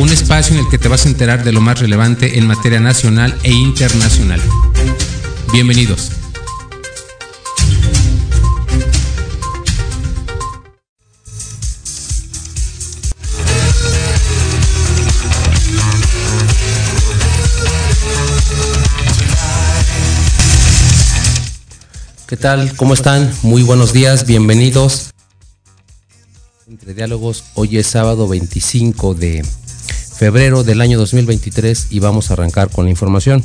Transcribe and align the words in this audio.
un 0.00 0.08
espacio 0.08 0.56
en 0.56 0.64
el 0.64 0.70
que 0.70 0.78
te 0.78 0.88
vas 0.88 1.04
a 1.04 1.10
enterar 1.10 1.44
de 1.44 1.52
lo 1.52 1.60
más 1.60 1.78
relevante 1.78 2.38
en 2.38 2.46
materia 2.46 2.80
nacional 2.80 3.36
e 3.42 3.50
internacional. 3.50 4.40
Bienvenidos. 5.52 6.10
¿Qué 22.26 22.38
tal? 22.38 22.74
¿Cómo 22.76 22.94
están? 22.94 23.30
Muy 23.42 23.62
buenos 23.62 23.92
días, 23.92 24.24
bienvenidos. 24.24 25.10
Entre 26.66 26.94
diálogos, 26.94 27.44
hoy 27.54 27.76
es 27.76 27.88
sábado 27.88 28.28
25 28.28 29.14
de 29.14 29.44
febrero 30.20 30.64
del 30.64 30.82
año 30.82 30.98
2023 30.98 31.86
y 31.88 31.98
vamos 31.98 32.28
a 32.30 32.34
arrancar 32.34 32.68
con 32.68 32.84
la 32.84 32.90
información. 32.90 33.42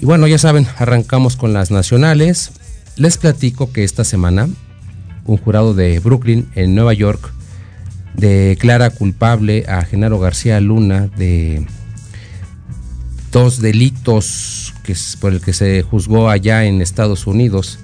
Y 0.00 0.04
bueno, 0.04 0.26
ya 0.26 0.38
saben, 0.38 0.66
arrancamos 0.76 1.36
con 1.36 1.52
las 1.52 1.70
nacionales. 1.70 2.50
Les 2.96 3.16
platico 3.16 3.70
que 3.70 3.84
esta 3.84 4.02
semana 4.02 4.48
un 5.24 5.36
jurado 5.36 5.72
de 5.72 6.00
Brooklyn, 6.00 6.48
en 6.56 6.74
Nueva 6.74 6.94
York, 6.94 7.32
declara 8.14 8.90
culpable 8.90 9.64
a 9.68 9.84
Genaro 9.84 10.18
García 10.18 10.60
Luna 10.60 11.08
de 11.16 11.64
dos 13.30 13.60
delitos 13.60 14.74
que 14.82 14.94
es 14.94 15.16
por 15.20 15.32
el 15.32 15.40
que 15.40 15.52
se 15.52 15.80
juzgó 15.82 16.28
allá 16.28 16.64
en 16.64 16.82
Estados 16.82 17.28
Unidos. 17.28 17.78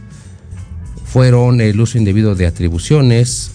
Fueron 1.04 1.60
el 1.60 1.80
uso 1.80 1.96
indebido 1.96 2.34
de 2.34 2.48
atribuciones, 2.48 3.51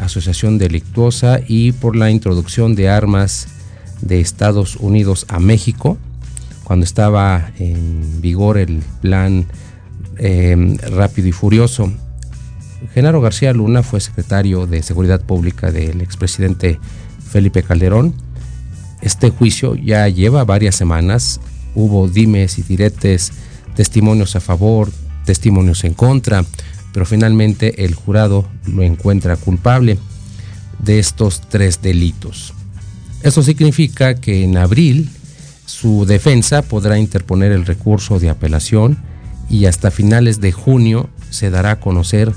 asociación 0.00 0.58
delictuosa 0.58 1.40
y 1.46 1.72
por 1.72 1.96
la 1.96 2.10
introducción 2.10 2.74
de 2.74 2.88
armas 2.88 3.48
de 4.00 4.20
Estados 4.20 4.76
Unidos 4.76 5.26
a 5.28 5.38
México, 5.38 5.98
cuando 6.64 6.84
estaba 6.84 7.50
en 7.58 8.20
vigor 8.20 8.58
el 8.58 8.82
plan 9.00 9.46
em, 10.18 10.76
rápido 10.78 11.28
y 11.28 11.32
furioso. 11.32 11.92
Genaro 12.92 13.20
García 13.20 13.52
Luna 13.52 13.82
fue 13.82 14.00
secretario 14.00 14.66
de 14.66 14.82
Seguridad 14.82 15.20
Pública 15.22 15.72
del 15.72 16.00
expresidente 16.00 16.78
Felipe 17.30 17.62
Calderón. 17.62 18.14
Este 19.00 19.30
juicio 19.30 19.74
ya 19.74 20.08
lleva 20.08 20.44
varias 20.44 20.76
semanas, 20.76 21.40
hubo 21.74 22.08
dimes 22.08 22.58
y 22.58 22.62
diretes, 22.62 23.32
testimonios 23.74 24.36
a 24.36 24.40
favor, 24.40 24.90
testimonios 25.24 25.84
en 25.84 25.94
contra, 25.94 26.44
pero 26.92 27.06
finalmente 27.06 27.84
el 27.84 27.94
jurado 27.94 28.48
lo 28.66 28.82
encuentra 28.82 29.36
culpable 29.36 29.98
de 30.78 30.98
estos 30.98 31.40
tres 31.48 31.82
delitos. 31.82 32.54
Eso 33.22 33.42
significa 33.42 34.14
que 34.14 34.44
en 34.44 34.56
abril 34.56 35.10
su 35.66 36.06
defensa 36.06 36.62
podrá 36.62 36.98
interponer 36.98 37.52
el 37.52 37.66
recurso 37.66 38.18
de 38.18 38.30
apelación 38.30 38.98
y 39.50 39.66
hasta 39.66 39.90
finales 39.90 40.40
de 40.40 40.52
junio 40.52 41.10
se 41.30 41.50
dará 41.50 41.72
a 41.72 41.80
conocer 41.80 42.32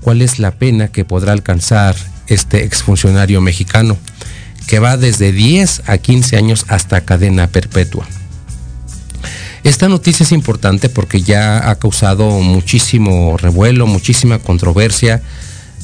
cuál 0.00 0.22
es 0.22 0.38
la 0.38 0.52
pena 0.52 0.88
que 0.88 1.04
podrá 1.04 1.32
alcanzar 1.32 1.96
este 2.26 2.64
exfuncionario 2.64 3.40
mexicano, 3.40 3.96
que 4.66 4.78
va 4.78 4.96
desde 4.96 5.32
10 5.32 5.82
a 5.86 5.98
15 5.98 6.36
años 6.36 6.64
hasta 6.68 7.02
cadena 7.02 7.46
perpetua. 7.48 8.06
Esta 9.64 9.88
noticia 9.88 10.24
es 10.24 10.32
importante 10.32 10.88
porque 10.88 11.22
ya 11.22 11.70
ha 11.70 11.78
causado 11.78 12.40
muchísimo 12.40 13.36
revuelo, 13.36 13.86
muchísima 13.86 14.40
controversia 14.40 15.22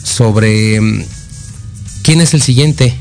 sobre 0.02 0.80
mm, 0.80 1.04
quién 2.02 2.20
es 2.20 2.34
el 2.34 2.42
siguiente, 2.42 2.94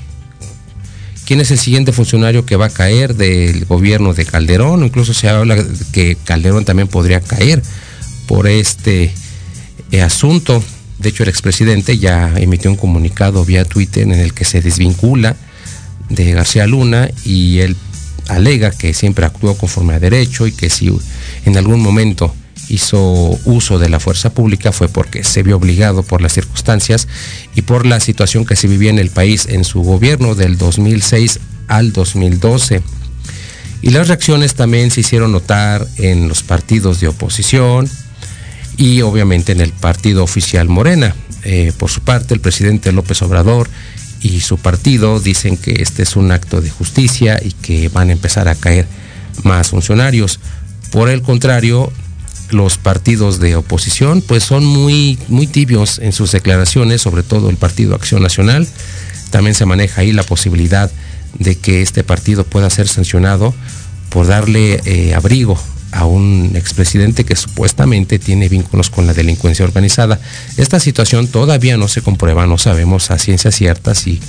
quién 1.26 1.42
es 1.42 1.50
el 1.50 1.58
siguiente 1.58 1.94
funcionario 1.94 2.46
que 2.46 2.58
va 2.58 2.68
a 2.68 2.70
caer 2.70 3.16
del 3.16 3.66
gobierno 3.66 4.14
de 4.14 4.26
Calderón. 4.26 4.84
Incluso 4.84 5.16
se 5.16 5.30
habla 5.30 5.58
que 5.94 6.16
Calderón 6.24 6.64
también 6.64 6.88
podría 6.88 7.22
caer 7.22 7.64
por 8.28 8.48
este 8.48 9.12
eh, 9.92 10.02
asunto. 10.04 10.64
De 11.00 11.10
hecho, 11.10 11.24
el 11.24 11.30
expresidente 11.30 11.98
ya 11.98 12.34
emitió 12.38 12.70
un 12.70 12.78
comunicado 12.78 13.44
vía 13.46 13.66
Twitter 13.66 14.04
en 14.04 14.14
el 14.14 14.34
que 14.34 14.46
se 14.46 14.62
desvincula 14.62 15.36
de 16.10 16.34
García 16.34 16.68
Luna 16.68 17.10
y 17.26 17.60
él 17.60 17.76
alega 18.28 18.72
que 18.72 18.94
siempre 18.94 19.26
actuó 19.26 19.58
conforme 19.58 19.94
a 19.94 20.00
derecho 20.00 20.48
y 20.48 20.52
que 20.52 20.70
si 20.70 20.92
en 21.46 21.58
algún 21.58 21.82
momento 21.82 22.34
hizo 22.70 23.40
uso 23.46 23.80
de 23.80 23.90
la 23.90 24.00
fuerza 24.00 24.32
pública 24.32 24.72
fue 24.72 24.90
porque 24.90 25.24
se 25.24 25.44
vio 25.44 25.58
obligado 25.58 26.04
por 26.04 26.22
las 26.22 26.34
circunstancias 26.34 27.08
y 27.56 27.62
por 27.62 27.86
la 27.86 28.00
situación 28.00 28.46
que 28.46 28.56
se 28.56 28.68
vivía 28.68 28.90
en 28.90 29.00
el 29.00 29.10
país 29.10 29.48
en 29.50 29.64
su 29.64 29.82
gobierno 29.82 30.36
del 30.36 30.58
2006 30.58 31.40
al 31.68 31.94
2012. 31.94 32.82
Y 33.82 33.92
las 33.92 34.08
reacciones 34.08 34.56
también 34.56 34.92
se 34.92 35.02
hicieron 35.02 35.32
notar 35.32 35.88
en 35.98 36.28
los 36.28 36.44
partidos 36.44 37.00
de 37.00 37.08
oposición 37.08 37.90
y 38.76 39.02
obviamente 39.02 39.52
en 39.52 39.62
el 39.62 39.72
partido 39.72 40.24
oficial 40.24 40.68
Morena. 40.68 41.16
Eh, 41.44 41.72
por 41.78 41.90
su 41.90 42.02
parte, 42.02 42.34
el 42.34 42.42
presidente 42.42 42.92
López 42.92 43.22
Obrador 43.22 43.70
y 44.22 44.42
su 44.42 44.58
partido 44.58 45.20
dicen 45.20 45.58
que 45.58 45.82
este 45.82 46.04
es 46.04 46.16
un 46.16 46.32
acto 46.32 46.62
de 46.62 46.70
justicia 46.70 47.40
y 47.44 47.52
que 47.52 47.90
van 47.90 48.10
a 48.10 48.14
empezar 48.14 48.48
a 48.48 48.56
caer 48.56 48.88
más 49.44 49.70
funcionarios. 49.70 50.40
Por 50.92 51.10
el 51.10 51.22
contrario, 51.22 51.92
los 52.50 52.78
partidos 52.78 53.40
de 53.40 53.56
oposición 53.56 54.22
pues 54.22 54.44
son 54.44 54.66
muy, 54.66 55.20
muy 55.28 55.48
tibios 55.48 56.00
en 56.00 56.14
sus 56.14 56.32
declaraciones, 56.32 57.02
sobre 57.02 57.24
todo 57.24 57.50
el 57.50 57.58
Partido 57.58 57.96
Acción 57.96 58.22
Nacional. 58.22 58.68
También 59.30 59.54
se 59.54 59.66
maneja 59.66 60.02
ahí 60.02 60.14
la 60.14 60.24
posibilidad 60.24 60.92
de 61.38 61.56
que 61.56 61.82
este 61.82 62.04
partido 62.04 62.44
pueda 62.44 62.70
ser 62.70 62.88
sancionado 62.88 63.54
por 64.10 64.28
darle 64.28 64.82
eh, 64.86 65.14
abrigo 65.14 65.60
a 65.92 66.06
un 66.06 66.52
expresidente 66.56 67.24
que 67.24 67.36
supuestamente 67.36 68.20
tiene 68.20 68.50
vínculos 68.50 68.90
con 68.90 69.08
la 69.08 69.14
delincuencia 69.14 69.66
organizada. 69.66 70.20
Esta 70.58 70.80
situación 70.80 71.28
todavía 71.28 71.78
no 71.78 71.88
se 71.88 72.02
comprueba, 72.02 72.46
no 72.46 72.58
sabemos 72.58 73.10
a 73.12 73.20
ciencia 73.20 73.52
cierta 73.52 73.96
si 73.96 74.20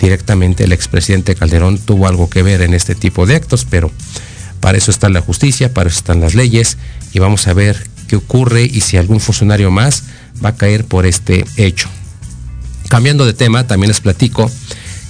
directamente 0.00 0.64
el 0.64 0.72
expresidente 0.72 1.34
Calderón 1.34 1.78
tuvo 1.78 2.06
algo 2.06 2.30
que 2.30 2.42
ver 2.42 2.62
en 2.62 2.74
este 2.74 2.94
tipo 2.94 3.26
de 3.26 3.36
actos, 3.36 3.66
pero 3.68 3.90
para 4.60 4.78
eso 4.78 4.90
está 4.90 5.08
la 5.08 5.20
justicia, 5.20 5.72
para 5.72 5.88
eso 5.88 5.98
están 5.98 6.20
las 6.20 6.34
leyes 6.34 6.78
y 7.12 7.18
vamos 7.18 7.46
a 7.46 7.52
ver 7.52 7.88
qué 8.06 8.16
ocurre 8.16 8.62
y 8.62 8.80
si 8.80 8.96
algún 8.96 9.20
funcionario 9.20 9.70
más 9.70 10.04
va 10.44 10.50
a 10.50 10.56
caer 10.56 10.84
por 10.84 11.06
este 11.06 11.44
hecho. 11.56 11.88
Cambiando 12.88 13.26
de 13.26 13.34
tema, 13.34 13.66
también 13.66 13.88
les 13.88 14.00
platico 14.00 14.50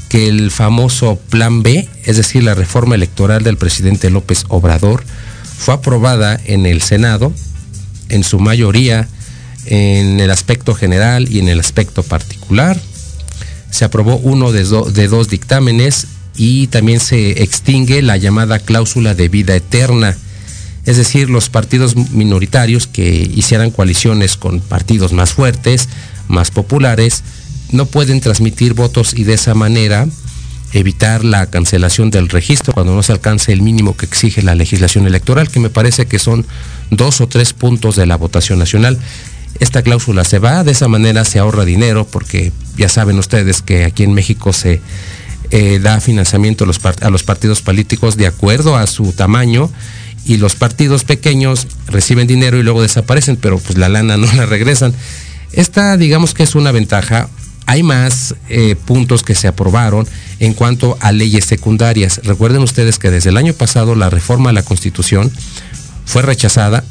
que 0.08 0.28
el 0.28 0.50
famoso 0.50 1.16
Plan 1.28 1.62
B, 1.62 1.88
es 2.04 2.16
decir, 2.16 2.43
la 2.43 2.54
reforma 2.54 2.94
electoral 2.94 3.43
del 3.44 3.58
presidente 3.58 4.11
López 4.11 4.44
Obrador, 4.49 5.04
fue 5.58 5.75
aprobada 5.75 6.40
en 6.46 6.64
el 6.64 6.81
Senado, 6.81 7.32
en 8.08 8.25
su 8.25 8.38
mayoría 8.38 9.08
en 9.70 10.20
el 10.20 10.31
aspecto 10.31 10.75
general 10.75 11.31
y 11.31 11.38
en 11.38 11.49
el 11.49 11.60
aspecto 11.60 12.02
particular. 12.02 12.81
Se 13.70 13.84
aprobó 13.84 14.16
uno 14.16 14.50
de, 14.52 14.64
dos 14.64 15.28
dictámenes 15.28 16.06
y 16.37 16.69
también 16.69 17.00
se 17.00 17.43
extingue 17.43 18.00
la 18.02 18.16
llamada 18.16 18.58
cláusula 18.58 19.14
de 19.14 19.28
vida 19.28 19.55
eterna, 19.55 20.16
es 20.87 20.96
decir, 20.96 21.28
los 21.28 21.50
partidos 21.50 21.96
minoritarios 21.96 22.87
que 22.87 23.31
hicieran 23.34 23.70
coaliciones 23.70 24.38
con 24.38 24.61
partidos 24.61 25.12
más 25.12 25.32
fuertes, 25.32 25.88
más 26.28 26.50
populares, 26.50 27.22
no 27.72 27.84
pueden 27.84 28.22
transmitir 28.22 28.72
votos 28.72 29.12
y 29.12 29.25
de 29.25 29.34
esa 29.34 29.54
manera 29.54 30.06
evitar 30.73 31.25
la 31.25 31.47
cancelación 31.47 32.11
del 32.11 32.29
registro 32.29 32.73
cuando 32.73 32.94
no 32.94 33.03
se 33.03 33.12
alcance 33.12 33.53
el 33.53 33.62
mínimo 33.62 33.97
que 33.97 34.06
exige 34.06 34.43
la 34.43 34.55
legislación 34.55 35.06
electoral, 35.06 35.49
que 35.50 35.61
me 35.61 35.70
parece 35.70 36.06
que 36.06 36.19
son 36.19 36.47
dos 36.91 37.20
o 37.20 37.29
tres 37.29 37.53
puntos 37.53 37.97
de 37.97 38.06
la 38.06 38.17
votación 38.17 38.59
nacional. 38.59 38.99
Esta 39.61 39.82
cláusula 39.82 40.25
se 40.25 40.38
va, 40.38 40.62
de 40.65 40.73
esa 40.73 40.88
manera 40.88 41.25
se 41.25 41.38
ahorra 41.38 41.65
dinero, 41.65 42.06
porque 42.06 42.53
ya 42.76 42.88
saben 42.88 43.19
ustedes 43.19 43.62
que 43.62 43.85
aquí 43.85 44.05
en 44.05 44.15
México 44.15 44.53
se 44.53 44.81
eh, 45.50 45.81
da 45.82 46.00
financiamiento 46.00 46.65
a 46.65 46.67
los, 46.67 46.81
a 46.85 47.11
los 47.11 47.23
partidos 47.23 47.62
políticos 47.62 48.17
de 48.17 48.26
acuerdo 48.26 48.76
a 48.76 48.87
su 48.87 49.12
tamaño 49.12 49.71
y 50.26 50.37
los 50.37 50.55
partidos 50.55 51.05
pequeños 51.05 51.67
reciben 51.87 52.26
dinero 52.26 52.59
y 52.59 52.62
luego 52.62 52.82
desaparecen, 52.82 53.37
pero 53.37 53.59
pues 53.59 53.79
la 53.79 53.88
lana 53.88 54.17
no 54.19 54.31
la 54.35 54.44
regresan. 54.44 54.93
Esta 55.53 55.97
digamos 55.97 56.35
que 56.35 56.43
es 56.43 56.55
una 56.55 56.71
ventaja 56.71 57.31
hay 57.69 57.82
más 57.82 58.35
eh, 58.49 58.76
puntos 58.76 59.23
que 59.23 59.35
se 59.35 59.47
aprobaron 59.47 60.09
en 60.41 60.55
cuanto 60.55 60.97
a 61.03 61.12
leyes 61.12 61.44
secundarias. 61.44 62.19
Recuerden 62.25 62.62
ustedes 62.62 62.99
que 62.99 63.11
desde 63.11 63.29
el 63.29 63.37
año 63.37 63.53
pasado 63.53 63.94
la 63.94 64.09
reforma 64.09 64.49
a 64.49 64.53
la 64.55 64.62
Constitución 64.62 65.31
fue 66.06 66.23
rechazada 66.23 66.82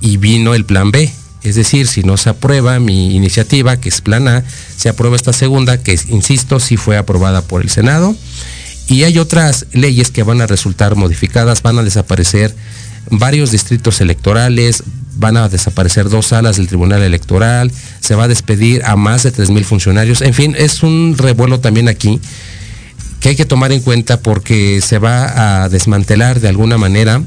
y 0.00 0.16
vino 0.16 0.54
el 0.54 0.64
plan 0.64 0.92
B. 0.92 1.12
Es 1.42 1.56
decir, 1.56 1.86
si 1.86 2.04
no 2.04 2.16
se 2.16 2.30
aprueba 2.30 2.78
mi 2.78 3.14
iniciativa, 3.14 3.76
que 3.76 3.90
es 3.90 4.00
plan 4.00 4.28
A, 4.28 4.42
se 4.74 4.88
aprueba 4.88 5.14
esta 5.14 5.34
segunda, 5.34 5.76
que 5.82 5.98
insisto, 6.08 6.58
sí 6.58 6.78
fue 6.78 6.96
aprobada 6.96 7.42
por 7.42 7.60
el 7.60 7.68
Senado. 7.68 8.16
Y 8.88 9.04
hay 9.04 9.18
otras 9.18 9.66
leyes 9.72 10.10
que 10.10 10.22
van 10.22 10.40
a 10.40 10.46
resultar 10.46 10.96
modificadas, 10.96 11.60
van 11.60 11.78
a 11.78 11.82
desaparecer 11.82 12.56
varios 13.10 13.50
distritos 13.50 14.00
electorales, 14.00 14.82
van 15.16 15.36
a 15.36 15.48
desaparecer 15.48 16.08
dos 16.08 16.26
salas 16.26 16.56
del 16.56 16.68
Tribunal 16.68 17.02
Electoral, 17.02 17.70
se 18.00 18.14
va 18.14 18.24
a 18.24 18.28
despedir 18.28 18.82
a 18.84 18.96
más 18.96 19.22
de 19.22 19.32
3.000 19.32 19.64
funcionarios. 19.64 20.22
En 20.22 20.34
fin, 20.34 20.54
es 20.58 20.82
un 20.82 21.16
revuelo 21.18 21.60
también 21.60 21.88
aquí 21.88 22.20
que 23.20 23.30
hay 23.30 23.36
que 23.36 23.44
tomar 23.44 23.70
en 23.70 23.80
cuenta 23.80 24.20
porque 24.20 24.80
se 24.80 24.98
va 24.98 25.62
a 25.62 25.68
desmantelar 25.68 26.40
de 26.40 26.48
alguna 26.48 26.76
manera 26.76 27.22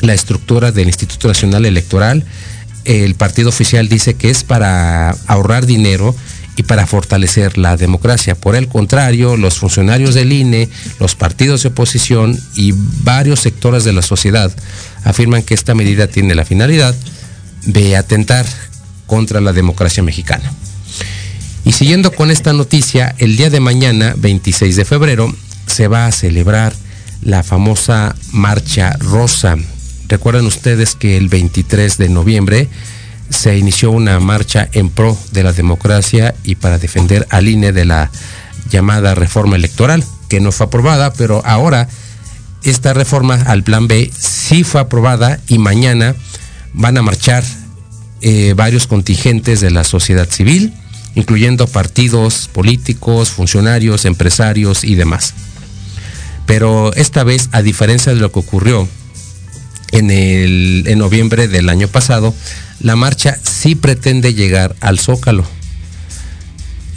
la 0.00 0.14
estructura 0.14 0.70
del 0.70 0.86
Instituto 0.86 1.26
Nacional 1.26 1.66
Electoral. 1.66 2.24
El 2.84 3.16
partido 3.16 3.48
oficial 3.48 3.88
dice 3.88 4.14
que 4.14 4.30
es 4.30 4.44
para 4.44 5.10
ahorrar 5.26 5.66
dinero 5.66 6.14
y 6.58 6.64
para 6.64 6.88
fortalecer 6.88 7.56
la 7.56 7.76
democracia. 7.76 8.34
Por 8.34 8.56
el 8.56 8.66
contrario, 8.66 9.36
los 9.36 9.58
funcionarios 9.58 10.14
del 10.14 10.32
INE, 10.32 10.68
los 10.98 11.14
partidos 11.14 11.62
de 11.62 11.68
oposición 11.68 12.38
y 12.56 12.74
varios 13.04 13.40
sectores 13.40 13.84
de 13.84 13.92
la 13.92 14.02
sociedad 14.02 14.50
afirman 15.04 15.44
que 15.44 15.54
esta 15.54 15.76
medida 15.76 16.08
tiene 16.08 16.34
la 16.34 16.44
finalidad 16.44 16.96
de 17.64 17.96
atentar 17.96 18.44
contra 19.06 19.40
la 19.40 19.52
democracia 19.52 20.02
mexicana. 20.02 20.52
Y 21.64 21.72
siguiendo 21.72 22.10
con 22.10 22.32
esta 22.32 22.52
noticia, 22.52 23.14
el 23.18 23.36
día 23.36 23.50
de 23.50 23.60
mañana, 23.60 24.14
26 24.16 24.74
de 24.74 24.84
febrero, 24.84 25.32
se 25.66 25.86
va 25.86 26.06
a 26.06 26.12
celebrar 26.12 26.74
la 27.22 27.44
famosa 27.44 28.16
Marcha 28.32 28.96
Rosa. 28.98 29.56
Recuerdan 30.08 30.46
ustedes 30.46 30.96
que 30.96 31.16
el 31.16 31.28
23 31.28 31.98
de 31.98 32.08
noviembre 32.08 32.68
se 33.30 33.56
inició 33.56 33.90
una 33.90 34.18
marcha 34.20 34.68
en 34.72 34.88
pro 34.90 35.16
de 35.32 35.42
la 35.42 35.52
democracia 35.52 36.34
y 36.44 36.54
para 36.54 36.78
defender 36.78 37.26
al 37.30 37.48
INE 37.48 37.72
de 37.72 37.84
la 37.84 38.10
llamada 38.70 39.14
reforma 39.14 39.56
electoral, 39.56 40.04
que 40.28 40.40
no 40.40 40.52
fue 40.52 40.66
aprobada, 40.66 41.12
pero 41.12 41.42
ahora 41.44 41.88
esta 42.62 42.92
reforma 42.92 43.34
al 43.34 43.62
plan 43.62 43.86
B 43.88 44.10
sí 44.16 44.64
fue 44.64 44.80
aprobada 44.80 45.40
y 45.48 45.58
mañana 45.58 46.14
van 46.72 46.96
a 46.98 47.02
marchar 47.02 47.44
eh, 48.20 48.54
varios 48.56 48.86
contingentes 48.86 49.60
de 49.60 49.70
la 49.70 49.84
sociedad 49.84 50.28
civil, 50.28 50.72
incluyendo 51.14 51.66
partidos 51.66 52.48
políticos, 52.52 53.30
funcionarios, 53.30 54.04
empresarios 54.04 54.84
y 54.84 54.94
demás. 54.94 55.34
Pero 56.46 56.92
esta 56.94 57.24
vez, 57.24 57.48
a 57.52 57.62
diferencia 57.62 58.14
de 58.14 58.20
lo 58.20 58.32
que 58.32 58.38
ocurrió 58.38 58.88
en, 59.92 60.10
el, 60.10 60.84
en 60.86 60.98
noviembre 60.98 61.46
del 61.46 61.68
año 61.68 61.88
pasado, 61.88 62.34
la 62.80 62.96
marcha 62.96 63.38
sí 63.42 63.74
pretende 63.74 64.34
llegar 64.34 64.76
al 64.80 64.98
Zócalo. 64.98 65.44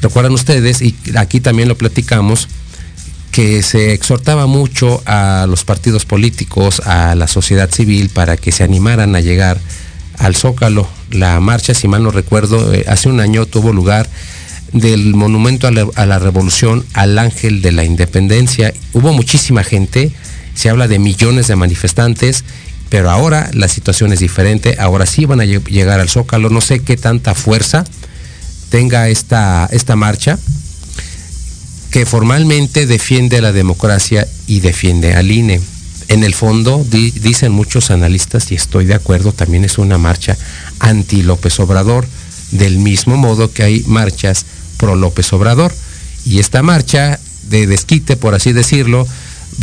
Recuerdan 0.01 0.33
ustedes, 0.33 0.81
y 0.81 0.95
aquí 1.16 1.39
también 1.39 1.68
lo 1.68 1.78
platicamos, 1.78 2.48
que 3.31 3.63
se 3.63 3.94
exhortaba 3.94 4.45
mucho 4.45 5.01
a 5.06 5.45
los 5.48 5.63
partidos 5.63 6.06
políticos, 6.06 6.81
a 6.86 7.16
la 7.16 7.28
sociedad 7.28 7.69
civil, 7.72 8.10
para 8.10 8.36
que 8.38 8.51
se 8.51 8.63
animaran 8.63 9.16
a 9.16 9.22
llegar 9.22 9.60
al 10.18 10.36
Zócalo. 10.36 10.88
La 11.12 11.39
marcha, 11.39 11.74
si 11.74 11.88
mal 11.88 12.04
no 12.04 12.12
recuerdo, 12.12 12.74
eh, 12.74 12.86
hace 12.88 13.10
un 13.10 13.19
año 13.19 13.45
tuvo 13.45 13.74
lugar 13.74 14.10
del 14.74 15.13
monumento 15.16 15.68
a 15.68 15.72
la, 16.06 16.19
revolución 16.19 16.86
al 16.94 17.18
ángel 17.19 17.62
de 17.62 17.72
la 17.72 17.84
independencia. 17.84 18.74
Hubo 18.94 19.13
muchísima 19.13 19.63
gente, 19.63 20.12
se 20.54 20.69
habla 20.69 20.88
de 20.88 21.00
millones 21.00 21.48
de 21.48 21.56
manifestantes, 21.56 22.44
pero 22.92 23.10
ahora 23.10 23.50
la 23.54 23.70
situación 23.70 24.12
es 24.12 24.20
diferente, 24.20 24.76
ahora 24.78 25.06
sí 25.06 25.26
van 25.26 25.40
a 25.40 25.46
llegar 25.46 26.02
al 26.02 26.10
Zócalo, 26.10 26.50
no 26.50 26.60
sé 26.60 26.82
qué 26.82 26.98
tanta 26.98 27.34
fuerza 27.34 27.86
tenga 28.70 29.08
esta, 29.08 29.70
esta 29.72 29.96
marcha, 29.96 30.38
que 31.90 32.06
formalmente 32.06 32.88
defiende 32.88 33.42
la 33.42 33.54
democracia 33.54 34.28
y 34.46 34.60
defiende 34.60 35.14
al 35.14 35.32
INE. 35.32 35.62
En 36.10 36.26
el 36.26 36.34
fondo, 36.34 36.86
dicen 36.90 37.54
muchos 37.54 37.92
analistas, 37.92 38.52
y 38.52 38.56
estoy 38.56 38.88
de 38.88 38.96
acuerdo, 38.96 39.32
también 39.32 39.64
es 39.64 39.78
una 39.78 39.98
marcha 39.98 40.38
anti 40.80 41.24
López 41.24 41.62
Obrador, 41.62 42.06
del 42.51 42.77
mismo 42.77 43.15
modo 43.15 43.54
que 43.54 43.63
hay 43.63 43.86
marchas 43.88 44.46
pro 44.75 44.98
López 44.98 45.32
Obrador. 45.32 45.74
Y 46.25 46.39
esta 46.39 46.62
marcha 46.62 47.22
de 47.44 47.68
desquite, 47.68 48.18
por 48.18 48.36
así 48.36 48.51
decirlo, 48.51 49.08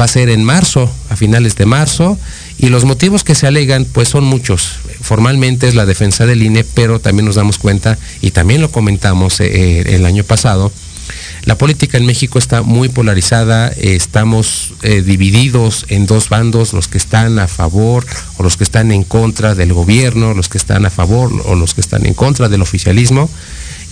va 0.00 0.04
a 0.04 0.08
ser 0.08 0.30
en 0.30 0.44
marzo, 0.44 0.90
a 1.10 1.16
finales 1.16 1.56
de 1.56 1.66
marzo, 1.66 2.18
y 2.58 2.68
los 2.68 2.84
motivos 2.84 3.24
que 3.24 3.34
se 3.34 3.46
alegan, 3.46 3.84
pues 3.84 4.08
son 4.08 4.24
muchos. 4.24 4.76
Formalmente 5.00 5.68
es 5.68 5.74
la 5.74 5.86
defensa 5.86 6.26
del 6.26 6.42
INE, 6.42 6.64
pero 6.64 7.00
también 7.00 7.26
nos 7.26 7.36
damos 7.36 7.58
cuenta, 7.58 7.98
y 8.20 8.32
también 8.32 8.60
lo 8.60 8.70
comentamos 8.70 9.40
eh, 9.40 9.94
el 9.94 10.04
año 10.04 10.24
pasado, 10.24 10.72
la 11.44 11.56
política 11.56 11.96
en 11.96 12.06
México 12.06 12.38
está 12.38 12.62
muy 12.62 12.88
polarizada, 12.88 13.68
estamos 13.68 14.74
eh, 14.82 15.02
divididos 15.02 15.86
en 15.88 16.06
dos 16.06 16.28
bandos, 16.28 16.72
los 16.72 16.88
que 16.88 16.98
están 16.98 17.38
a 17.38 17.48
favor 17.48 18.04
o 18.36 18.42
los 18.42 18.56
que 18.56 18.64
están 18.64 18.92
en 18.92 19.04
contra 19.04 19.54
del 19.54 19.72
gobierno, 19.72 20.34
los 20.34 20.48
que 20.48 20.58
están 20.58 20.84
a 20.84 20.90
favor 20.90 21.32
o 21.46 21.54
los 21.54 21.74
que 21.74 21.80
están 21.80 22.04
en 22.06 22.14
contra 22.14 22.48
del 22.48 22.62
oficialismo. 22.62 23.30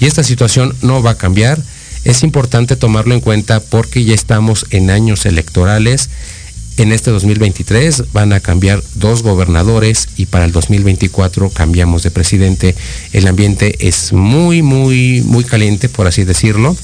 Y 0.01 0.07
esta 0.07 0.23
situación 0.23 0.77
no 0.83 1.03
va 1.03 1.13
a 1.13 1.19
cambiar. 1.19 1.59
Es 2.05 2.23
importante 2.23 2.77
tomarlo 2.77 3.15
en 3.15 3.21
cuenta 3.21 3.61
porque 3.61 4.05
ya 4.05 4.15
estamos 4.15 4.67
en 4.71 4.91
años 4.91 5.25
electorales. 5.25 6.11
En 6.79 6.93
este 6.93 7.11
2023 7.11 8.13
van 8.13 8.35
a 8.35 8.41
cambiar 8.41 8.83
dos 8.95 9.23
gobernadores 9.23 10.09
y 10.17 10.27
para 10.27 10.45
el 10.45 10.53
2024 10.53 11.49
cambiamos 11.49 12.03
de 12.03 12.11
presidente. 12.11 12.75
El 13.13 13.27
ambiente 13.29 13.89
es 13.89 14.13
muy, 14.13 14.61
muy, 14.61 15.23
muy 15.23 15.45
caliente, 15.45 15.89
por 15.89 16.07
así 16.07 16.25
decirlo. 16.25 16.77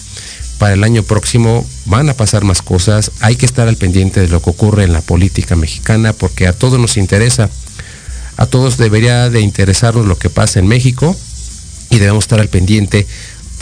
Para 0.57 0.75
el 0.75 0.85
año 0.85 1.03
próximo 1.03 1.67
van 1.85 2.09
a 2.09 2.15
pasar 2.15 2.43
más 2.45 2.63
cosas, 2.63 3.11
hay 3.21 3.37
que 3.37 3.45
estar 3.45 3.69
al 3.69 3.77
pendiente 3.77 4.21
de 4.21 4.29
lo 4.29 4.41
que 4.41 4.51
ocurre 4.51 4.85
en 4.85 4.93
la 4.93 5.03
política 5.03 5.57
mexicana 5.57 6.13
porque 6.13 6.47
a 6.47 6.53
todos 6.53 6.81
nos 6.81 6.97
interesa, 6.97 7.51
a 8.37 8.47
todos 8.47 8.79
debería 8.79 9.29
de 9.29 9.41
interesarnos 9.41 10.07
lo 10.07 10.17
que 10.17 10.31
pasa 10.31 10.61
en 10.61 10.69
México 10.69 11.17
y 11.91 11.99
debemos 11.99 12.25
estar 12.25 12.41
al 12.41 12.49
pendiente 12.49 13.07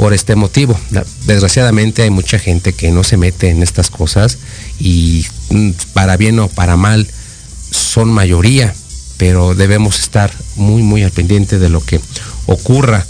por 0.00 0.14
este 0.14 0.34
motivo. 0.34 0.80
Desgraciadamente 1.26 2.04
hay 2.04 2.08
mucha 2.08 2.38
gente 2.38 2.72
que 2.72 2.90
no 2.90 3.04
se 3.04 3.18
mete 3.18 3.50
en 3.50 3.62
estas 3.62 3.90
cosas 3.90 4.38
y 4.78 5.26
mm, 5.50 5.72
para 5.92 6.16
bien 6.16 6.38
o 6.38 6.48
para 6.48 6.78
mal 6.78 7.06
son 7.70 8.10
mayoría, 8.10 8.74
pero 9.18 9.54
debemos 9.54 10.00
estar 10.00 10.32
muy 10.56 10.82
muy 10.82 11.02
al 11.02 11.10
pendiente 11.10 11.58
de 11.58 11.68
lo 11.68 11.84
que 11.84 12.00
ocurra 12.46 13.04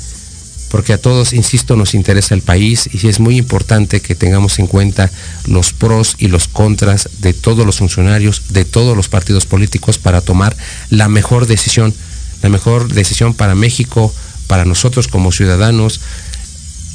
porque 0.73 0.93
a 0.93 0.99
todos, 0.99 1.33
insisto, 1.33 1.77
nos 1.77 1.95
interesa 1.95 2.35
el 2.35 2.43
país 2.43 2.91
y 2.93 3.07
es 3.07 3.21
muy 3.21 3.37
importante 3.37 4.01
que 4.01 4.17
tengamos 4.17 4.59
en 4.59 4.67
cuenta 4.67 5.13
los 5.47 5.73
pros 5.73 6.17
y 6.19 6.27
los 6.27 6.49
contras 6.49 7.09
de 7.21 7.35
todos 7.35 7.65
los 7.65 7.79
funcionarios, 7.79 8.43
de 8.49 8.65
todos 8.65 8.97
los 8.97 9.09
partidos 9.09 9.47
políticos 9.47 9.99
para 9.99 10.23
tomar 10.23 10.57
la 10.89 11.09
mejor 11.09 11.47
decisión, 11.47 11.95
la 12.43 12.49
mejor 12.49 12.93
decisión 12.93 13.33
para 13.35 13.55
México, 13.55 14.13
para 14.49 14.65
nosotros 14.65 15.07
como 15.07 15.31
ciudadanos, 15.31 16.01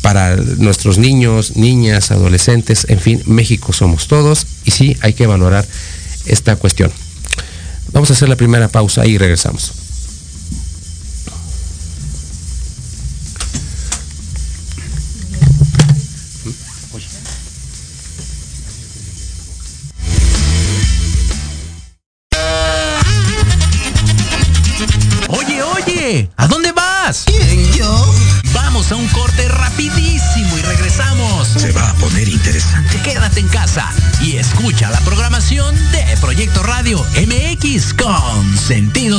para 0.05 0.35
nuestros 0.35 0.99
niños, 0.99 1.55
niñas, 1.55 2.11
adolescentes, 2.11 2.85
en 2.89 2.99
fin, 2.99 3.23
México 3.25 3.73
somos 3.73 4.07
todos 4.07 4.45
y 4.63 4.69
sí 4.69 4.95
hay 5.01 5.13
que 5.13 5.25
valorar 5.25 5.65
esta 6.27 6.57
cuestión. 6.57 6.91
Vamos 7.91 8.11
a 8.11 8.13
hacer 8.13 8.29
la 8.29 8.35
primera 8.35 8.67
pausa 8.67 9.07
y 9.07 9.17
regresamos. 9.17 9.84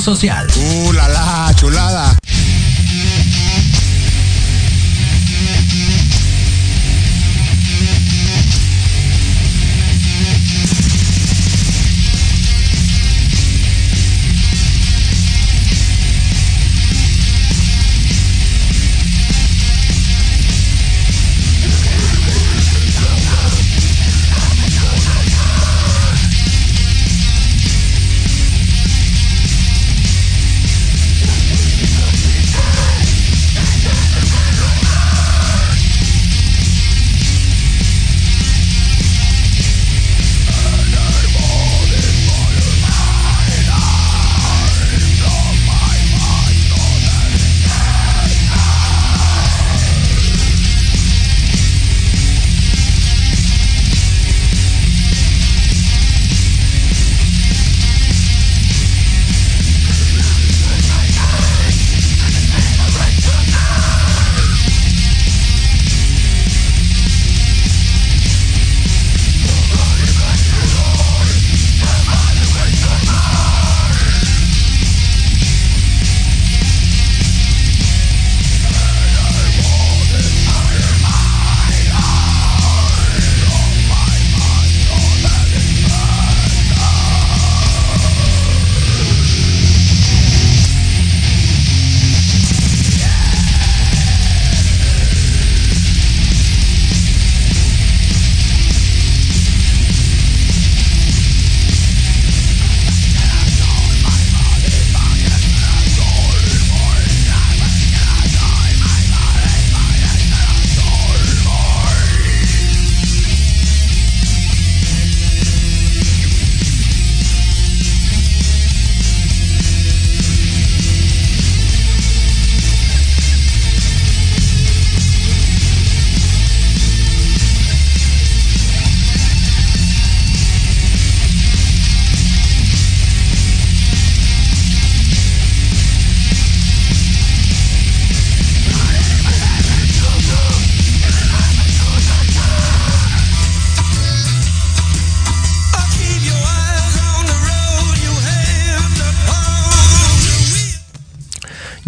Social. 0.06 0.85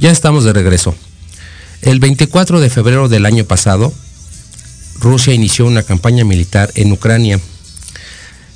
Ya 0.08 0.12
estamos 0.12 0.44
de 0.44 0.54
regreso. 0.54 0.94
El 1.82 2.00
24 2.00 2.60
de 2.60 2.70
febrero 2.70 3.10
del 3.10 3.26
año 3.26 3.44
pasado, 3.44 3.92
Rusia 5.00 5.34
inició 5.34 5.66
una 5.66 5.82
campaña 5.82 6.24
militar 6.24 6.70
en 6.76 6.90
Ucrania. 6.92 7.38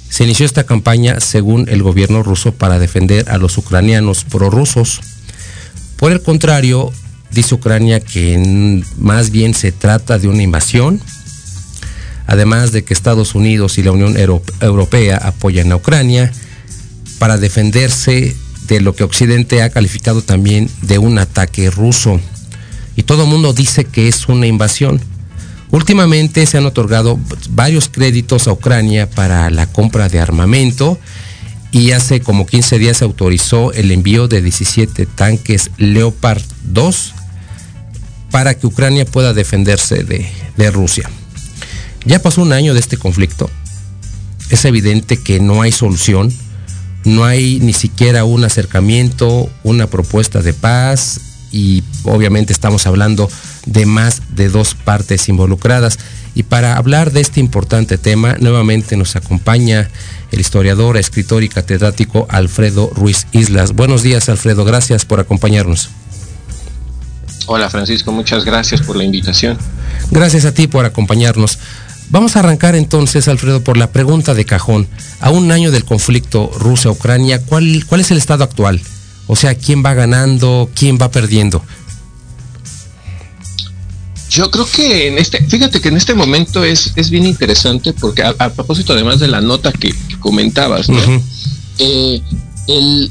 Se 0.09 0.25
inició 0.25 0.47
esta 0.47 0.65
campaña, 0.65 1.21
según 1.21 1.69
el 1.69 1.83
gobierno 1.83 2.23
ruso, 2.23 2.53
para 2.53 2.79
defender 2.79 3.29
a 3.29 3.37
los 3.37 3.59
ucranianos 3.59 4.25
prorrusos. 4.25 5.03
Por 5.97 6.13
el 6.13 6.23
contrario, 6.23 6.91
dice 7.31 7.55
Ucrania 7.55 8.01
que 8.01 8.83
más 8.97 9.29
bien 9.29 9.53
se 9.53 9.73
trata 9.73 10.19
de 10.19 10.29
una 10.29 10.43
invasión, 10.43 11.03
además 12.27 12.73
de 12.73 12.83
que 12.83 12.95
Estados 12.95 13.35
Unidos 13.35 13.77
y 13.77 13.83
la 13.83 13.93
Unión 13.93 14.17
Europea 14.17 15.19
apoyan 15.19 15.71
a 15.71 15.77
Ucrania 15.77 16.33
para 17.19 17.37
defenderse 17.37 18.35
de 18.67 18.81
lo 18.81 18.95
que 18.95 19.05
Occidente 19.05 19.63
ha 19.63 19.71
calificado 19.71 20.23
también 20.23 20.71
de 20.83 20.99
un 20.99 21.19
ataque 21.19 21.71
ruso. 21.71 22.21
Y 22.97 23.03
todo 23.03 23.25
el 23.25 23.31
mundo 23.31 23.53
dice 23.53 23.85
que 23.85 24.09
es 24.09 24.29
una 24.29 24.47
invasión. 24.47 25.01
Últimamente 25.71 26.45
se 26.47 26.59
han 26.59 26.67
otorgado 26.67 27.19
varios 27.51 27.89
créditos 27.89 28.47
a 28.47 28.53
Ucrania 28.53 29.09
para 29.09 29.49
la 29.51 29.67
compra 29.67 30.09
de 30.09 30.21
armamento 30.21 30.99
y 31.71 31.93
hace 31.93 32.21
como 32.21 32.47
15 32.47 32.79
días 32.79 32.99
se 32.99 33.05
autorizó 33.05 33.73
el 33.73 33.91
envío 33.91 34.29
de 34.29 34.43
17 34.43 35.07
tanques 35.07 35.71
Leopard 35.79 36.43
2 36.65 37.15
para 38.31 38.55
que 38.55 38.67
Ucrania 38.67 39.07
pueda 39.07 39.33
defenderse 39.33 40.05
de, 40.05 40.31
de 40.57 40.71
Rusia. 40.71 41.11
Ya 42.05 42.21
pasó 42.21 42.43
un 42.43 42.53
año 42.53 42.75
de 42.75 42.81
este 42.81 42.99
conflicto. 42.99 43.51
Es 44.51 44.67
evidente 44.67 45.17
que 45.17 45.41
no 45.41 45.63
hay 45.63 45.73
solución 45.73 46.31
no 47.05 47.25
hay 47.25 47.59
ni 47.61 47.73
siquiera 47.73 48.25
un 48.25 48.45
acercamiento, 48.45 49.51
una 49.65 49.87
propuesta 49.87 50.43
de 50.43 50.53
paz 50.53 51.21
y 51.53 51.83
obviamente 52.05 52.53
estamos 52.53 52.87
hablando 52.87 53.29
de 53.67 53.87
más 53.87 54.23
de 54.35 54.49
dos 54.49 54.75
partes 54.75 55.29
involucradas. 55.29 55.99
Y 56.35 56.45
para 56.45 56.77
hablar 56.77 57.13
de 57.13 57.21
este 57.21 57.41
importante 57.41 57.99
tema, 57.99 58.37
nuevamente 58.41 58.97
nos 58.97 59.17
acompaña 59.17 59.91
el 60.31 60.41
historiador, 60.41 60.97
escritor 60.97 61.43
y 61.43 61.49
catedrático 61.49 62.27
Alfredo 62.31 62.91
Ruiz 62.95 63.27
Islas. 63.33 63.73
Buenos 63.73 64.03
días, 64.03 64.31
Alfredo, 64.31 64.65
gracias 64.65 65.05
por 65.05 65.21
acompañarnos. 65.21 65.91
Hola, 67.47 67.69
Francisco, 67.69 68.13
muchas 68.13 68.45
gracias 68.45 68.81
por 68.81 68.97
la 68.97 69.05
invitación. 69.05 69.59
Gracias 70.11 70.45
a 70.47 70.55
ti 70.55 70.69
por 70.69 70.87
acompañarnos. 70.87 71.59
Vamos 72.13 72.37
a 72.37 72.41
arrancar 72.41 72.77
entonces, 72.77 73.27
Alfredo, 73.27 73.65
por 73.65 73.79
la 73.79 73.91
pregunta 73.91 74.35
de 74.35 74.45
cajón. 74.45 74.87
A 75.19 75.31
un 75.31 75.51
año 75.51 75.71
del 75.71 75.87
conflicto 75.87 76.51
Rusia-Ucrania, 76.59 77.43
¿cuál, 77.43 77.87
¿cuál 77.87 78.03
es 78.03 78.11
el 78.11 78.19
estado 78.19 78.45
actual? 78.45 78.83
O 79.29 79.35
sea, 79.35 79.55
¿quién 79.55 79.83
va 79.83 79.95
ganando? 79.95 80.69
¿Quién 80.75 80.99
va 81.01 81.11
perdiendo? 81.11 81.65
Yo 84.29 84.51
creo 84.51 84.67
que 84.67 85.09
en 85.09 85.17
este, 85.17 85.43
fíjate 85.43 85.81
que 85.81 85.89
en 85.89 85.97
este 85.97 86.13
momento 86.13 86.63
es, 86.65 86.93
es 86.97 87.09
bien 87.09 87.25
interesante 87.25 87.95
porque 87.95 88.23
a, 88.23 88.51
propósito 88.51 88.93
además 88.93 89.19
de 89.19 89.29
la 89.29 89.41
nota 89.41 89.73
que, 89.73 89.95
comentabas, 90.21 90.89
eh, 91.79 92.21
el, 92.69 93.11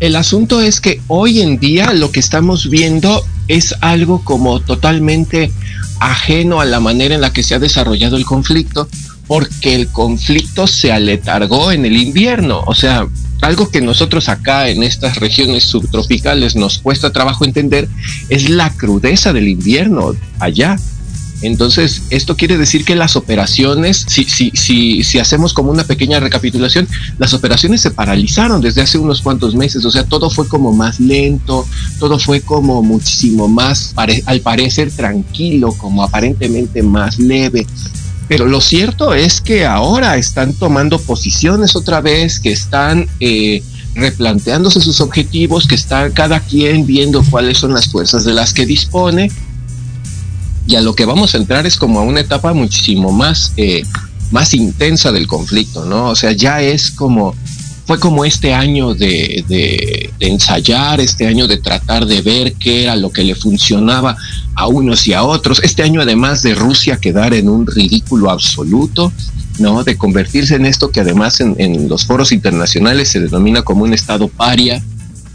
el 0.00 0.16
asunto 0.16 0.60
es 0.60 0.82
que 0.82 1.00
hoy 1.08 1.40
en 1.40 1.58
día 1.58 1.94
lo 1.94 2.10
que 2.10 2.20
estamos 2.20 2.68
viendo 2.68 3.24
es 3.48 3.74
algo 3.80 4.24
como 4.24 4.60
totalmente 4.60 5.52
ajeno 6.00 6.60
a 6.60 6.64
la 6.64 6.80
manera 6.80 7.14
en 7.14 7.20
la 7.20 7.32
que 7.32 7.42
se 7.42 7.54
ha 7.54 7.58
desarrollado 7.58 8.16
el 8.16 8.24
conflicto, 8.24 8.88
porque 9.26 9.74
el 9.74 9.88
conflicto 9.88 10.66
se 10.66 10.92
aletargó 10.92 11.72
en 11.72 11.86
el 11.86 11.96
invierno. 11.96 12.62
O 12.66 12.74
sea, 12.74 13.06
algo 13.40 13.70
que 13.70 13.80
nosotros 13.80 14.28
acá 14.28 14.68
en 14.68 14.82
estas 14.82 15.16
regiones 15.18 15.64
subtropicales 15.64 16.54
nos 16.54 16.78
cuesta 16.78 17.12
trabajo 17.12 17.44
entender 17.44 17.88
es 18.28 18.48
la 18.48 18.70
crudeza 18.70 19.32
del 19.32 19.48
invierno 19.48 20.14
allá. 20.38 20.78
Entonces, 21.42 22.02
esto 22.10 22.36
quiere 22.36 22.56
decir 22.56 22.84
que 22.84 22.94
las 22.94 23.16
operaciones, 23.16 24.04
si, 24.08 24.24
si, 24.24 24.52
si, 24.54 25.02
si 25.02 25.18
hacemos 25.18 25.52
como 25.52 25.72
una 25.72 25.84
pequeña 25.84 26.20
recapitulación, 26.20 26.88
las 27.18 27.34
operaciones 27.34 27.80
se 27.80 27.90
paralizaron 27.90 28.60
desde 28.60 28.82
hace 28.82 28.98
unos 28.98 29.20
cuantos 29.20 29.54
meses, 29.56 29.84
o 29.84 29.90
sea, 29.90 30.04
todo 30.04 30.30
fue 30.30 30.46
como 30.46 30.72
más 30.72 31.00
lento, 31.00 31.66
todo 31.98 32.18
fue 32.18 32.40
como 32.40 32.82
muchísimo 32.82 33.48
más, 33.48 33.92
al 33.96 34.40
parecer, 34.40 34.92
tranquilo, 34.92 35.72
como 35.72 36.04
aparentemente 36.04 36.82
más 36.82 37.18
leve. 37.18 37.66
Pero 38.28 38.46
lo 38.46 38.60
cierto 38.60 39.12
es 39.12 39.40
que 39.40 39.66
ahora 39.66 40.16
están 40.16 40.54
tomando 40.54 40.98
posiciones 41.00 41.74
otra 41.74 42.00
vez, 42.00 42.38
que 42.38 42.52
están 42.52 43.08
eh, 43.20 43.62
replanteándose 43.94 44.80
sus 44.80 45.00
objetivos, 45.00 45.66
que 45.66 45.74
está 45.74 46.08
cada 46.10 46.40
quien 46.40 46.86
viendo 46.86 47.22
cuáles 47.24 47.58
son 47.58 47.74
las 47.74 47.88
fuerzas 47.88 48.24
de 48.24 48.32
las 48.32 48.54
que 48.54 48.64
dispone 48.64 49.30
y 50.66 50.76
a 50.76 50.80
lo 50.80 50.94
que 50.94 51.04
vamos 51.04 51.34
a 51.34 51.38
entrar 51.38 51.66
es 51.66 51.76
como 51.76 52.00
a 52.00 52.02
una 52.02 52.20
etapa 52.20 52.52
muchísimo 52.52 53.12
más, 53.12 53.52
eh, 53.56 53.82
más 54.30 54.54
intensa 54.54 55.12
del 55.12 55.26
conflicto, 55.26 55.84
¿no? 55.84 56.10
O 56.10 56.16
sea, 56.16 56.32
ya 56.32 56.62
es 56.62 56.90
como, 56.90 57.34
fue 57.86 57.98
como 57.98 58.24
este 58.24 58.54
año 58.54 58.94
de, 58.94 59.44
de, 59.48 60.10
ensayar, 60.20 61.00
este 61.00 61.26
año 61.26 61.48
de 61.48 61.56
tratar 61.56 62.06
de 62.06 62.22
ver 62.22 62.54
qué 62.54 62.84
era 62.84 62.96
lo 62.96 63.10
que 63.10 63.24
le 63.24 63.34
funcionaba 63.34 64.16
a 64.54 64.68
unos 64.68 65.06
y 65.08 65.14
a 65.14 65.24
otros, 65.24 65.60
este 65.64 65.82
año 65.82 66.00
además 66.00 66.42
de 66.42 66.54
Rusia 66.54 66.98
quedar 66.98 67.34
en 67.34 67.48
un 67.48 67.66
ridículo 67.66 68.30
absoluto, 68.30 69.12
¿no? 69.58 69.82
De 69.82 69.96
convertirse 69.96 70.54
en 70.54 70.66
esto 70.66 70.90
que 70.90 71.00
además 71.00 71.40
en, 71.40 71.56
en 71.58 71.88
los 71.88 72.06
foros 72.06 72.30
internacionales 72.30 73.08
se 73.08 73.20
denomina 73.20 73.62
como 73.62 73.84
un 73.84 73.92
estado 73.92 74.28
paria, 74.28 74.82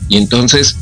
y 0.10 0.16
entonces 0.16 0.78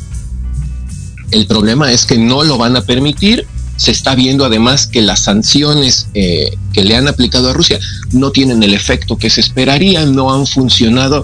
el 1.32 1.46
problema 1.46 1.90
es 1.90 2.06
que 2.06 2.16
no 2.16 2.44
lo 2.44 2.56
van 2.56 2.76
a 2.76 2.82
permitir 2.82 3.44
se 3.76 3.90
está 3.90 4.14
viendo 4.14 4.44
además 4.44 4.86
que 4.86 5.02
las 5.02 5.20
sanciones 5.20 6.08
eh, 6.14 6.56
que 6.72 6.84
le 6.84 6.96
han 6.96 7.08
aplicado 7.08 7.50
a 7.50 7.52
Rusia 7.52 7.78
no 8.12 8.30
tienen 8.30 8.62
el 8.62 8.74
efecto 8.74 9.16
que 9.16 9.30
se 9.30 9.40
esperaría, 9.40 10.06
no 10.06 10.32
han 10.32 10.46
funcionado 10.46 11.22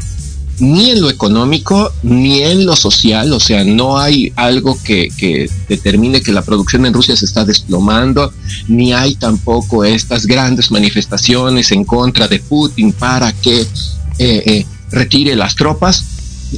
ni 0.58 0.90
en 0.90 1.00
lo 1.00 1.10
económico 1.10 1.92
ni 2.02 2.42
en 2.42 2.66
lo 2.66 2.76
social, 2.76 3.32
o 3.32 3.40
sea, 3.40 3.64
no 3.64 3.98
hay 3.98 4.32
algo 4.36 4.78
que, 4.82 5.48
determine 5.68 6.20
que 6.20 6.32
la 6.32 6.42
producción 6.42 6.86
en 6.86 6.92
Rusia 6.92 7.16
se 7.16 7.24
está 7.24 7.44
desplomando, 7.44 8.32
ni 8.68 8.92
hay 8.92 9.14
tampoco 9.14 9.84
estas 9.84 10.26
grandes 10.26 10.70
manifestaciones 10.70 11.72
en 11.72 11.84
contra 11.84 12.28
de 12.28 12.38
Putin 12.38 12.92
para 12.92 13.32
que 13.32 13.62
eh, 13.62 13.66
eh, 14.18 14.66
retire 14.90 15.34
las 15.34 15.56
tropas. 15.56 16.04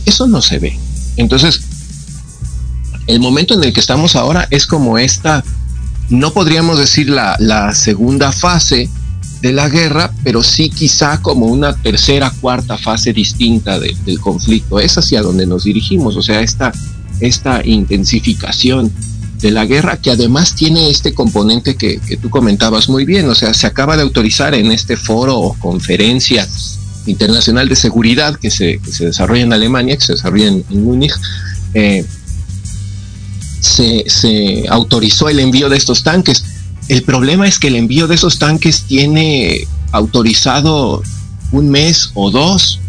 Eso 0.04 0.26
no 0.26 0.42
se 0.42 0.58
ve. 0.58 0.78
Entonces, 1.16 1.62
el 3.06 3.20
momento 3.20 3.54
en 3.54 3.64
el 3.64 3.72
que 3.72 3.80
estamos 3.80 4.16
ahora 4.16 4.48
es 4.50 4.66
como 4.66 4.98
esta 4.98 5.44
no 6.10 6.32
podríamos 6.32 6.78
decir 6.78 7.08
la, 7.08 7.72
segunda 7.74 8.32
fase 8.32 8.88
de 9.40 9.52
la 9.52 9.68
guerra, 9.68 10.10
pero 10.22 10.42
sí 10.42 10.70
quizá 10.70 11.20
como 11.20 11.46
una 11.46 11.74
tercera, 11.74 12.32
cuarta 12.40 12.78
fase 12.78 13.12
distinta 13.12 13.78
del 13.78 14.20
conflicto. 14.20 14.80
Es 14.80 14.96
hacia 14.96 15.22
donde 15.22 15.46
nos 15.46 15.64
dirigimos, 15.64 16.16
o 16.16 16.22
sea, 16.22 16.40
esta, 16.40 16.72
intensificación 17.64 18.92
de 19.40 19.50
la 19.50 19.66
guerra 19.66 19.98
que 19.98 20.10
además 20.10 20.54
tiene 20.54 20.88
este 20.88 21.12
componente 21.12 21.76
que, 21.76 22.00
tú 22.20 22.30
comentabas 22.30 22.88
muy 22.88 23.04
bien, 23.04 23.28
o 23.28 23.34
sea, 23.34 23.52
se 23.52 23.66
acaba 23.66 23.96
de 23.96 24.02
autorizar 24.02 24.54
en 24.54 24.72
este 24.72 24.96
foro 24.96 25.38
o 25.38 25.54
conferencia 25.54 26.48
internacional 27.06 27.68
de 27.68 27.76
seguridad 27.76 28.36
que 28.36 28.50
se, 28.50 28.80
desarrolla 28.98 29.42
en 29.42 29.52
Alemania, 29.52 29.96
que 29.96 30.04
se 30.04 30.12
desarrolla 30.14 30.48
en, 30.48 30.64
Múnich, 30.70 31.12
eh, 31.74 32.04
se, 33.64 34.64
autorizó 34.68 35.28
el 35.28 35.40
envío 35.40 35.68
de 35.68 35.76
estos 35.76 36.02
tanques. 36.02 36.44
El 36.88 37.02
problema 37.02 37.48
es 37.48 37.58
que 37.58 37.68
el 37.68 37.76
envío 37.76 38.06
de 38.06 38.14
esos 38.14 38.38
tanques 38.38 38.82
tiene 38.82 39.66
autorizado 39.92 41.02
un 41.50 41.70
mes 41.70 42.10
o 42.14 42.30
dos 42.30 42.80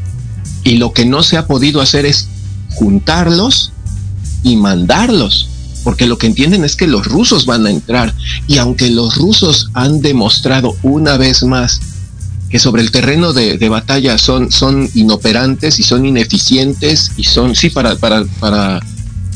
y 0.63 0.77
lo 0.77 0.91
que 0.91 1.05
no 1.05 1.23
se 1.23 1.37
ha 1.37 1.47
podido 1.47 1.81
hacer 1.81 2.05
es 2.05 2.27
juntarlos 2.75 3.71
y 4.43 4.57
mandarlos, 4.57 5.47
porque 5.83 6.07
lo 6.07 6.17
que 6.17 6.27
entienden 6.27 6.63
es 6.63 6.75
que 6.75 6.87
los 6.87 7.05
rusos 7.05 7.45
van 7.45 7.65
a 7.65 7.69
entrar 7.69 8.13
y 8.47 8.57
aunque 8.57 8.89
los 8.89 9.15
rusos 9.15 9.69
han 9.73 10.01
demostrado 10.01 10.75
una 10.83 11.17
vez 11.17 11.43
más 11.43 11.79
que 12.49 12.59
sobre 12.59 12.81
el 12.81 12.91
terreno 12.91 13.33
de, 13.33 13.69
batalla 13.69 14.17
son, 14.17 14.51
son 14.51 14.89
inoperantes 14.93 15.79
y 15.79 15.83
son 15.83 16.05
ineficientes 16.05 17.11
y 17.17 17.23
son, 17.23 17.55
sí, 17.55 17.69
para, 17.69 17.95
para, 17.95 18.23
para 18.39 18.81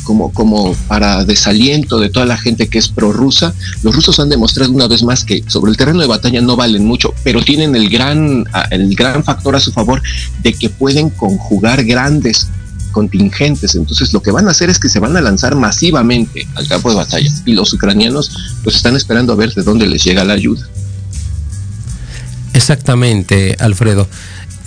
como, 0.09 0.33
como 0.33 0.73
para 0.87 1.23
desaliento 1.23 1.99
de 1.99 2.09
toda 2.09 2.25
la 2.25 2.35
gente 2.35 2.67
que 2.67 2.79
es 2.79 2.87
prorrusa, 2.87 3.53
los 3.83 3.95
rusos 3.95 4.19
han 4.19 4.27
demostrado 4.27 4.71
una 4.71 4.87
vez 4.87 5.03
más 5.03 5.23
que 5.23 5.43
sobre 5.45 5.69
el 5.69 5.77
terreno 5.77 5.99
de 5.99 6.07
batalla 6.07 6.41
no 6.41 6.55
valen 6.55 6.83
mucho, 6.83 7.13
pero 7.23 7.43
tienen 7.43 7.75
el 7.75 7.89
gran, 7.91 8.43
el 8.71 8.95
gran 8.95 9.23
factor 9.23 9.55
a 9.55 9.59
su 9.59 9.71
favor 9.71 10.01
de 10.41 10.53
que 10.53 10.71
pueden 10.71 11.11
conjugar 11.11 11.83
grandes 11.83 12.47
contingentes. 12.91 13.75
Entonces 13.75 14.11
lo 14.11 14.23
que 14.23 14.31
van 14.31 14.47
a 14.47 14.51
hacer 14.51 14.71
es 14.71 14.79
que 14.79 14.89
se 14.89 14.97
van 14.97 15.15
a 15.15 15.21
lanzar 15.21 15.55
masivamente 15.55 16.47
al 16.55 16.67
campo 16.67 16.89
de 16.89 16.95
batalla 16.95 17.29
y 17.45 17.53
los 17.53 17.71
ucranianos 17.71 18.31
pues 18.63 18.77
están 18.77 18.95
esperando 18.95 19.33
a 19.33 19.35
ver 19.35 19.53
de 19.53 19.61
dónde 19.61 19.85
les 19.85 20.03
llega 20.03 20.23
la 20.23 20.33
ayuda. 20.33 20.67
Exactamente, 22.55 23.55
Alfredo. 23.59 24.07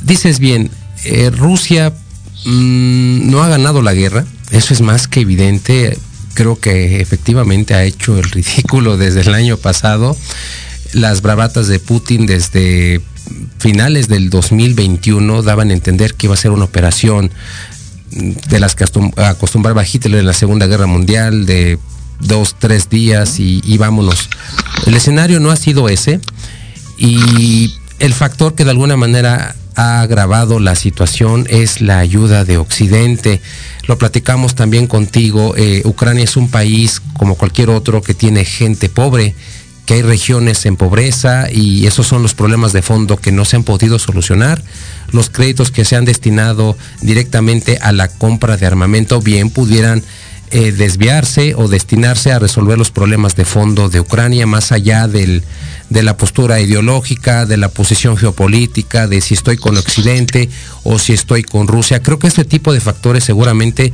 Dices 0.04 0.38
bien, 0.38 0.70
eh, 1.02 1.30
Rusia 1.30 1.92
mm, 2.44 3.28
no 3.28 3.42
ha 3.42 3.48
ganado 3.48 3.82
la 3.82 3.92
guerra, 3.92 4.24
eso 4.52 4.74
es 4.74 4.80
más 4.80 5.08
que 5.08 5.20
evidente. 5.20 5.98
creo 6.34 6.58
que 6.58 7.00
efectivamente 7.00 7.74
ha 7.74 7.84
hecho 7.84 8.18
el 8.18 8.24
ridículo 8.24 8.96
desde 8.98 9.22
el 9.22 9.34
año 9.34 9.56
pasado. 9.56 10.16
Las 10.92 11.22
bravatas 11.22 11.68
de 11.68 11.80
Putin 11.80 12.26
desde 12.26 13.00
finales 13.58 14.08
del 14.08 14.30
2021 14.30 15.42
daban 15.42 15.70
a 15.70 15.72
entender 15.72 16.14
que 16.14 16.26
iba 16.26 16.34
a 16.34 16.38
ser 16.38 16.50
una 16.50 16.64
operación 16.64 17.30
de 18.10 18.60
las 18.60 18.74
que 18.74 18.84
acostumbraba 19.16 19.86
Hitler 19.90 20.20
en 20.20 20.26
la 20.26 20.34
Segunda 20.34 20.66
Guerra 20.66 20.86
Mundial, 20.86 21.46
de 21.46 21.78
dos, 22.20 22.56
tres 22.58 22.90
días 22.90 23.40
y, 23.40 23.62
y 23.64 23.78
vámonos. 23.78 24.28
El 24.86 24.94
escenario 24.94 25.40
no 25.40 25.50
ha 25.50 25.56
sido 25.56 25.88
ese 25.88 26.20
y 26.98 27.74
el 28.00 28.12
factor 28.12 28.54
que 28.54 28.64
de 28.64 28.70
alguna 28.70 28.98
manera 28.98 29.56
ha 29.76 30.00
agravado 30.00 30.58
la 30.58 30.74
situación 30.74 31.46
es 31.48 31.80
la 31.80 31.98
ayuda 31.98 32.44
de 32.44 32.58
Occidente. 32.58 33.40
Lo 33.86 33.98
platicamos 33.98 34.54
también 34.54 34.86
contigo. 34.86 35.54
Eh, 35.56 35.82
Ucrania 35.84 36.24
es 36.24 36.36
un 36.36 36.50
país 36.50 37.00
como 37.16 37.34
cualquier 37.34 37.70
otro 37.70 38.02
que 38.02 38.14
tiene 38.14 38.44
gente 38.44 38.88
pobre, 38.88 39.34
que 39.86 39.94
hay 39.94 40.02
regiones 40.02 40.64
en 40.66 40.76
pobreza 40.76 41.50
y 41.50 41.86
esos 41.86 42.06
son 42.06 42.22
los 42.22 42.34
problemas 42.34 42.72
de 42.72 42.82
fondo 42.82 43.16
que 43.16 43.32
no 43.32 43.44
se 43.44 43.56
han 43.56 43.64
podido 43.64 43.98
solucionar. 43.98 44.62
Los 45.10 45.30
créditos 45.30 45.70
que 45.70 45.84
se 45.84 45.96
han 45.96 46.04
destinado 46.04 46.76
directamente 47.00 47.78
a 47.82 47.92
la 47.92 48.08
compra 48.08 48.56
de 48.56 48.66
armamento 48.66 49.20
bien 49.20 49.50
pudieran 49.50 50.02
eh, 50.54 50.70
desviarse 50.70 51.54
o 51.54 51.66
destinarse 51.66 52.30
a 52.30 52.38
resolver 52.38 52.76
los 52.76 52.90
problemas 52.90 53.34
de 53.36 53.46
fondo 53.46 53.88
de 53.88 54.00
Ucrania 54.00 54.46
más 54.46 54.70
allá 54.70 55.08
del, 55.08 55.42
de 55.92 56.02
la 56.02 56.16
postura 56.16 56.60
ideológica, 56.60 57.46
de 57.46 57.56
la 57.56 57.68
posición 57.68 58.16
geopolítica, 58.16 59.06
de 59.06 59.20
si 59.20 59.34
estoy 59.34 59.56
con 59.56 59.76
Occidente 59.76 60.48
o 60.84 60.98
si 60.98 61.12
estoy 61.12 61.42
con 61.42 61.68
Rusia. 61.68 62.02
Creo 62.02 62.18
que 62.18 62.26
este 62.26 62.44
tipo 62.44 62.72
de 62.72 62.80
factores 62.80 63.24
seguramente 63.24 63.92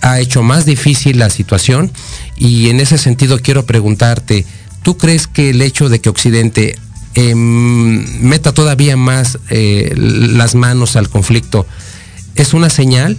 ha 0.00 0.20
hecho 0.20 0.42
más 0.42 0.64
difícil 0.66 1.18
la 1.18 1.30
situación 1.30 1.92
y 2.36 2.68
en 2.70 2.80
ese 2.80 2.98
sentido 2.98 3.38
quiero 3.40 3.66
preguntarte, 3.66 4.44
¿tú 4.82 4.96
crees 4.96 5.26
que 5.26 5.50
el 5.50 5.62
hecho 5.62 5.88
de 5.88 6.00
que 6.00 6.08
Occidente 6.08 6.78
em, 7.14 8.20
meta 8.20 8.52
todavía 8.52 8.96
más 8.96 9.38
eh, 9.50 9.94
las 9.96 10.54
manos 10.54 10.96
al 10.96 11.08
conflicto 11.08 11.66
es 12.34 12.54
una 12.54 12.70
señal 12.70 13.18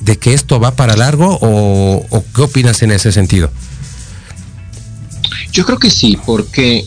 de 0.00 0.18
que 0.18 0.34
esto 0.34 0.60
va 0.60 0.76
para 0.76 0.96
largo 0.96 1.38
o, 1.40 2.24
qué 2.34 2.42
opinas 2.42 2.82
en 2.82 2.92
ese 2.92 3.12
sentido? 3.12 3.50
Yo 5.52 5.64
creo 5.64 5.78
que 5.78 5.90
sí, 5.90 6.18
porque 6.26 6.84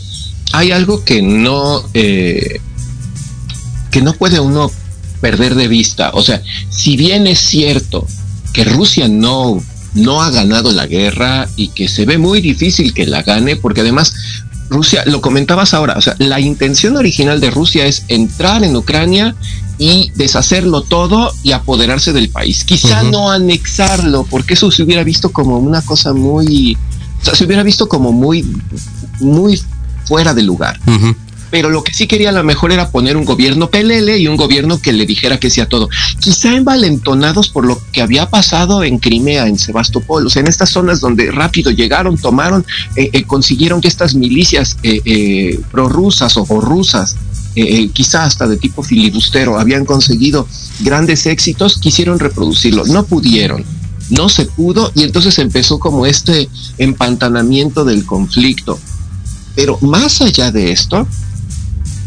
hay 0.54 0.72
algo 0.72 1.04
que 1.04 1.22
no 1.22 1.84
eh, 1.94 2.60
que 3.92 4.02
no 4.02 4.14
puede 4.14 4.40
uno 4.40 4.72
perder 5.22 5.56
de 5.56 5.68
vista. 5.68 6.12
O 6.14 6.24
sea, 6.24 6.42
si 6.70 6.98
bien 6.98 7.28
es 7.28 7.40
cierto 7.40 8.08
que 8.54 8.64
Rusia 8.64 9.08
no 9.08 9.62
no 9.96 10.22
ha 10.22 10.30
ganado 10.30 10.72
la 10.72 10.86
guerra 10.86 11.50
y 11.56 11.70
que 11.70 11.88
se 11.88 12.06
ve 12.06 12.18
muy 12.18 12.42
difícil 12.42 12.94
que 12.94 13.08
la 13.08 13.24
gane, 13.24 13.56
porque 13.56 13.82
además 13.82 14.14
Rusia, 14.70 15.04
lo 15.08 15.20
comentabas 15.20 15.74
ahora, 15.74 15.96
o 15.98 16.02
sea, 16.02 16.16
la 16.20 16.40
intención 16.40 16.96
original 16.96 17.40
de 17.40 17.50
Rusia 17.50 17.88
es 17.88 18.04
entrar 18.08 18.64
en 18.64 18.76
Ucrania 18.76 19.36
y 19.80 20.12
deshacerlo 20.16 20.82
todo 20.82 21.34
y 21.42 21.54
apoderarse 21.54 22.14
del 22.14 22.30
país. 22.30 22.64
Quizá 22.66 23.02
no 23.04 23.32
anexarlo, 23.32 24.26
porque 24.30 24.54
eso 24.54 24.70
se 24.70 24.84
hubiera 24.84 25.04
visto 25.04 25.32
como 25.32 25.58
una 25.58 25.82
cosa 25.82 26.14
muy, 26.14 26.78
o 27.22 27.26
sea, 27.26 27.34
se 27.34 27.46
hubiera 27.46 27.64
visto 27.64 27.90
como 27.90 28.12
muy, 28.12 28.46
muy 29.20 29.60
fuera 30.10 30.34
de 30.34 30.44
lugar 30.44 30.80
pero 31.50 31.70
lo 31.70 31.84
que 31.84 31.94
sí 31.94 32.08
quería 32.08 32.30
a 32.30 32.34
lo 32.34 32.44
mejor 32.44 32.72
era 32.72 32.92
poner 32.92 33.18
un 33.18 33.26
gobierno 33.26 33.70
pelele 33.70 34.18
y 34.18 34.28
un 34.28 34.38
gobierno 34.38 34.82
que 34.82 34.94
le 34.94 35.06
dijera 35.06 35.40
que 35.40 35.50
sí 35.50 35.62
a 35.62 35.68
todo. 35.68 35.90
Quizá 36.20 36.56
envalentonados 36.56 37.50
por 37.50 37.66
lo 37.66 37.82
que 37.92 38.02
había 38.02 38.30
pasado 38.30 38.84
en 38.84 39.00
Crimea, 39.00 39.48
en 39.48 39.58
Sebastopol, 39.58 40.28
o 40.28 40.30
sea, 40.30 40.42
en 40.42 40.48
estas 40.48 40.70
zonas 40.70 41.00
donde 41.00 41.32
rápido 41.32 41.72
llegaron, 41.72 42.18
tomaron, 42.18 42.66
eh, 42.96 43.10
eh, 43.14 43.24
consiguieron 43.24 43.82
que 43.82 43.88
estas 43.88 44.16
milicias 44.16 44.78
eh, 44.84 45.60
prorrusas 45.72 46.38
o, 46.38 46.46
o 46.48 46.62
rusas 46.62 47.16
quizá 47.92 48.24
hasta 48.24 48.48
de 48.48 48.56
tipo 48.56 48.84
filibustero, 48.84 49.60
habían 49.60 49.84
conseguido 49.84 50.48
grandes 50.80 51.26
éxitos, 51.26 51.78
quisieron 51.78 52.18
reproducirlo, 52.18 52.86
no 52.86 53.04
pudieron, 53.04 53.66
no 54.12 54.30
se 54.30 54.46
pudo 54.46 54.94
y 54.96 55.04
entonces 55.04 55.40
empezó 55.40 55.78
como 55.78 56.06
este 56.06 56.48
empantanamiento 56.78 57.84
del 57.84 58.06
conflicto. 58.06 58.80
Pero 59.60 59.78
más 59.82 60.22
allá 60.22 60.54
de 60.54 60.72
esto, 60.72 61.06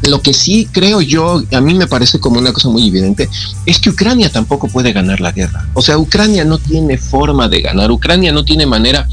lo 0.08 0.22
que 0.22 0.32
sí 0.32 0.66
creo 0.72 1.02
yo, 1.02 1.42
a 1.52 1.60
mí 1.60 1.74
me 1.74 1.86
parece 1.86 2.18
como 2.18 2.38
una 2.38 2.50
cosa 2.50 2.70
muy 2.70 2.88
evidente, 2.88 3.28
es 3.66 3.78
que 3.78 3.90
Ucrania 3.90 4.32
tampoco 4.32 4.68
puede 4.68 4.94
ganar 4.94 5.20
la 5.20 5.32
guerra. 5.32 5.68
O 5.74 5.82
sea, 5.82 5.98
Ucrania 5.98 6.46
no 6.46 6.56
tiene 6.56 6.96
forma 6.96 7.50
de 7.50 7.60
ganar, 7.60 7.90
Ucrania 7.90 8.32
no 8.32 8.42
tiene 8.42 8.64
manera 8.64 9.06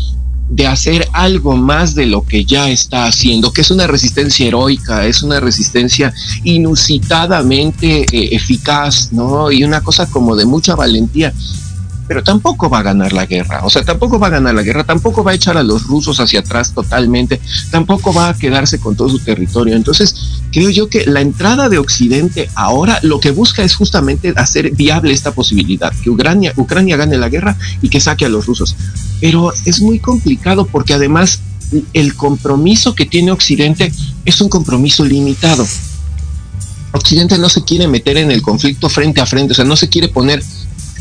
de 0.48 0.68
hacer 0.68 1.06
algo 1.12 1.58
más 1.58 1.96
de 1.96 2.06
lo 2.06 2.22
que 2.22 2.46
ya 2.46 2.70
está 2.70 3.08
haciendo, 3.08 3.52
que 3.52 3.60
es 3.60 3.72
una 3.72 3.88
resistencia 3.88 4.48
heroica, 4.48 5.06
es 5.06 5.22
una 5.22 5.42
resistencia 5.42 6.14
inusitadamente 6.46 8.06
eficaz, 8.34 9.12
¿no? 9.12 9.52
Y 9.52 9.66
una 9.66 9.82
cosa 9.82 10.06
como 10.06 10.38
de 10.38 10.46
mucha 10.46 10.76
valentía 10.76 11.34
pero 12.10 12.24
tampoco 12.24 12.72
va 12.72 12.80
a 12.80 12.82
ganar 12.82 13.14
la 13.14 13.28
guerra. 13.28 13.62
O 13.64 13.70
sea, 13.70 13.84
tampoco 13.84 14.18
va 14.18 14.28
a 14.28 14.30
ganar 14.32 14.56
la 14.56 14.64
guerra, 14.64 14.84
tampoco 14.84 15.24
va 15.24 15.30
a 15.30 15.36
echar 15.36 15.58
a 15.58 15.64
los 15.64 15.84
rusos 15.86 16.20
hacia 16.20 16.40
atrás 16.40 16.74
totalmente, 16.74 17.40
tampoco 17.70 18.12
va 18.12 18.30
a 18.30 18.34
quedarse 18.34 18.80
con 18.80 18.96
todo 18.96 19.10
su 19.10 19.20
territorio. 19.20 19.76
Entonces, 19.76 20.16
creo 20.52 20.72
yo 20.72 20.90
que 20.90 21.06
la 21.06 21.22
entrada 21.22 21.70
de 21.70 21.78
Occidente 21.78 22.50
ahora 22.56 22.98
lo 23.04 23.20
que 23.20 23.30
busca 23.30 23.62
es 23.62 23.76
justamente 23.76 24.34
hacer 24.38 24.72
viable 24.72 25.14
esta 25.14 25.36
posibilidad, 25.36 25.94
que 26.04 26.10
Ucrania, 26.10 26.52
Ucrania 26.56 26.98
gane 26.98 27.16
la 27.16 27.30
guerra 27.30 27.56
y 27.84 27.90
que 27.90 28.00
saque 28.00 28.26
a 28.26 28.30
los 28.30 28.48
rusos. 28.48 28.76
Pero 29.22 29.54
es 29.66 29.80
muy 29.80 30.00
complicado 30.00 30.66
porque 30.66 30.96
además 30.96 31.42
el 31.94 32.16
compromiso 32.16 32.96
que 32.96 33.06
tiene 33.06 33.30
Occidente 33.30 33.94
es 34.26 34.42
un 34.42 34.50
compromiso 34.50 35.06
limitado. 35.06 35.64
Occidente 36.92 37.38
no 37.38 37.50
se 37.50 37.64
quiere 37.64 37.88
meter 37.88 38.18
en 38.18 38.32
el 38.32 38.42
conflicto 38.42 38.90
frente 38.90 39.22
a 39.22 39.28
frente, 39.28 39.52
o 39.52 39.56
sea, 39.56 39.64
no 39.64 39.76
se 39.76 39.90
quiere 39.90 40.08
poner 40.08 40.42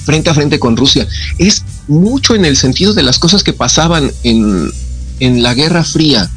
frente 0.08 0.30
a 0.30 0.34
frente 0.34 0.58
con 0.58 0.74
Rusia. 0.74 1.06
Es 1.36 1.64
mucho 1.86 2.34
en 2.34 2.46
el 2.46 2.56
sentido 2.56 2.94
de 2.94 3.02
las 3.02 3.18
cosas 3.18 3.42
que 3.42 3.52
pasaban 3.52 4.10
en, 4.22 4.70
en 5.20 5.42
la 5.42 5.52
Guerra 5.52 5.84
Fría. 5.84 6.30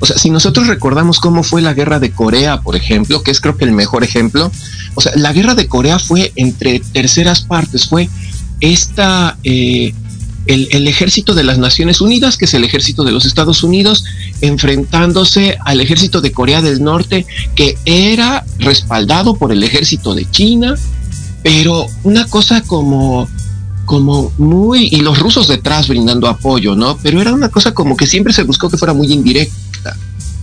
O 0.00 0.06
sea, 0.06 0.16
si 0.16 0.30
nosotros 0.30 0.66
recordamos 0.66 1.20
cómo 1.20 1.42
fue 1.42 1.60
la 1.60 1.74
guerra 1.74 2.00
de 2.00 2.10
Corea, 2.10 2.62
por 2.62 2.74
ejemplo, 2.74 3.22
que 3.22 3.30
es 3.30 3.38
creo 3.42 3.58
que 3.58 3.66
el 3.66 3.72
mejor 3.72 4.02
ejemplo, 4.02 4.50
o 4.94 5.00
sea, 5.02 5.12
la 5.14 5.34
guerra 5.34 5.54
de 5.54 5.66
Corea 5.66 5.98
fue 5.98 6.32
entre 6.36 6.80
terceras 6.80 7.42
partes, 7.42 7.86
fue 7.86 8.08
esta, 8.60 9.36
eh, 9.44 9.92
el, 10.46 10.68
el, 10.70 10.88
ejército 10.88 11.34
de 11.34 11.44
las 11.44 11.58
Naciones 11.58 12.00
Unidas, 12.00 12.38
que 12.38 12.46
es 12.46 12.54
el 12.54 12.64
ejército 12.64 13.04
de 13.04 13.12
los 13.12 13.26
Estados 13.26 13.62
Unidos, 13.62 14.06
enfrentándose 14.40 15.58
al 15.66 15.82
ejército 15.82 16.22
de 16.22 16.32
Corea 16.32 16.62
del 16.62 16.82
Norte, 16.82 17.26
que 17.54 17.76
era 17.84 18.46
respaldado 18.58 19.34
por 19.36 19.52
el 19.52 19.62
ejército 19.62 20.14
de 20.14 20.28
China, 20.30 20.76
pero 21.42 21.86
una 22.04 22.26
cosa 22.26 22.62
como 22.62 23.28
como 23.84 24.32
muy 24.38 24.88
y 24.90 25.00
los 25.00 25.18
rusos 25.18 25.48
detrás 25.48 25.88
brindando 25.88 26.28
apoyo, 26.28 26.76
¿no? 26.76 26.96
Pero 27.02 27.20
era 27.20 27.34
una 27.34 27.48
cosa 27.48 27.74
como 27.74 27.96
que 27.96 28.06
siempre 28.06 28.32
se 28.32 28.44
buscó 28.44 28.70
que 28.70 28.78
fuera 28.78 28.94
muy 28.94 29.12
indirecta. 29.12 29.96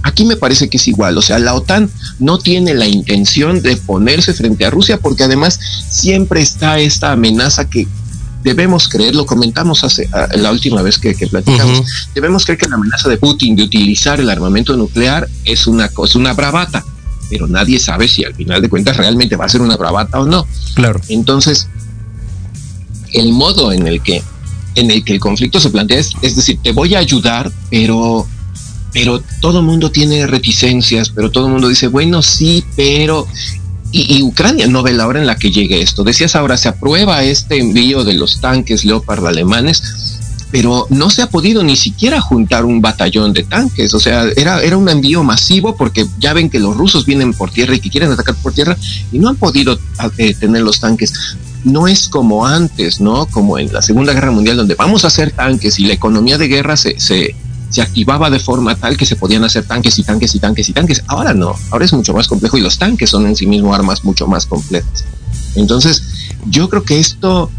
Aquí 0.03 0.25
me 0.25 0.35
parece 0.35 0.69
que 0.69 0.77
es 0.77 0.87
igual, 0.87 1.17
o 1.17 1.21
sea, 1.21 1.39
la 1.39 1.55
OTAN 1.55 1.89
no 2.19 2.37
tiene 2.37 2.73
la 2.73 2.87
intención 2.87 3.61
de 3.61 3.75
ponerse 3.77 4.33
frente 4.33 4.65
a 4.65 4.69
Rusia 4.69 4.97
porque 4.97 5.23
además 5.23 5.59
siempre 5.89 6.41
está 6.41 6.79
esta 6.79 7.11
amenaza 7.11 7.69
que 7.69 7.87
debemos 8.43 8.87
creer, 8.87 9.15
lo 9.15 9.25
comentamos 9.25 9.83
hace 9.83 10.09
la 10.35 10.51
última 10.51 10.81
vez 10.81 10.97
que, 10.97 11.13
platicamos, 11.27 11.85
debemos 12.15 12.45
creer 12.45 12.59
que 12.59 12.69
la 12.69 12.75
amenaza 12.75 13.09
de 13.09 13.17
Putin 13.17 13.55
de 13.55 13.63
utilizar 13.63 14.19
el 14.19 14.29
armamento 14.29 14.77
nuclear 14.77 15.27
es 15.43 15.67
una 15.67 15.89
cosa, 15.89 16.17
una 16.17 16.33
bravata 16.33 16.85
pero 17.29 17.47
nadie 17.47 17.79
sabe 17.79 18.07
si 18.07 18.23
al 18.23 18.33
final 18.33 18.61
de 18.61 18.69
cuentas 18.69 18.97
realmente 18.97 19.35
va 19.35 19.45
a 19.45 19.49
ser 19.49 19.61
una 19.61 19.77
bravata 19.77 20.19
o 20.19 20.25
no. 20.25 20.47
Claro. 20.73 20.99
Entonces, 21.09 21.67
el 23.13 23.33
modo 23.33 23.71
en 23.71 23.87
el 23.87 24.01
que 24.01 24.23
en 24.75 24.91
el 24.91 25.03
que 25.03 25.13
el 25.13 25.19
conflicto 25.19 25.59
se 25.59 25.69
plantea 25.69 25.97
es, 25.97 26.11
es 26.21 26.35
decir, 26.35 26.59
te 26.63 26.71
voy 26.71 26.95
a 26.95 26.99
ayudar, 26.99 27.51
pero 27.69 28.25
pero 28.93 29.21
todo 29.39 29.59
el 29.59 29.65
mundo 29.65 29.91
tiene 29.91 30.25
reticencias, 30.25 31.09
pero 31.09 31.29
todo 31.31 31.45
el 31.45 31.53
mundo 31.53 31.67
dice, 31.67 31.87
bueno, 31.87 32.21
sí, 32.21 32.63
pero 32.75 33.27
y, 33.91 34.17
y, 34.17 34.23
Ucrania 34.23 34.67
no 34.67 34.83
ve 34.83 34.93
la 34.93 35.07
hora 35.07 35.19
en 35.19 35.27
la 35.27 35.37
que 35.37 35.51
llegue 35.51 35.81
esto. 35.81 36.03
Decías 36.03 36.35
ahora, 36.35 36.57
se 36.57 36.69
aprueba 36.69 37.23
este 37.23 37.59
envío 37.59 38.03
de 38.03 38.13
los 38.13 38.39
tanques 38.39 38.85
Leopard 38.85 39.25
alemanes, 39.25 40.18
pero 40.51 40.87
no 40.89 41.09
se 41.09 41.21
ha 41.21 41.29
podido 41.29 41.63
ni 41.63 41.75
siquiera 41.75 42.21
juntar 42.21 42.65
un 42.65 42.81
batallón 42.81 43.33
de 43.33 43.43
tanques. 43.43 43.93
O 43.93 43.99
sea, 43.99 44.23
era, 44.35 44.61
era 44.61 44.77
un 44.77 44.89
envío 44.89 45.23
masivo 45.23 45.75
porque 45.75 46.07
ya 46.19 46.33
ven 46.33 46.49
que 46.49 46.59
los 46.59 46.75
rusos 46.75 47.05
vienen 47.05 47.33
por 47.33 47.51
tierra 47.51 47.75
y 47.75 47.79
que 47.79 47.89
quieren 47.89 48.11
atacar 48.11 48.35
por 48.35 48.53
tierra 48.53 48.75
y 49.11 49.19
no 49.19 49.29
han 49.29 49.35
podido 49.35 49.79
eh, 50.17 50.33
tener 50.33 50.63
los 50.63 50.79
tanques. 50.79 51.13
No 51.63 51.87
es 51.87 52.07
como 52.07 52.47
antes, 52.47 52.99
¿no? 52.99 53.25
Como 53.27 53.59
en 53.59 53.71
la 53.71 53.81
Segunda 53.81 54.13
Guerra 54.13 54.31
Mundial, 54.31 54.57
donde 54.57 54.75
vamos 54.75 55.03
a 55.03 55.07
hacer 55.07 55.31
tanques 55.31 55.77
y 55.79 55.85
la 55.85 55.93
economía 55.93 56.37
de 56.37 56.47
guerra 56.47 56.77
se, 56.77 56.99
se, 56.99 57.35
se 57.69 57.81
activaba 57.81 58.29
de 58.29 58.39
forma 58.39 58.75
tal 58.75 58.97
que 58.97 59.05
se 59.05 59.17
podían 59.17 59.43
hacer 59.43 59.65
tanques 59.65 59.99
y 59.99 60.03
tanques 60.03 60.33
y 60.33 60.39
tanques 60.39 60.69
y 60.69 60.73
tanques. 60.73 61.03
Ahora 61.07 61.33
no, 61.33 61.55
ahora 61.69 61.85
es 61.85 61.93
mucho 61.93 62.13
más 62.13 62.27
complejo 62.27 62.57
y 62.57 62.61
los 62.61 62.79
tanques 62.79 63.09
son 63.09 63.27
en 63.27 63.35
sí 63.35 63.45
mismos 63.45 63.75
armas 63.75 64.03
mucho 64.03 64.25
más 64.25 64.45
complejas. 64.45 65.03
Entonces, 65.55 66.01
yo 66.49 66.69
creo 66.69 66.83
que 66.83 66.99
esto 66.99 67.51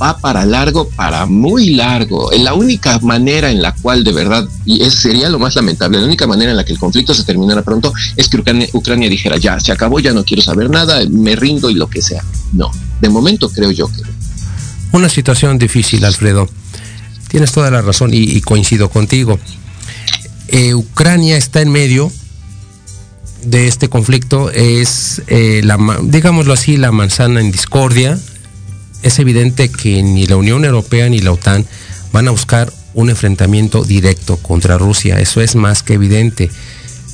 va 0.00 0.18
para 0.18 0.44
largo, 0.46 0.88
para 0.88 1.26
muy 1.26 1.70
largo. 1.70 2.30
La 2.32 2.54
única 2.54 2.98
manera 3.00 3.50
en 3.50 3.60
la 3.62 3.72
cual 3.74 4.04
de 4.04 4.12
verdad, 4.12 4.48
y 4.64 4.82
ese 4.82 4.96
sería 4.96 5.28
lo 5.28 5.38
más 5.38 5.54
lamentable, 5.56 5.98
la 5.98 6.06
única 6.06 6.26
manera 6.26 6.50
en 6.50 6.56
la 6.56 6.64
que 6.64 6.72
el 6.72 6.78
conflicto 6.78 7.14
se 7.14 7.24
terminara 7.24 7.62
pronto 7.62 7.92
es 8.16 8.28
que 8.28 8.38
Ucrania, 8.72 9.08
dijera, 9.08 9.36
ya, 9.36 9.60
se 9.60 9.72
acabó, 9.72 10.00
ya 10.00 10.12
no 10.12 10.24
quiero 10.24 10.42
saber 10.42 10.70
nada, 10.70 11.00
me 11.10 11.36
rindo 11.36 11.70
y 11.70 11.74
lo 11.74 11.88
que 11.88 12.02
sea. 12.02 12.24
No, 12.52 12.70
de 13.00 13.08
momento 13.08 13.48
creo 13.50 13.70
yo 13.70 13.88
que... 13.88 14.02
Una 14.92 15.08
situación 15.08 15.58
difícil, 15.58 16.04
Alfredo. 16.04 16.48
Tienes 17.28 17.52
toda 17.52 17.70
la 17.70 17.80
razón 17.80 18.10
y, 18.12 18.40
coincido 18.40 18.90
contigo. 18.90 19.38
Eh, 20.48 20.74
Ucrania 20.74 21.36
está 21.36 21.60
en 21.60 21.70
medio 21.70 22.10
de 23.44 23.68
este 23.68 23.88
conflicto, 23.88 24.50
es, 24.50 25.22
eh, 25.28 25.60
la, 25.64 25.78
digámoslo 26.02 26.52
así, 26.52 26.76
la 26.76 26.92
manzana 26.92 27.40
en 27.40 27.52
discordia, 27.52 28.18
es 29.02 29.18
evidente 29.18 29.70
que 29.70 30.02
ni 30.02 30.26
la 30.26 30.36
Unión 30.36 30.64
Europea 30.64 31.08
ni 31.08 31.20
la 31.20 31.32
OTAN 31.32 31.66
van 32.12 32.28
a 32.28 32.30
buscar 32.30 32.72
un 32.94 33.10
enfrentamiento 33.10 33.84
directo 33.84 34.36
contra 34.36 34.78
Rusia. 34.78 35.20
Eso 35.20 35.40
es 35.40 35.54
más 35.54 35.82
que 35.82 35.94
evidente. 35.94 36.50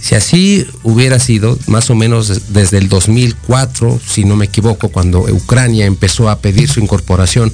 Si 0.01 0.15
así 0.15 0.67
hubiera 0.83 1.19
sido, 1.19 1.59
más 1.67 1.91
o 1.91 1.95
menos 1.95 2.53
desde 2.53 2.79
el 2.79 2.89
2004, 2.89 4.01
si 4.07 4.25
no 4.25 4.37
me 4.37 4.47
equivoco, 4.47 4.89
cuando 4.89 5.21
Ucrania 5.21 5.87
empezó 5.87 6.31
a 6.31 6.39
pedir 6.39 6.69
su 6.69 6.81
incorporación 6.81 7.53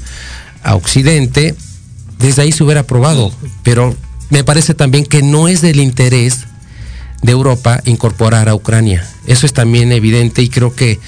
a 0.62 0.74
Occidente, 0.74 1.54
desde 2.18 2.42
ahí 2.42 2.52
se 2.52 2.62
hubiera 2.62 2.82
aprobado. 2.82 3.32
Pero 3.62 3.96
me 4.30 4.44
parece 4.44 4.74
también 4.74 5.04
que 5.04 5.22
no 5.22 5.48
es 5.48 5.60
del 5.60 5.80
interés 5.80 6.46
de 7.22 7.32
Europa 7.32 7.80
incorporar 7.84 8.48
a 8.48 8.54
Ucrania. 8.54 9.08
Eso 9.26 9.46
es 9.46 9.52
también 9.52 9.92
evidente 9.92 10.42
y 10.42 10.48
creo 10.48 10.74
que 10.74 10.98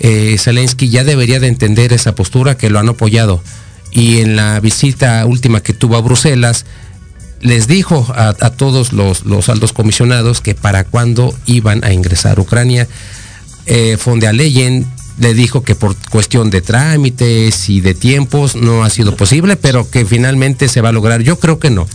eh, 0.00 0.36
Zelensky 0.38 0.90
ya 0.90 1.04
debería 1.04 1.40
de 1.40 1.48
entender 1.48 1.92
esa 1.92 2.14
postura 2.14 2.56
que 2.56 2.70
lo 2.70 2.78
han 2.78 2.88
apoyado. 2.88 3.42
Y 3.90 4.20
en 4.20 4.36
la 4.36 4.60
visita 4.60 5.24
última 5.26 5.62
que 5.62 5.72
tuvo 5.72 5.96
a 5.96 6.00
Bruselas, 6.00 6.64
les 7.40 7.66
dijo 7.66 8.06
a, 8.14 8.32
todos 8.50 8.92
los, 8.92 9.24
los, 9.24 9.48
altos 9.48 9.72
comisionados 9.72 10.40
que 10.40 10.54
para 10.54 10.84
cuándo 10.84 11.34
iban 11.46 11.84
a 11.84 11.92
ingresar 11.92 12.38
a 12.38 12.42
Ucrania. 12.42 12.86
Eh, 13.66 13.96
von 14.04 14.20
Leyen 14.20 14.86
le 15.18 15.34
dijo 15.34 15.62
que 15.62 15.74
por 15.74 15.96
cuestión 16.10 16.50
de 16.50 16.62
trámites 16.62 17.68
y 17.68 17.80
de 17.80 17.94
tiempos 17.94 18.56
no 18.56 18.84
ha 18.84 18.90
sido 18.90 19.16
posible, 19.16 19.56
pero 19.56 19.90
que 19.90 20.04
finalmente 20.04 20.68
se 20.68 20.80
va 20.80 20.90
a 20.90 20.92
lograr. 20.92 21.22
Yo 21.22 21.38
creo 21.38 21.58
que 21.58 21.70
no. 21.70 21.86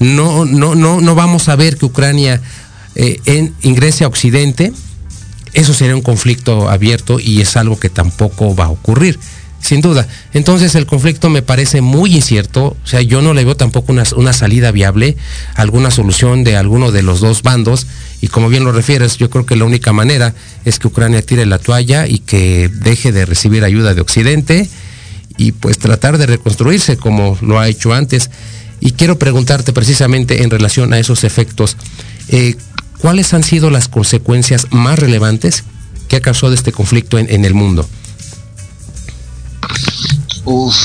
No, 0.00 0.44
no, 0.44 0.74
no, 0.74 1.00
no 1.00 1.14
vamos 1.14 1.48
a 1.48 1.56
ver 1.56 1.76
que 1.76 1.86
Ucrania 1.86 2.40
eh, 2.98 3.20
en, 3.24 3.54
ingrese 3.62 4.04
a 4.04 4.08
Occidente 4.08 4.72
eso 5.54 5.74
sería 5.74 5.96
un 5.96 6.02
conflicto 6.02 6.68
abierto 6.68 7.18
y 7.18 7.40
es 7.40 7.56
algo 7.56 7.78
que 7.78 7.88
tampoco 7.88 8.54
va 8.54 8.66
a 8.66 8.70
ocurrir, 8.70 9.18
sin 9.60 9.80
duda. 9.80 10.06
Entonces 10.32 10.74
el 10.74 10.86
conflicto 10.86 11.30
me 11.30 11.42
parece 11.42 11.80
muy 11.80 12.14
incierto, 12.14 12.76
o 12.82 12.86
sea, 12.86 13.02
yo 13.02 13.22
no 13.22 13.34
le 13.34 13.44
veo 13.44 13.56
tampoco 13.56 13.92
una, 13.92 14.04
una 14.16 14.32
salida 14.32 14.70
viable, 14.72 15.16
alguna 15.54 15.90
solución 15.90 16.44
de 16.44 16.56
alguno 16.56 16.92
de 16.92 17.02
los 17.02 17.20
dos 17.20 17.42
bandos, 17.42 17.86
y 18.20 18.28
como 18.28 18.48
bien 18.48 18.64
lo 18.64 18.72
refieres, 18.72 19.16
yo 19.16 19.30
creo 19.30 19.46
que 19.46 19.56
la 19.56 19.64
única 19.64 19.92
manera 19.92 20.34
es 20.64 20.78
que 20.78 20.88
Ucrania 20.88 21.22
tire 21.22 21.46
la 21.46 21.58
toalla 21.58 22.06
y 22.06 22.18
que 22.20 22.68
deje 22.68 23.12
de 23.12 23.24
recibir 23.24 23.64
ayuda 23.64 23.94
de 23.94 24.00
Occidente 24.00 24.68
y 25.36 25.52
pues 25.52 25.78
tratar 25.78 26.18
de 26.18 26.26
reconstruirse 26.26 26.96
como 26.96 27.38
lo 27.40 27.58
ha 27.58 27.68
hecho 27.68 27.92
antes. 27.94 28.30
Y 28.80 28.92
quiero 28.92 29.18
preguntarte 29.18 29.72
precisamente 29.72 30.42
en 30.44 30.50
relación 30.50 30.92
a 30.92 31.00
esos 31.00 31.24
efectos, 31.24 31.76
eh, 32.28 32.54
¿cuáles 32.98 33.32
han 33.34 33.42
sido 33.42 33.70
las 33.70 33.88
consecuencias 33.88 34.66
más 34.70 34.98
relevantes 34.98 35.64
que 36.08 36.16
ha 36.16 36.20
causado 36.20 36.52
este 36.52 36.72
conflicto 36.72 37.18
en, 37.18 37.44
el 37.44 37.54
mundo? 37.54 37.88
Uf, 40.44 40.76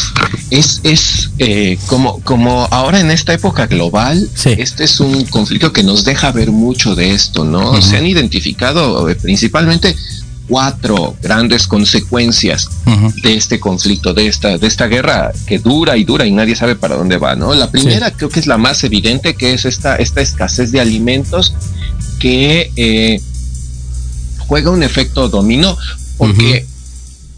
es, 0.49 0.82
es 0.84 1.32
eh, 1.38 1.78
como, 1.88 2.19
como 2.21 2.67
ahora 2.69 2.99
en 2.99 3.12
esta 3.12 3.34
época 3.34 3.67
global, 3.67 4.30
este 4.45 4.84
es 4.84 4.99
un 4.99 5.23
conflicto 5.26 5.71
que 5.71 5.84
nos 5.84 6.04
deja 6.04 6.32
ver 6.32 6.52
mucho 6.52 6.95
de 6.95 7.13
esto, 7.13 7.45
¿no? 7.45 7.82
Se 7.82 7.97
han 7.97 8.06
identificado 8.06 9.10
eh, 9.10 9.15
principalmente 9.15 9.95
cuatro 10.47 11.15
grandes 11.21 11.67
consecuencias 11.67 12.69
de 13.23 13.36
este 13.36 13.60
conflicto, 13.60 14.13
de 14.13 14.27
esta, 14.27 14.58
de 14.58 14.67
esta 14.67 14.88
guerra 14.88 15.32
que 15.47 15.60
dura 15.60 15.97
y 15.97 16.03
dura 16.03 16.25
y 16.25 16.32
nadie 16.32 16.56
sabe 16.56 16.75
para 16.75 16.95
dónde 16.95 17.17
va, 17.17 17.36
¿no? 17.36 17.53
La 17.53 17.71
primera 17.71 18.12
creo 18.12 18.29
que 18.29 18.39
es 18.39 18.47
la 18.47 18.58
más 18.58 18.84
evidente, 18.84 19.36
que 19.36 19.53
es 19.53 19.65
esta, 19.65 19.95
esta 19.95 20.21
escasez 20.21 20.71
de 20.71 20.79
alimentos 20.79 21.53
que 22.19 22.71
eh, 22.75 23.21
juega 24.39 24.71
un 24.71 24.84
efecto 24.84 25.29
dominó, 25.29 25.77
porque 26.17 26.65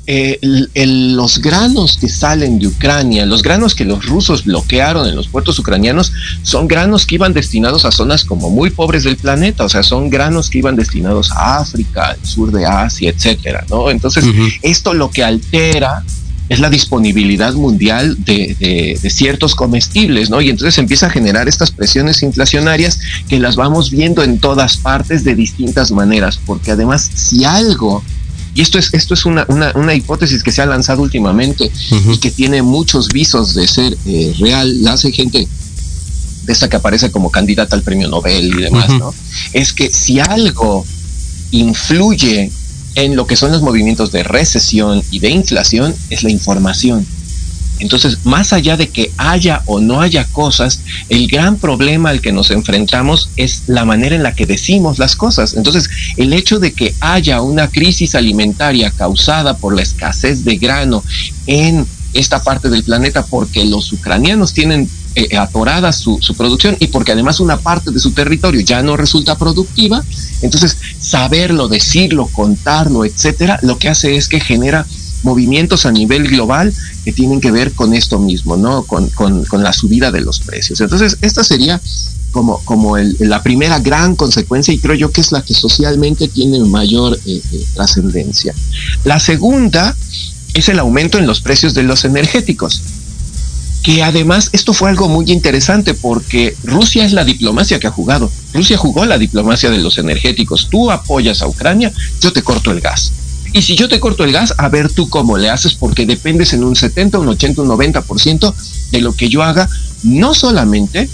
eh, 0.08 0.40
los 0.76 1.40
granos 1.40 1.98
que 1.98 2.08
salen 2.10 2.60
de 2.60 2.68
Ucrania, 2.68 3.26
los 3.26 3.42
granos 3.42 3.74
que 3.74 3.86
los 3.86 4.06
rusos 4.06 4.46
bloquearon 4.46 5.08
en 5.08 5.16
los 5.16 5.28
puertos 5.28 5.58
ucranianos, 5.58 6.14
son 6.44 6.68
granos 6.68 7.06
que 7.06 7.16
iban 7.16 7.34
destinados 7.34 7.86
a 7.86 7.92
zonas 7.92 8.24
como 8.24 8.50
muy 8.50 8.70
pobres 8.70 9.04
del 9.04 9.18
planeta, 9.18 9.64
o 9.64 9.70
sea, 9.70 9.84
son 9.84 10.10
granos 10.10 10.50
que 10.50 10.60
iban 10.60 10.76
destinados 10.76 11.32
a 11.32 11.58
África, 11.58 12.10
al 12.10 12.26
sur 12.26 12.52
de 12.52 12.66
Asia, 12.66 13.10
etcétera, 13.10 13.66
¿no? 13.70 13.90
Entonces, 13.90 14.26
esto 14.62 14.94
lo 14.94 15.10
que 15.10 15.24
altera 15.24 16.04
es 16.50 16.60
la 16.60 16.70
disponibilidad 16.70 17.54
mundial 17.54 18.16
de, 18.24 19.00
ciertos 19.10 19.56
comestibles, 19.56 20.30
¿no? 20.30 20.42
Y 20.42 20.50
entonces 20.50 20.78
empieza 20.78 21.08
a 21.08 21.10
generar 21.10 21.48
estas 21.48 21.72
presiones 21.72 22.22
inflacionarias 22.22 23.00
que 23.28 23.40
las 23.40 23.56
vamos 23.56 23.90
viendo 23.90 24.24
en 24.24 24.40
todas 24.40 24.78
partes 24.78 25.24
de 25.24 25.36
distintas 25.36 25.92
maneras, 25.92 26.40
porque 26.46 26.72
además 26.72 27.10
si 27.14 27.46
algo, 27.46 28.04
y 28.56 28.62
esto 28.62 28.80
es, 28.80 28.94
esto 28.94 29.14
es 29.14 29.26
una, 29.26 29.46
hipótesis 29.94 30.42
que 30.42 30.52
se 30.52 30.62
ha 30.62 30.66
lanzado 30.66 31.02
últimamente 31.02 31.70
y 32.12 32.18
que 32.18 32.32
tiene 32.32 32.62
muchos 32.62 33.10
visos 33.10 33.54
de 33.54 33.68
ser 33.68 33.98
eh, 34.06 34.34
real, 34.40 34.82
la 34.82 34.94
hace 34.94 35.12
gente 35.12 35.48
de 36.46 36.54
esta 36.54 36.70
que 36.70 36.78
aparece 36.78 37.12
como 37.12 37.30
candidata 37.30 37.76
al 37.76 37.84
premio 37.84 38.08
Nobel 38.08 38.58
y 38.58 38.62
demás, 38.62 38.90
¿no? 38.90 39.14
Es 39.52 39.74
que 39.74 39.90
si 39.92 40.20
algo 40.20 40.86
influye 41.52 42.50
en 42.96 43.16
lo 43.16 43.28
que 43.28 43.36
son 43.36 43.52
los 43.52 43.62
movimientos 43.62 44.12
de 44.12 44.24
recesión 44.24 45.04
y 45.12 45.20
de 45.20 45.30
inflación 45.30 45.94
es 46.10 46.24
la 46.24 46.32
información. 46.32 47.06
Entonces, 47.80 48.20
más 48.26 48.54
allá 48.54 48.78
de 48.78 48.90
que 48.90 49.12
haya 49.18 49.62
o 49.66 49.80
no 49.80 50.02
haya 50.02 50.26
cosas, 50.26 50.82
el 51.10 51.28
gran 51.28 51.58
problema 51.58 52.10
al 52.10 52.22
que 52.22 52.32
nos 52.32 52.52
enfrentamos 52.52 53.30
es 53.36 53.64
la 53.68 53.86
manera 53.86 54.16
en 54.16 54.24
la 54.24 54.34
que 54.34 54.46
decimos 54.46 55.00
las 55.00 55.16
cosas. 55.16 55.56
Entonces, 55.56 55.90
el 56.18 56.34
hecho 56.34 56.60
de 56.60 56.74
que 56.74 56.96
haya 57.00 57.42
una 57.42 57.70
crisis 57.70 58.16
alimentaria 58.16 58.92
causada 58.92 59.58
por 59.58 59.76
la 59.76 59.82
escasez 59.82 60.44
de 60.46 60.58
grano 60.58 61.04
en 61.48 61.86
esta 62.14 62.42
parte 62.42 62.70
del 62.70 62.84
planeta 62.84 63.26
porque 63.26 63.66
los 63.66 63.92
ucranianos 63.92 64.54
tienen 64.54 64.90
eh, 65.16 65.38
atorada 65.38 65.92
su, 65.92 66.18
su, 66.22 66.36
producción 66.36 66.78
y 66.80 66.88
porque 66.88 67.12
además 67.12 67.40
una 67.40 67.58
parte 67.58 67.92
de 67.92 68.00
su 68.00 68.12
territorio 68.12 68.62
ya 68.62 68.82
no 68.82 68.98
resulta 68.98 69.38
productiva, 69.38 70.04
entonces 70.42 70.78
saberlo, 71.00 71.68
decirlo, 71.68 72.28
contarlo, 72.28 73.06
etcétera, 73.06 73.60
lo 73.62 73.78
que 73.78 73.90
hace 73.90 74.16
es 74.16 74.30
que 74.30 74.40
genera 74.40 74.86
movimientos 75.26 75.86
a 75.86 75.92
nivel 75.92 76.28
global 76.30 76.74
que 77.04 77.12
tienen 77.12 77.42
que 77.42 77.52
ver 77.52 77.74
con 77.74 77.94
esto 77.94 78.20
mismo, 78.20 78.56
¿no? 78.56 78.84
Con, 78.84 79.10
con, 79.10 79.44
con 79.44 79.64
la 79.64 79.74
subida 79.74 80.12
de 80.12 80.22
los 80.22 80.40
precios. 80.40 80.80
Entonces, 80.80 81.18
esta 81.22 81.44
sería 81.44 81.82
como, 82.32 82.60
como 82.64 82.98
el, 82.98 83.18
la 83.20 83.44
primera 83.44 83.80
gran 83.80 84.16
consecuencia 84.16 84.74
y 84.74 84.80
creo 84.80 84.96
yo 84.96 85.12
que 85.12 85.22
es 85.22 85.32
la 85.32 85.42
que 85.42 85.54
socialmente 85.54 86.28
tiene 86.28 86.60
mayor 86.60 87.20
eh, 87.26 87.42
eh, 87.52 87.66
trascendencia. 87.74 88.54
La 89.04 89.20
segunda 89.20 89.96
es 90.54 90.70
el 90.70 90.80
aumento 90.80 91.18
en 91.18 91.28
los 91.28 91.42
precios 91.42 91.74
de 91.74 91.84
los 91.84 92.06
energéticos 92.06 92.82
que 93.86 94.02
además 94.02 94.50
esto 94.52 94.74
fue 94.74 94.90
algo 94.90 95.08
muy 95.08 95.32
interesante 95.32 95.94
porque 95.94 96.58
Rusia 96.64 97.06
es 97.06 97.14
la 97.14 97.24
diplomacia 97.24 97.80
que 97.80 97.86
ha 97.86 97.92
jugado. 97.92 98.32
Rusia 98.52 98.78
jugó 98.78 99.06
la 99.06 99.20
diplomacia 99.20 99.70
de 99.70 99.78
los 99.78 100.00
energéticos. 100.00 100.70
Tú 100.72 100.90
apoyas 100.90 101.44
a 101.44 101.48
Ucrania, 101.48 101.94
yo 102.20 102.34
te 102.34 102.42
corto 102.42 102.72
el 102.72 102.82
gas. 102.82 103.12
Y 103.56 103.62
si 103.62 103.78
yo 103.78 103.88
te 103.88 104.02
corto 104.02 104.26
el 104.26 104.34
gas, 104.34 104.54
a 104.58 104.68
ver 104.68 104.92
tú 104.92 105.08
cómo 105.08 105.38
le 105.38 105.50
haces, 105.50 105.76
porque 105.76 106.06
dependes 106.06 106.52
en 106.52 106.62
un 106.62 106.76
70, 106.76 107.20
un 107.20 107.30
80, 107.30 107.62
un 107.62 107.70
90% 107.70 108.54
de 108.92 109.00
lo 109.00 109.14
que 109.14 109.30
yo 109.30 109.44
haga, 109.44 109.70
no 110.04 110.34
solamente, 110.34 111.10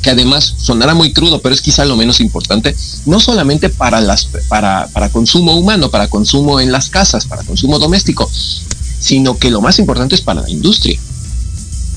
que 0.00 0.10
además 0.10 0.54
sonará 0.58 0.94
muy 0.94 1.12
crudo, 1.12 1.42
pero 1.42 1.56
es 1.56 1.60
quizá 1.60 1.84
lo 1.84 1.96
menos 1.96 2.20
importante, 2.20 2.76
no 3.04 3.18
solamente 3.18 3.68
para, 3.68 4.00
las, 4.00 4.26
para, 4.46 4.86
para 4.92 5.08
consumo 5.08 5.58
humano, 5.58 5.90
para 5.90 6.06
consumo 6.06 6.60
en 6.60 6.70
las 6.70 6.88
casas, 6.88 7.26
para 7.26 7.42
consumo 7.42 7.80
doméstico, 7.80 8.30
sino 9.00 9.38
que 9.38 9.50
lo 9.50 9.60
más 9.60 9.80
importante 9.80 10.14
es 10.14 10.20
para 10.20 10.42
la 10.42 10.50
industria. 10.50 11.00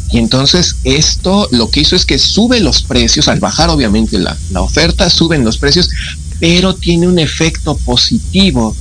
Y 0.10 0.17
entonces 0.17 0.77
esto 0.84 1.47
lo 1.51 1.69
que 1.69 1.81
hizo 1.81 1.95
es 1.95 2.07
que 2.07 2.17
sube 2.17 2.60
los 2.60 2.81
precios, 2.81 3.27
al 3.27 3.39
bajar 3.39 3.69
obviamente 3.69 4.17
la, 4.17 4.36
oferta, 4.55 5.12
suben 5.12 5.45
los 5.45 5.60
precios, 5.60 5.91
pero 6.39 6.73
tiene 6.73 7.07
un 7.07 7.19
efecto 7.19 7.77
positivo, 7.77 8.75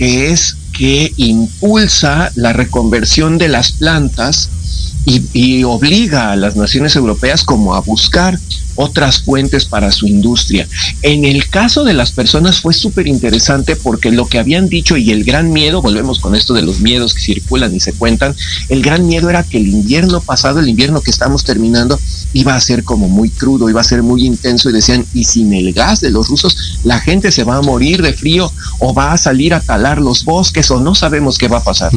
que 0.00 0.30
es 0.30 0.56
que 0.72 1.12
impulsa 1.18 2.32
la 2.34 2.54
reconversión 2.54 3.36
de 3.36 3.48
las 3.48 3.72
plantas 3.72 4.48
y, 5.04 5.22
y, 5.32 5.64
obliga 5.64 6.32
a 6.32 6.36
las 6.36 6.56
naciones 6.56 6.94
europeas 6.94 7.42
como 7.42 7.74
a 7.74 7.80
buscar 7.80 8.38
otras 8.76 9.20
fuentes 9.20 9.64
para 9.66 9.92
su 9.92 10.06
industria. 10.06 10.66
En 11.02 11.24
el 11.24 11.48
caso 11.48 11.84
de 11.84 11.92
las 11.92 12.12
personas 12.12 12.60
fue 12.60 12.72
súper 12.72 13.06
interesante 13.06 13.76
porque 13.76 14.10
lo 14.10 14.26
que 14.26 14.38
habían 14.38 14.68
dicho 14.68 14.96
y 14.96 15.10
el 15.10 15.24
gran 15.24 15.52
miedo, 15.52 15.82
volvemos 15.82 16.18
con 16.18 16.34
esto 16.34 16.54
de 16.54 16.62
los 16.62 16.80
miedos 16.80 17.14
que 17.14 17.20
circulan 17.20 17.74
y 17.74 17.80
se 17.80 17.92
cuentan, 17.92 18.34
el 18.68 18.82
gran 18.82 19.06
miedo 19.06 19.28
era 19.28 19.42
que 19.42 19.58
el 19.58 19.68
invierno 19.68 20.20
pasado, 20.20 20.60
el 20.60 20.68
invierno 20.68 21.02
que 21.02 21.10
estamos 21.10 21.44
terminando, 21.44 22.00
iba 22.32 22.54
a 22.54 22.60
ser 22.60 22.84
como 22.84 23.08
muy 23.08 23.30
crudo, 23.30 23.68
iba 23.68 23.80
a 23.80 23.84
ser 23.84 24.02
muy 24.02 24.24
intenso 24.24 24.70
y 24.70 24.72
decían, 24.72 25.04
y 25.12 25.24
sin 25.24 25.52
el 25.52 25.72
gas 25.72 26.00
de 26.00 26.10
los 26.10 26.28
rusos, 26.28 26.56
la 26.84 27.00
gente 27.00 27.32
se 27.32 27.44
va 27.44 27.56
a 27.56 27.62
morir 27.62 28.02
de 28.02 28.12
frío 28.12 28.50
o 28.78 28.94
va 28.94 29.12
a 29.12 29.18
salir 29.18 29.52
a 29.52 29.60
talar 29.60 30.00
los 30.00 30.24
bosques 30.24 30.70
o 30.70 30.80
no 30.80 30.94
sabemos 30.94 31.38
qué 31.38 31.48
va 31.48 31.58
a 31.58 31.64
pasar. 31.64 31.92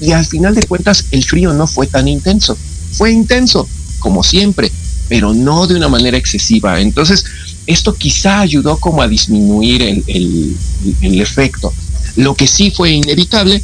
Y 0.00 0.12
al 0.12 0.26
final 0.26 0.54
de 0.54 0.62
cuentas, 0.62 1.06
el 1.10 1.24
frío 1.24 1.52
no 1.52 1.66
fue 1.66 1.86
tan 1.86 2.08
intenso, 2.08 2.56
fue 2.92 3.12
intenso, 3.12 3.68
como 3.98 4.22
siempre, 4.22 4.70
pero 5.08 5.32
no 5.32 5.66
de 5.66 5.74
una 5.74 5.88
manera 5.88 6.16
excesiva. 6.16 6.80
Entonces, 6.80 7.24
esto 7.66 7.94
quizá 7.94 8.40
ayudó 8.40 8.78
como 8.78 9.02
a 9.02 9.08
disminuir 9.08 9.82
el, 9.82 10.56
el, 11.00 11.20
efecto. 11.20 11.72
Lo 12.16 12.34
que 12.34 12.46
sí 12.46 12.70
fue 12.70 12.92
inevitable 12.92 13.62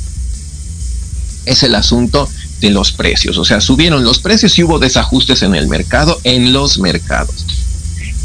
es 1.46 1.62
el 1.62 1.74
asunto 1.74 2.28
de 2.60 2.70
los 2.70 2.92
precios. 2.92 3.38
O 3.38 3.44
sea, 3.44 3.60
subieron 3.60 4.04
los 4.04 4.18
precios 4.18 4.58
y 4.58 4.62
hubo 4.62 4.78
desajustes 4.78 5.42
en 5.42 5.54
el 5.54 5.68
mercado, 5.68 6.20
en 6.24 6.52
los 6.52 6.78
mercados. 6.78 7.46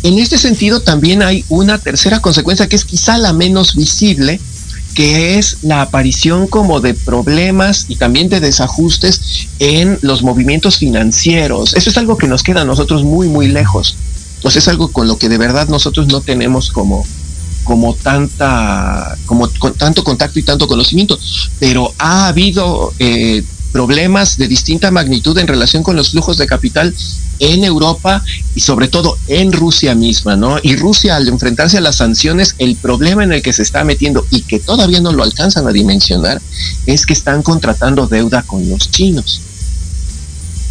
En 0.04 0.20
este 0.20 0.38
sentido, 0.38 0.82
también 0.82 1.24
hay 1.24 1.44
una 1.50 1.80
tercera 1.80 2.22
consecuencia 2.22 2.68
que 2.68 2.76
es 2.76 2.86
quizá 2.86 3.18
la 3.18 3.34
menos 3.34 3.76
visible, 3.76 4.40
que 4.98 5.38
es 5.38 5.60
la 5.62 5.84
aparición 5.84 6.48
como 6.48 6.80
de 6.80 6.96
problemas 6.96 7.86
y 7.88 7.98
también 7.98 8.30
de 8.30 8.40
desajustes 8.40 9.48
en 9.60 10.00
los 10.02 10.24
movimientos 10.24 10.78
financieros. 10.78 11.76
Eso 11.76 11.92
es 11.92 11.98
algo 12.00 12.18
que 12.18 12.26
nos 12.26 12.42
queda 12.42 12.62
a 12.62 12.66
nosotros 12.66 13.04
muy, 13.04 13.28
muy 13.28 13.48
lejos. 13.48 13.96
Pues 14.42 14.56
es 14.56 14.68
algo 14.68 14.92
con 14.92 15.08
lo 15.08 15.20
que 15.20 15.30
de 15.30 15.38
verdad 15.38 15.68
nosotros 15.68 16.08
no 16.08 16.22
tenemos 16.22 16.72
como, 16.72 17.06
como 17.64 17.94
tanta, 17.94 19.16
como 19.28 19.48
con 19.60 19.76
tanto 19.76 20.04
contacto 20.04 20.40
y 20.40 20.42
tanto 20.42 20.68
conocimiento, 20.68 21.20
pero 21.60 21.94
ha 22.00 22.30
habido 22.30 22.92
eh, 22.98 23.44
problemas 23.78 24.40
de 24.40 24.48
distinta 24.48 24.90
magnitud 24.90 25.38
en 25.38 25.46
relación 25.46 25.84
con 25.84 25.96
los 25.96 26.10
flujos 26.10 26.36
de 26.38 26.48
capital 26.48 26.96
en 27.38 27.64
Europa 27.64 28.24
y 28.56 28.62
sobre 28.62 28.88
todo 28.88 29.20
en 29.28 29.52
Rusia 29.52 29.94
misma, 29.94 30.36
¿no? 30.36 30.58
Y 30.64 30.76
Rusia 30.76 31.16
al 31.16 31.28
enfrentarse 31.28 31.78
a 31.78 31.82
las 31.82 31.98
sanciones, 31.98 32.56
el 32.58 32.76
problema 32.76 33.24
en 33.24 33.34
el 33.34 33.44
que 33.44 33.54
se 33.54 33.62
está 33.62 33.84
metiendo 33.84 34.26
y 34.32 34.42
que 34.42 34.60
todavía 34.60 35.00
no 35.00 35.12
lo 35.12 35.22
alcanzan 35.22 35.68
a 35.68 35.72
dimensionar 35.72 36.42
es 36.88 37.06
que 37.06 37.14
están 37.14 37.44
contratando 37.44 38.08
deuda 38.08 38.42
con 38.42 38.68
los 38.68 38.90
chinos. 38.90 39.42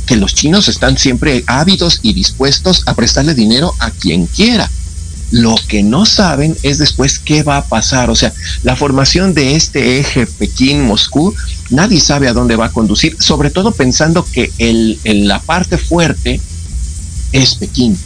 Que 0.04 0.16
los 0.16 0.34
chinos 0.34 0.66
están 0.66 0.98
siempre 0.98 1.44
ávidos 1.46 2.00
y 2.02 2.12
dispuestos 2.12 2.82
a 2.86 2.94
prestarle 2.94 3.34
dinero 3.34 3.72
a 3.78 3.92
quien 3.92 4.26
quiera. 4.26 4.68
Lo 5.30 5.56
que 5.68 5.82
no 5.82 6.06
saben 6.06 6.56
es 6.62 6.78
después 6.78 7.18
qué 7.18 7.42
va 7.42 7.58
a 7.58 7.64
pasar. 7.66 8.10
O 8.10 8.16
sea, 8.16 8.32
la 8.62 8.76
formación 8.76 9.34
de 9.34 9.56
este 9.56 9.98
eje 9.98 10.26
Pekín-Moscú, 10.26 11.34
nadie 11.70 12.00
sabe 12.00 12.28
a 12.28 12.32
dónde 12.32 12.56
va 12.56 12.66
a 12.66 12.72
conducir, 12.72 13.16
sobre 13.18 13.50
todo 13.50 13.72
pensando 13.72 14.24
que 14.24 14.52
el, 14.58 14.98
la 15.04 15.40
parte 15.40 15.78
fuerte 15.78 16.40
es 17.32 17.54
Pekín. 17.56 17.98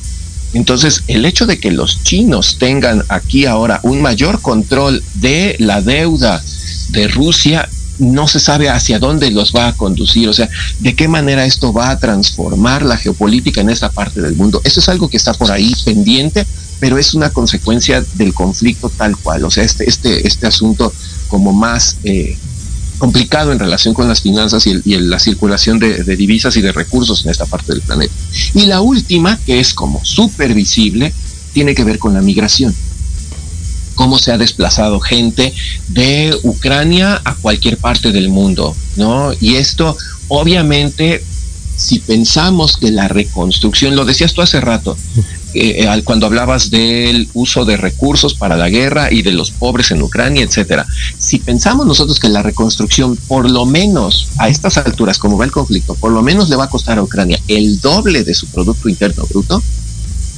Entonces, 0.53 1.05
el 1.07 1.25
hecho 1.27 1.47
de 1.47 1.61
que 1.61 1.71
los 1.71 2.03
chinos 2.03 2.57
tengan 2.59 3.05
aquí 3.09 3.47
ahora 3.47 3.81
un 3.83 4.03
mayor 4.03 4.41
control 4.41 5.03
de 5.15 5.57
la 5.61 5.81
deuda 5.81 6.43
de 6.89 7.07
Rusia, 7.07 7.69
no 8.01 8.27
se 8.27 8.41
sabe 8.41 8.69
hacia 8.69 8.99
dónde 8.99 9.31
los 9.31 9.53
va 9.53 9.69
a 9.69 9.77
conducir, 9.77 10.29
o 10.29 10.33
sea, 10.33 10.49
de 10.81 10.95
qué 10.95 11.07
manera 11.07 11.45
esto 11.45 11.73
va 11.73 11.91
a 11.91 11.99
transformar 11.99 12.83
la 12.83 12.97
geopolítica 12.97 13.61
en 13.61 13.71
esta 13.71 13.91
parte 13.91 14.21
del 14.21 14.35
mundo. 14.35 14.61
Eso 14.65 14.81
es 14.81 14.89
algo 14.89 15.09
que 15.09 15.17
está 15.17 15.35
por 15.35 15.53
ahí 15.53 15.75
pendiente, 15.85 16.47
pero 16.81 16.99
es 16.99 17.15
una 17.15 17.31
consecuencia 17.31 18.05
del 18.15 18.35
conflicto 18.35 18.89
tal 18.89 19.17
cual, 19.17 19.45
o 19.45 19.51
sea, 19.51 19.65
este, 19.65 19.89
este, 19.89 20.27
este 20.27 20.47
asunto 20.47 20.93
como 21.29 21.53
más 21.53 21.99
eh, 22.05 22.37
complicado 23.01 23.51
en 23.51 23.59
relación 23.59 23.95
con 23.95 24.07
las 24.07 24.21
finanzas 24.21 24.67
y, 24.67 24.75
la 24.85 25.19
circulación 25.19 25.79
de, 25.79 26.05
divisas 26.17 26.57
y 26.57 26.61
de 26.61 26.71
recursos 26.71 27.25
en 27.25 27.31
esta 27.31 27.47
parte 27.47 27.73
del 27.73 27.83
planeta. 27.83 28.13
Y 28.55 28.67
la 28.67 28.83
última, 28.83 29.39
que 29.39 29.59
es 29.59 29.75
como 29.75 30.05
súper 30.05 30.55
visible, 30.55 31.13
tiene 31.53 31.75
que 31.75 31.83
ver 31.83 31.99
con 31.99 32.15
la 32.15 32.21
migración. 32.21 32.75
Cómo 34.01 34.19
se 34.19 34.33
ha 34.33 34.39
desplazado 34.39 34.99
gente 34.99 35.53
de 35.89 36.35
Ucrania 36.43 37.21
a 37.23 37.35
cualquier 37.35 37.77
parte 37.77 38.13
del 38.13 38.31
mundo, 38.31 38.75
¿no? 38.97 39.31
Y 39.43 39.57
esto, 39.57 39.95
obviamente, 40.29 41.23
si 41.77 41.99
pensamos 41.99 42.79
que 42.79 42.91
la 42.91 43.09
reconstrucción, 43.09 43.97
lo 43.97 44.07
decías 44.07 44.33
tú 44.33 44.41
hace 44.41 44.59
rato, 44.59 44.97
eh, 45.53 45.87
cuando 46.03 46.25
hablabas 46.25 46.71
del 46.71 47.29
uso 47.35 47.67
de 47.67 47.77
recursos 47.77 48.33
para 48.33 48.57
la 48.57 48.71
guerra 48.71 49.13
y 49.13 49.21
de 49.21 49.33
los 49.33 49.51
pobres 49.51 49.91
en 49.91 50.01
Ucrania, 50.01 50.45
etcétera. 50.45 50.87
Si 51.19 51.39
pensamos 51.39 51.87
nosotros 51.87 52.19
que 52.19 52.31
la 52.31 52.43
reconstrucción, 52.43 53.19
por 53.29 53.51
lo 53.51 53.67
menos 53.67 54.29
a 54.39 54.49
estas 54.49 54.79
alturas, 54.79 55.19
como 55.19 55.37
va 55.37 55.45
el 55.45 55.51
conflicto, 55.51 55.95
por 55.95 56.11
lo 56.11 56.23
menos 56.23 56.49
le 56.49 56.57
va 56.57 56.65
a 56.65 56.71
costar 56.71 56.97
a 56.97 57.03
Ucrania 57.03 57.39
el 57.49 57.81
doble 57.81 58.25
de 58.25 58.33
su 58.33 58.47
Producto 58.47 58.89
Interno 58.89 59.27
Bruto, 59.27 59.63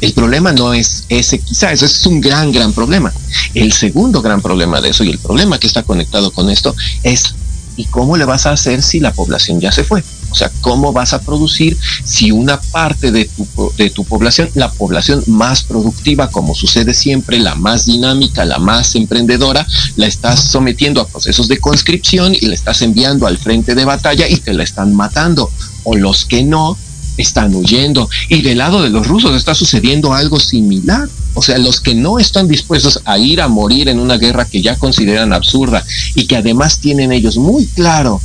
el 0.02 0.12
problema 0.14 0.52
no 0.52 0.74
es 0.74 1.04
ese, 1.08 1.38
quizá 1.38 1.72
ese 1.72 1.86
es 1.86 2.04
un 2.06 2.20
gran, 2.20 2.50
gran 2.50 2.72
problema. 2.72 3.12
El 3.54 3.72
segundo 3.72 4.20
gran 4.20 4.42
problema 4.42 4.80
de 4.80 4.90
eso 4.90 5.04
y 5.04 5.10
el 5.10 5.20
problema 5.20 5.60
que 5.60 5.68
está 5.68 5.84
conectado 5.84 6.32
con 6.32 6.50
esto 6.50 6.74
es 7.04 7.36
¿y 7.76 7.84
cómo 7.84 8.16
le 8.16 8.24
vas 8.24 8.46
a 8.46 8.50
hacer 8.50 8.82
si 8.82 8.98
la 8.98 9.12
población 9.12 9.60
ya 9.60 9.70
se 9.70 9.84
fue? 9.84 10.02
O 10.30 10.34
sea, 10.34 10.50
¿cómo 10.60 10.92
vas 10.92 11.12
a 11.12 11.20
producir 11.20 11.78
si 12.02 12.32
una 12.32 12.60
parte 12.60 13.12
de 13.12 13.26
tu, 13.26 13.72
de 13.78 13.90
tu 13.90 14.04
población, 14.04 14.50
la 14.54 14.72
población 14.72 15.22
más 15.28 15.62
productiva, 15.62 16.30
como 16.30 16.56
sucede 16.56 16.94
siempre, 16.94 17.38
la 17.38 17.54
más 17.54 17.86
dinámica, 17.86 18.44
la 18.44 18.58
más 18.58 18.96
emprendedora, 18.96 19.64
la 19.94 20.06
estás 20.08 20.40
sometiendo 20.40 21.00
a 21.00 21.06
procesos 21.06 21.46
de 21.46 21.58
conscripción 21.58 22.34
y 22.34 22.46
la 22.46 22.54
estás 22.54 22.82
enviando 22.82 23.28
al 23.28 23.38
frente 23.38 23.76
de 23.76 23.84
batalla 23.84 24.26
y 24.26 24.38
te 24.38 24.52
la 24.52 24.64
están 24.64 24.94
matando? 24.94 25.48
O 25.84 25.94
los 25.96 26.24
que 26.24 26.42
no, 26.42 26.76
están 27.16 27.54
huyendo. 27.54 28.08
Y 28.28 28.42
del 28.42 28.58
lado 28.58 28.82
de 28.82 28.90
los 28.90 29.06
rusos 29.06 29.34
está 29.34 29.54
sucediendo 29.54 30.14
algo 30.14 30.40
similar. 30.40 31.08
O 31.34 31.42
sea, 31.42 31.58
los 31.58 31.80
que 31.80 31.94
no 31.94 32.18
están 32.18 32.48
dispuestos 32.48 33.00
a 33.04 33.18
ir 33.18 33.40
a 33.40 33.48
morir 33.48 33.88
en 33.88 33.98
una 33.98 34.18
guerra 34.18 34.44
que 34.44 34.62
ya 34.62 34.76
consideran 34.76 35.32
absurda 35.32 35.84
y 36.14 36.26
que 36.26 36.36
además 36.36 36.78
tienen 36.78 37.12
ellos 37.12 37.36
muy 37.38 37.66
claro 37.66 38.20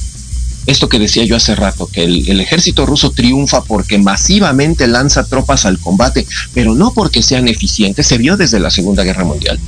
esto 0.68 0.90
que 0.90 1.00
decía 1.00 1.24
yo 1.24 1.36
hace 1.36 1.56
rato, 1.56 1.88
que 1.88 2.04
el, 2.04 2.40
ejército 2.42 2.86
ruso 2.86 3.12
triunfa 3.12 3.64
porque 3.64 3.98
masivamente 3.98 4.86
lanza 4.86 5.26
tropas 5.26 5.66
al 5.66 5.80
combate, 5.80 6.28
pero 6.54 6.76
no 6.76 6.94
porque 6.94 7.24
sean 7.24 7.48
eficientes, 7.48 8.06
se 8.06 8.18
vio 8.18 8.36
desde 8.36 8.60
la 8.60 8.70
Segunda 8.70 9.04
Guerra 9.04 9.24
Mundial. 9.24 9.60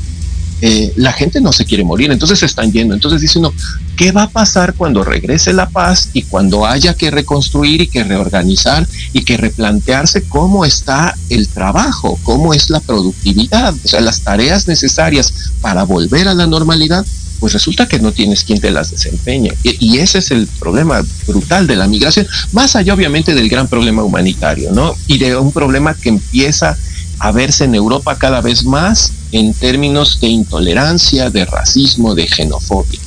Eh, 0.61 0.93
la 0.97 1.13
gente 1.13 1.39
no 1.41 1.53
se 1.53 1.65
quiere 1.65 1.83
morir, 1.83 2.11
entonces 2.11 2.39
se 2.39 2.45
están 2.45 2.71
yendo. 2.71 2.93
Entonces 2.93 3.21
dice 3.21 3.39
uno, 3.39 3.53
¿qué 3.95 4.11
va 4.11 4.23
a 4.23 4.29
pasar 4.29 4.73
cuando 4.73 5.03
regrese 5.03 5.53
la 5.53 5.69
paz 5.69 6.09
y 6.13 6.23
cuando 6.23 6.65
haya 6.65 6.93
que 6.93 7.11
reconstruir 7.11 7.81
y 7.81 7.87
que 7.87 8.03
reorganizar 8.03 8.87
y 9.13 9.23
que 9.23 9.37
replantearse 9.37 10.23
cómo 10.23 10.65
está 10.65 11.15
el 11.29 11.47
trabajo, 11.47 12.19
cómo 12.23 12.53
es 12.53 12.69
la 12.69 12.79
productividad, 12.79 13.73
o 13.83 13.87
sea, 13.87 14.01
las 14.01 14.21
tareas 14.21 14.67
necesarias 14.67 15.33
para 15.61 15.83
volver 15.83 16.27
a 16.27 16.33
la 16.33 16.47
normalidad? 16.47 17.05
pues 17.39 17.53
resulta 17.53 17.87
que 17.87 17.99
no 17.99 18.11
tienes 18.11 18.43
quien 18.43 18.59
te 18.59 18.69
las 18.69 18.91
desempeñe. 18.91 19.53
Y, 19.63 19.97
ese 19.99 20.19
es 20.19 20.31
el 20.31 20.47
problema 20.59 21.01
brutal 21.25 21.67
de 21.67 21.75
la 21.75 21.87
migración, 21.87 22.27
más 22.51 22.75
allá 22.75 22.93
obviamente 22.93 23.33
del 23.33 23.49
gran 23.49 23.67
problema 23.67 24.03
humanitario, 24.03 24.71
¿no? 24.71 24.95
Y 25.07 25.17
de 25.17 25.35
un 25.35 25.51
problema 25.51 25.93
que 25.93 26.09
empieza 26.09 26.77
a 27.19 27.31
verse 27.31 27.65
en 27.65 27.75
Europa 27.75 28.17
cada 28.17 28.41
vez 28.41 28.63
más 28.63 29.11
en 29.31 29.53
términos 29.53 30.19
de 30.19 30.27
intolerancia, 30.27 31.29
de 31.29 31.45
racismo, 31.45 32.15
de 32.15 32.27
xenofobia. 32.27 32.99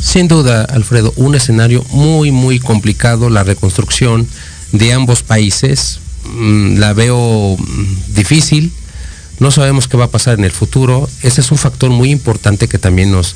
Sin 0.00 0.28
duda, 0.28 0.64
Alfredo, 0.64 1.12
un 1.16 1.34
escenario 1.34 1.84
muy, 1.90 2.30
muy 2.30 2.60
complicado, 2.60 3.30
la 3.30 3.42
reconstrucción 3.42 4.28
de 4.72 4.92
ambos 4.92 5.22
países. 5.22 5.98
Mm, 6.24 6.76
la 6.76 6.92
veo 6.92 7.56
mm, 7.58 8.14
difícil, 8.14 8.72
no 9.40 9.50
sabemos 9.50 9.88
qué 9.88 9.96
va 9.96 10.06
a 10.06 10.10
pasar 10.10 10.38
en 10.38 10.44
el 10.44 10.52
futuro. 10.52 11.08
Ese 11.22 11.40
es 11.40 11.50
un 11.50 11.58
factor 11.58 11.90
muy 11.90 12.10
importante 12.10 12.68
que 12.68 12.78
también 12.78 13.10
nos, 13.10 13.34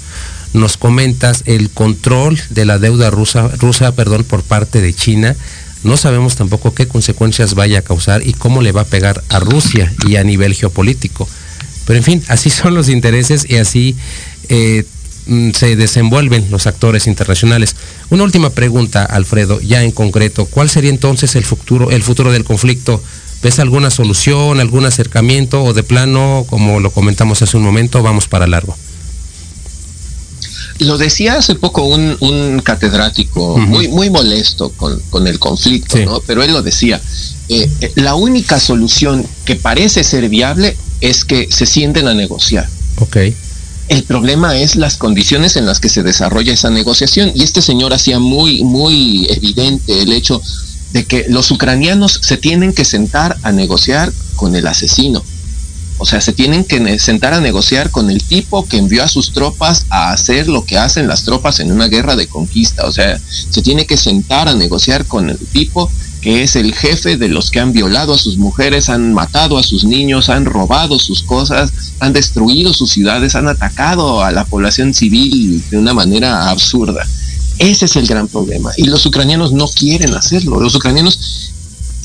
nos 0.52 0.76
comentas, 0.76 1.42
el 1.46 1.70
control 1.70 2.38
de 2.50 2.64
la 2.64 2.78
deuda 2.78 3.10
rusa, 3.10 3.48
rusa 3.58 3.92
perdón, 3.92 4.24
por 4.24 4.42
parte 4.42 4.80
de 4.80 4.94
China. 4.94 5.34
No 5.84 5.96
sabemos 5.96 6.36
tampoco 6.36 6.74
qué 6.74 6.88
consecuencias 6.88 7.54
vaya 7.54 7.80
a 7.80 7.82
causar 7.82 8.26
y 8.26 8.32
cómo 8.32 8.62
le 8.62 8.72
va 8.72 8.82
a 8.82 8.86
pegar 8.86 9.22
a 9.28 9.38
Rusia 9.38 9.92
y 10.06 10.16
a 10.16 10.24
nivel 10.24 10.54
geopolítico. 10.54 11.28
Pero 11.86 11.98
en 11.98 12.04
fin, 12.04 12.22
así 12.28 12.50
son 12.50 12.74
los 12.74 12.88
intereses 12.88 13.46
y 13.48 13.56
así 13.56 13.96
eh, 14.48 14.84
mm, 15.26 15.50
se 15.52 15.76
desenvuelven 15.76 16.50
los 16.50 16.66
actores 16.66 17.06
internacionales. 17.06 17.76
Una 18.10 18.24
última 18.24 18.50
pregunta, 18.50 19.04
Alfredo, 19.04 19.60
ya 19.60 19.82
en 19.82 19.92
concreto, 19.92 20.46
¿cuál 20.46 20.68
sería 20.68 20.90
entonces 20.90 21.36
el 21.36 21.44
futuro, 21.44 21.90
el 21.90 22.02
futuro 22.02 22.32
del 22.32 22.44
conflicto? 22.44 23.02
¿Ves 23.42 23.60
alguna 23.60 23.90
solución, 23.90 24.58
algún 24.58 24.84
acercamiento 24.84 25.62
o 25.62 25.72
de 25.72 25.84
plano, 25.84 26.44
como 26.48 26.80
lo 26.80 26.90
comentamos 26.90 27.40
hace 27.40 27.56
un 27.56 27.62
momento, 27.62 28.02
vamos 28.02 28.26
para 28.26 28.48
largo? 28.48 28.76
Lo 30.78 30.98
decía 30.98 31.34
hace 31.34 31.54
poco 31.54 31.84
un, 31.84 32.60
catedrático 32.62 33.58
muy, 33.58 33.88
muy 33.88 34.10
molesto 34.10 34.70
con, 34.70 35.26
el 35.26 35.38
conflicto, 35.38 35.98
¿no? 36.04 36.20
Pero 36.26 36.42
él 36.42 36.52
lo 36.52 36.62
decía, 36.62 37.00
eh, 37.48 37.70
eh, 37.80 37.92
la 37.96 38.14
única 38.14 38.60
solución 38.60 39.26
que 39.44 39.56
parece 39.56 40.04
ser 40.04 40.28
viable 40.28 40.76
es 41.00 41.24
que 41.24 41.48
se 41.50 41.66
sienten 41.66 42.08
a 42.08 42.14
negociar. 42.14 42.68
Ok. 42.96 43.16
El 43.88 44.02
problema 44.02 44.58
es 44.58 44.76
las 44.76 44.98
condiciones 44.98 45.56
en 45.56 45.64
las 45.64 45.80
que 45.80 45.88
se 45.88 46.02
desarrolla 46.02 46.52
esa 46.52 46.68
negociación. 46.68 47.32
Y 47.34 47.42
este 47.42 47.62
señor 47.62 47.94
hacía 47.94 48.18
muy, 48.18 48.62
muy 48.62 49.26
evidente 49.30 50.02
el 50.02 50.12
hecho 50.12 50.42
de 50.92 51.04
que 51.04 51.24
los 51.28 51.50
ucranianos 51.50 52.20
se 52.22 52.36
tienen 52.36 52.74
que 52.74 52.84
sentar 52.84 53.36
a 53.42 53.52
negociar 53.52 54.12
con 54.36 54.54
el 54.56 54.66
asesino. 54.66 55.24
O 55.98 56.06
sea, 56.06 56.20
se 56.20 56.32
tienen 56.32 56.64
que 56.64 56.98
sentar 56.98 57.34
a 57.34 57.40
negociar 57.40 57.90
con 57.90 58.10
el 58.10 58.22
tipo 58.22 58.66
que 58.66 58.78
envió 58.78 59.02
a 59.02 59.08
sus 59.08 59.32
tropas 59.32 59.86
a 59.90 60.12
hacer 60.12 60.48
lo 60.48 60.64
que 60.64 60.78
hacen 60.78 61.08
las 61.08 61.24
tropas 61.24 61.60
en 61.60 61.72
una 61.72 61.88
guerra 61.88 62.16
de 62.16 62.28
conquista. 62.28 62.86
O 62.86 62.92
sea, 62.92 63.20
se 63.50 63.62
tiene 63.62 63.86
que 63.86 63.96
sentar 63.96 64.48
a 64.48 64.54
negociar 64.54 65.06
con 65.06 65.28
el 65.28 65.38
tipo 65.38 65.90
que 66.20 66.42
es 66.42 66.56
el 66.56 66.74
jefe 66.74 67.16
de 67.16 67.28
los 67.28 67.50
que 67.50 67.60
han 67.60 67.72
violado 67.72 68.14
a 68.14 68.18
sus 68.18 68.38
mujeres, 68.38 68.88
han 68.88 69.12
matado 69.12 69.56
a 69.56 69.62
sus 69.62 69.84
niños, 69.84 70.28
han 70.28 70.44
robado 70.44 70.98
sus 70.98 71.22
cosas, 71.22 71.72
han 72.00 72.12
destruido 72.12 72.72
sus 72.72 72.90
ciudades, 72.90 73.34
han 73.34 73.48
atacado 73.48 74.22
a 74.22 74.32
la 74.32 74.44
población 74.44 74.94
civil 74.94 75.62
de 75.70 75.78
una 75.78 75.94
manera 75.94 76.50
absurda. 76.50 77.06
Ese 77.58 77.86
es 77.86 77.96
el 77.96 78.06
gran 78.06 78.28
problema. 78.28 78.70
Y 78.76 78.84
los 78.84 79.04
ucranianos 79.04 79.52
no 79.52 79.66
quieren 79.66 80.14
hacerlo. 80.14 80.60
Los 80.60 80.74
ucranianos 80.76 81.52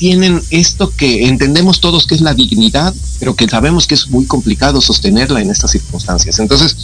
tienen 0.04 0.42
esto 0.50 0.92
que 0.94 1.28
entendemos 1.28 1.80
todos 1.80 2.06
que 2.06 2.14
es 2.14 2.20
la 2.20 2.34
dignidad, 2.34 2.94
pero 3.18 3.34
que 3.34 3.48
sabemos 3.48 3.86
que 3.86 3.94
es 3.94 4.10
muy 4.10 4.26
complicado 4.26 4.82
sostenerla 4.82 5.40
en 5.40 5.50
estas 5.50 5.70
circunstancias. 5.70 6.38
Entonces, 6.40 6.76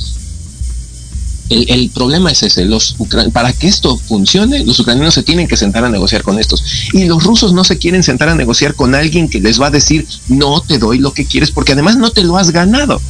el, 1.50 1.90
problema 1.90 2.32
es 2.32 2.42
ese, 2.42 2.64
los 2.64 2.96
para 3.34 3.52
que 3.52 3.68
esto 3.68 3.98
funcione, 3.98 4.64
los 4.64 4.80
ucranianos 4.80 5.12
se 5.12 5.22
tienen 5.22 5.48
que 5.48 5.58
sentar 5.58 5.84
a 5.84 5.90
negociar 5.90 6.22
con 6.22 6.38
estos. 6.38 6.64
Y 6.94 7.04
los 7.04 7.22
rusos 7.22 7.52
no 7.52 7.62
se 7.62 7.76
quieren 7.76 8.02
sentar 8.02 8.30
a 8.30 8.34
negociar 8.34 8.74
con 8.74 8.94
alguien 8.94 9.28
que 9.28 9.38
les 9.38 9.60
va 9.60 9.66
a 9.66 9.70
decir, 9.70 10.08
no 10.28 10.62
te 10.62 10.78
doy 10.78 10.98
lo 10.98 11.12
que 11.12 11.26
quieres, 11.26 11.50
porque 11.50 11.72
además 11.72 11.98
no 11.98 12.12
te 12.12 12.24
lo 12.24 12.38
has 12.38 12.52
ganado. 12.52 13.02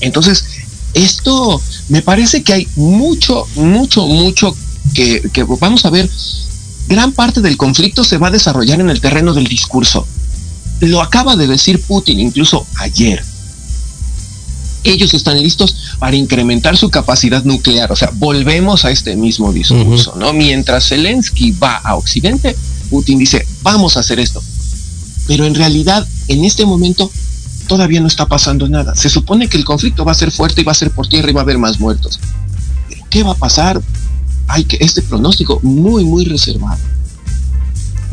Entonces, 0.00 0.46
esto 0.94 1.60
me 1.90 2.00
parece 2.00 2.42
que 2.42 2.54
hay 2.54 2.68
mucho, 2.74 3.46
mucho, 3.56 4.06
mucho 4.06 4.56
que, 4.94 5.28
que 5.30 5.42
vamos 5.44 5.84
a 5.84 5.90
ver. 5.90 6.08
Gran 6.88 7.12
parte 7.12 7.40
del 7.40 7.56
conflicto 7.56 8.04
se 8.04 8.18
va 8.18 8.28
a 8.28 8.32
desarrollar 8.32 8.80
en 8.80 8.90
el 8.90 9.00
terreno 9.00 9.34
del 9.34 9.46
discurso. 9.46 10.06
Lo 10.80 11.02
acaba 11.02 11.36
de 11.36 11.46
decir 11.46 11.80
Putin 11.80 12.20
incluso 12.20 12.66
ayer 12.76 13.24
ellos 14.92 15.14
están 15.14 15.42
listos 15.42 15.76
para 15.98 16.16
incrementar 16.16 16.76
su 16.76 16.90
capacidad 16.90 17.44
nuclear. 17.44 17.92
O 17.92 17.96
sea, 17.96 18.10
volvemos 18.14 18.84
a 18.84 18.90
este 18.90 19.16
mismo 19.16 19.52
discurso, 19.52 20.14
¿no? 20.16 20.32
Mientras 20.32 20.88
Zelensky 20.88 21.52
va 21.52 21.76
a 21.76 21.96
Occidente, 21.96 22.56
Putin 22.90 23.18
dice, 23.18 23.46
vamos 23.62 23.96
a 23.96 24.00
hacer 24.00 24.20
esto. 24.20 24.42
Pero 25.26 25.44
en 25.44 25.54
realidad, 25.54 26.06
en 26.28 26.44
este 26.44 26.64
momento, 26.64 27.10
todavía 27.66 28.00
no 28.00 28.06
está 28.06 28.26
pasando 28.26 28.68
nada. 28.68 28.94
Se 28.94 29.08
supone 29.08 29.48
que 29.48 29.56
el 29.56 29.64
conflicto 29.64 30.04
va 30.04 30.12
a 30.12 30.14
ser 30.14 30.30
fuerte 30.30 30.60
y 30.60 30.64
va 30.64 30.72
a 30.72 30.76
ser 30.76 30.90
por 30.90 31.08
tierra 31.08 31.30
y 31.30 31.32
va 31.32 31.40
a 31.40 31.44
haber 31.44 31.58
más 31.58 31.80
muertos. 31.80 32.20
¿Qué 33.10 33.22
va 33.22 33.32
a 33.32 33.36
pasar? 33.36 33.82
Hay 34.48 34.64
que 34.64 34.78
este 34.80 35.02
pronóstico 35.02 35.60
muy, 35.62 36.04
muy 36.04 36.24
reservado. 36.24 36.78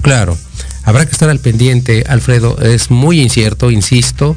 Claro, 0.02 0.38
habrá 0.84 1.06
que 1.06 1.12
estar 1.12 1.30
al 1.30 1.40
pendiente, 1.40 2.04
Alfredo. 2.08 2.60
Es 2.62 2.92
muy 2.92 3.22
incierto, 3.22 3.72
insisto. 3.72 4.36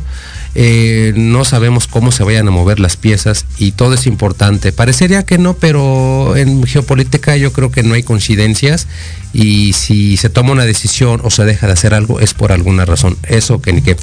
Eh, 0.58 1.12
no 1.16 1.44
sabemos 1.44 1.86
cómo 1.86 2.12
se 2.12 2.24
vayan 2.24 2.48
a 2.48 2.50
mover 2.50 2.80
las 2.80 2.96
piezas 2.96 3.44
y 3.58 3.72
todo 3.72 3.92
es 3.92 4.06
importante. 4.06 4.72
Parecería 4.72 5.22
que 5.24 5.36
no, 5.36 5.52
pero 5.52 6.34
en 6.34 6.66
geopolítica 6.66 7.36
yo 7.36 7.52
creo 7.52 7.70
que 7.70 7.82
no 7.82 7.92
hay 7.92 8.02
coincidencias 8.02 8.86
y 9.34 9.74
si 9.74 10.16
se 10.16 10.30
toma 10.30 10.52
una 10.52 10.64
decisión 10.64 11.20
o 11.24 11.30
se 11.30 11.44
deja 11.44 11.66
de 11.66 11.74
hacer 11.74 11.92
algo 11.92 12.20
es 12.20 12.32
por 12.32 12.52
alguna 12.52 12.86
razón. 12.86 13.18
Eso 13.24 13.60
que 13.60 13.74
ni 13.74 13.82
que. 13.82 13.98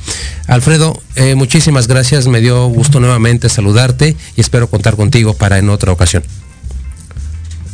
Alfredo, 0.46 1.02
eh, 1.16 1.34
muchísimas 1.34 1.88
gracias, 1.88 2.28
me 2.28 2.40
dio 2.40 2.68
gusto 2.68 3.00
nuevamente 3.00 3.50
saludarte 3.50 4.16
y 4.36 4.42
espero 4.42 4.70
contar 4.70 4.96
contigo 4.96 5.34
para 5.34 5.58
en 5.58 5.70
otra 5.70 5.92
ocasión. 5.92 6.24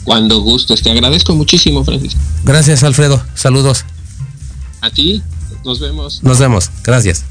Cuando 0.04 0.41
gustes, 0.41 0.82
te 0.82 0.91
agradezco 0.91 1.36
muchísimo, 1.36 1.84
Francisco. 1.84 2.20
Gracias, 2.43 2.84
Alfredo. 2.84 3.24
Saludos. 3.36 3.86
A 4.82 4.89
ti, 4.89 5.22
nos 5.66 5.80
vemos. 5.80 6.24
Nos 6.24 6.39
vemos, 6.39 6.72
gracias. 6.84 7.26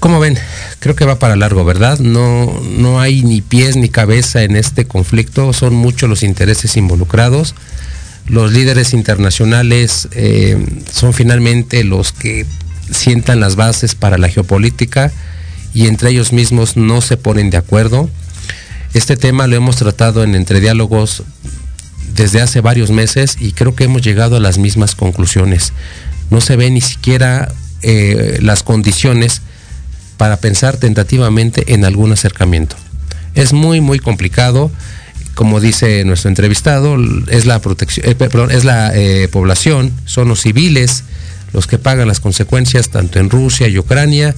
¿Cómo 0.00 0.20
ven? 0.20 0.38
Creo 0.78 0.94
que 0.94 1.04
va 1.04 1.18
para 1.18 1.36
largo, 1.36 1.64
¿verdad? 1.64 1.98
No, 1.98 2.60
no 2.62 3.00
hay 3.00 3.22
ni 3.22 3.40
pies 3.40 3.76
ni 3.76 3.88
cabeza 3.88 4.42
en 4.44 4.54
este 4.56 4.86
conflicto, 4.86 5.52
son 5.52 5.74
muchos 5.74 6.08
los 6.08 6.22
intereses 6.22 6.76
involucrados. 6.76 7.54
Los 8.26 8.52
líderes 8.52 8.92
internacionales 8.92 10.08
eh, 10.12 10.82
son 10.92 11.14
finalmente 11.14 11.82
los 11.82 12.12
que 12.12 12.46
sientan 12.90 13.40
las 13.40 13.56
bases 13.56 13.94
para 13.94 14.18
la 14.18 14.28
geopolítica 14.28 15.12
y 15.74 15.86
entre 15.86 16.10
ellos 16.10 16.32
mismos 16.32 16.76
no 16.76 17.00
se 17.00 17.16
ponen 17.16 17.50
de 17.50 17.56
acuerdo. 17.56 18.08
Este 18.94 19.16
tema 19.16 19.46
lo 19.46 19.56
hemos 19.56 19.76
tratado 19.76 20.24
en 20.24 20.34
entre 20.34 20.60
diálogos 20.60 21.22
desde 22.14 22.40
hace 22.40 22.60
varios 22.60 22.90
meses 22.90 23.36
y 23.38 23.52
creo 23.52 23.74
que 23.74 23.84
hemos 23.84 24.02
llegado 24.02 24.36
a 24.36 24.40
las 24.40 24.58
mismas 24.58 24.94
conclusiones. 24.94 25.72
No 26.30 26.40
se 26.40 26.56
ven 26.56 26.74
ni 26.74 26.80
siquiera 26.80 27.52
eh, 27.82 28.38
las 28.42 28.62
condiciones 28.62 29.42
para 30.16 30.38
pensar 30.38 30.76
tentativamente 30.76 31.74
en 31.74 31.84
algún 31.84 32.12
acercamiento. 32.12 32.76
Es 33.34 33.52
muy, 33.52 33.80
muy 33.80 33.98
complicado. 33.98 34.70
Como 35.34 35.60
dice 35.60 36.04
nuestro 36.04 36.28
entrevistado, 36.28 36.96
es 37.28 37.46
la 37.46 37.60
protección, 37.60 38.06
eh, 38.08 38.16
es 38.50 38.64
la 38.64 38.90
eh, 38.94 39.28
población, 39.28 39.92
son 40.04 40.28
los 40.28 40.40
civiles 40.40 41.04
los 41.52 41.66
que 41.66 41.78
pagan 41.78 42.08
las 42.08 42.20
consecuencias 42.20 42.90
tanto 42.90 43.18
en 43.18 43.30
Rusia 43.30 43.68
y 43.68 43.78
Ucrania, 43.78 44.34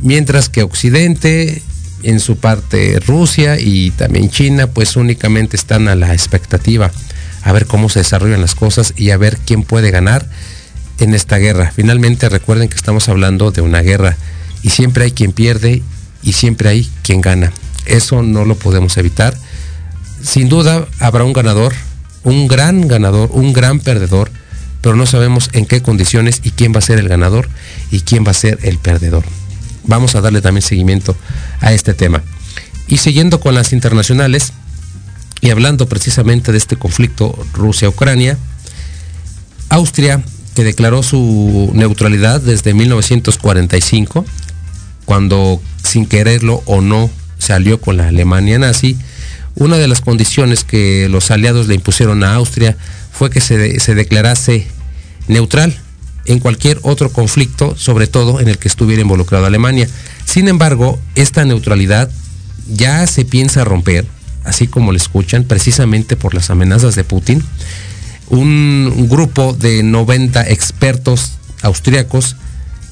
mientras 0.00 0.48
que 0.48 0.62
Occidente, 0.62 1.62
en 2.06 2.20
su 2.20 2.36
parte 2.36 3.00
Rusia 3.00 3.58
y 3.58 3.90
también 3.90 4.30
China, 4.30 4.68
pues 4.68 4.96
únicamente 4.96 5.56
están 5.56 5.88
a 5.88 5.96
la 5.96 6.12
expectativa 6.12 6.90
a 7.42 7.52
ver 7.52 7.66
cómo 7.66 7.88
se 7.88 8.00
desarrollan 8.00 8.40
las 8.40 8.54
cosas 8.54 8.94
y 8.96 9.10
a 9.10 9.16
ver 9.16 9.38
quién 9.44 9.62
puede 9.62 9.90
ganar 9.90 10.28
en 10.98 11.14
esta 11.14 11.36
guerra. 11.38 11.72
Finalmente 11.74 12.28
recuerden 12.28 12.68
que 12.68 12.76
estamos 12.76 13.08
hablando 13.08 13.50
de 13.50 13.60
una 13.60 13.82
guerra 13.82 14.16
y 14.62 14.70
siempre 14.70 15.04
hay 15.04 15.12
quien 15.12 15.32
pierde 15.32 15.82
y 16.22 16.32
siempre 16.32 16.68
hay 16.68 16.90
quien 17.02 17.20
gana. 17.20 17.52
Eso 17.86 18.22
no 18.22 18.44
lo 18.44 18.56
podemos 18.56 18.96
evitar. 18.96 19.36
Sin 20.22 20.48
duda 20.48 20.86
habrá 20.98 21.24
un 21.24 21.32
ganador, 21.32 21.72
un 22.24 22.48
gran 22.48 22.88
ganador, 22.88 23.30
un 23.32 23.52
gran 23.52 23.80
perdedor, 23.80 24.30
pero 24.80 24.96
no 24.96 25.06
sabemos 25.06 25.50
en 25.52 25.66
qué 25.66 25.82
condiciones 25.82 26.40
y 26.42 26.50
quién 26.50 26.72
va 26.72 26.78
a 26.78 26.82
ser 26.82 26.98
el 26.98 27.08
ganador 27.08 27.48
y 27.90 28.00
quién 28.00 28.24
va 28.24 28.30
a 28.30 28.34
ser 28.34 28.58
el 28.62 28.78
perdedor. 28.78 29.24
Vamos 29.86 30.14
a 30.14 30.20
darle 30.20 30.40
también 30.40 30.62
seguimiento 30.62 31.16
a 31.60 31.72
este 31.72 31.94
tema. 31.94 32.22
Y 32.88 32.98
siguiendo 32.98 33.40
con 33.40 33.54
las 33.54 33.72
internacionales 33.72 34.52
y 35.40 35.50
hablando 35.50 35.88
precisamente 35.88 36.52
de 36.52 36.58
este 36.58 36.76
conflicto 36.76 37.36
Rusia-Ucrania, 37.52 38.38
Austria, 39.68 40.22
que 40.54 40.64
declaró 40.64 41.02
su 41.02 41.70
neutralidad 41.74 42.40
desde 42.40 42.74
1945, 42.74 44.24
cuando 45.04 45.60
sin 45.82 46.06
quererlo 46.06 46.62
o 46.66 46.80
no 46.80 47.10
salió 47.38 47.80
con 47.80 47.96
la 47.96 48.08
Alemania 48.08 48.58
nazi, 48.58 48.96
una 49.54 49.76
de 49.76 49.88
las 49.88 50.00
condiciones 50.00 50.64
que 50.64 51.08
los 51.08 51.30
aliados 51.30 51.66
le 51.66 51.74
impusieron 51.74 52.24
a 52.24 52.34
Austria 52.34 52.76
fue 53.12 53.30
que 53.30 53.40
se, 53.40 53.80
se 53.80 53.94
declarase 53.94 54.66
neutral 55.28 55.78
en 56.26 56.38
cualquier 56.38 56.78
otro 56.82 57.10
conflicto, 57.10 57.76
sobre 57.76 58.06
todo 58.06 58.40
en 58.40 58.48
el 58.48 58.58
que 58.58 58.68
estuviera 58.68 59.02
involucrado 59.02 59.46
Alemania. 59.46 59.88
Sin 60.24 60.48
embargo, 60.48 60.98
esta 61.14 61.44
neutralidad 61.44 62.10
ya 62.68 63.06
se 63.06 63.24
piensa 63.24 63.64
romper, 63.64 64.06
así 64.44 64.66
como 64.66 64.92
le 64.92 64.98
escuchan, 64.98 65.44
precisamente 65.44 66.16
por 66.16 66.34
las 66.34 66.50
amenazas 66.50 66.94
de 66.94 67.04
Putin. 67.04 67.42
Un 68.28 69.06
grupo 69.08 69.52
de 69.52 69.82
90 69.82 70.48
expertos 70.48 71.32
austriacos 71.62 72.36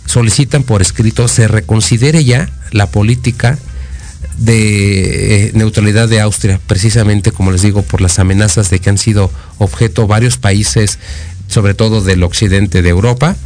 solicitan 0.07 0.63
por 0.63 0.83
escrito 0.83 1.29
se 1.29 1.49
reconsidere 1.49 2.25
ya 2.25 2.51
la 2.71 2.87
política 2.91 3.59
de 4.39 5.47
eh, 5.47 5.51
neutralidad 5.55 6.09
de 6.09 6.21
Austria, 6.21 6.61
precisamente 6.67 7.31
como 7.31 7.53
les 7.53 7.63
digo, 7.63 7.83
por 7.83 8.01
las 8.01 8.19
amenazas 8.19 8.71
de 8.71 8.81
que 8.81 8.91
han 8.91 8.99
sido 8.99 9.31
objeto 9.59 10.07
varios 10.07 10.39
países, 10.39 10.99
sobre 11.55 11.75
todo 11.75 12.01
del 12.01 12.23
occidente 12.25 12.83
de 12.83 12.89
Europa. 12.89 13.37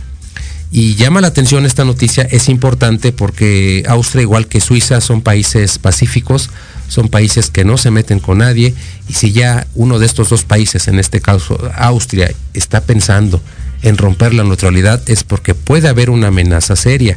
Y 0.71 0.97
llama 0.97 1.21
la 1.21 1.29
atención 1.29 1.65
esta 1.65 1.85
noticia, 1.85 2.25
es 2.25 2.49
importante 2.49 3.13
porque 3.13 3.85
Austria, 3.87 4.23
igual 4.23 4.49
que 4.49 4.61
Suiza, 4.61 5.01
son 5.01 5.23
países 5.23 5.79
pacíficos, 5.79 6.51
son 6.89 7.09
países 7.09 7.51
que 7.51 7.65
no 7.65 7.79
se 7.79 7.91
meten 7.91 8.19
con 8.19 8.39
nadie, 8.39 8.75
y 9.09 9.13
si 9.15 9.33
ya 9.33 9.67
uno 9.75 9.99
de 9.99 10.07
estos 10.07 10.29
dos 10.29 10.45
países, 10.45 10.89
en 10.89 10.99
este 10.99 11.21
caso 11.21 11.71
Austria, 11.75 12.33
está 12.53 12.83
pensando 12.83 13.41
en 13.83 13.97
romper 13.97 14.35
la 14.35 14.45
neutralidad 14.45 15.01
es 15.09 15.23
porque 15.23 15.55
puede 15.55 15.89
haber 15.89 16.11
una 16.11 16.29
amenaza 16.29 16.77
seria. 16.77 17.17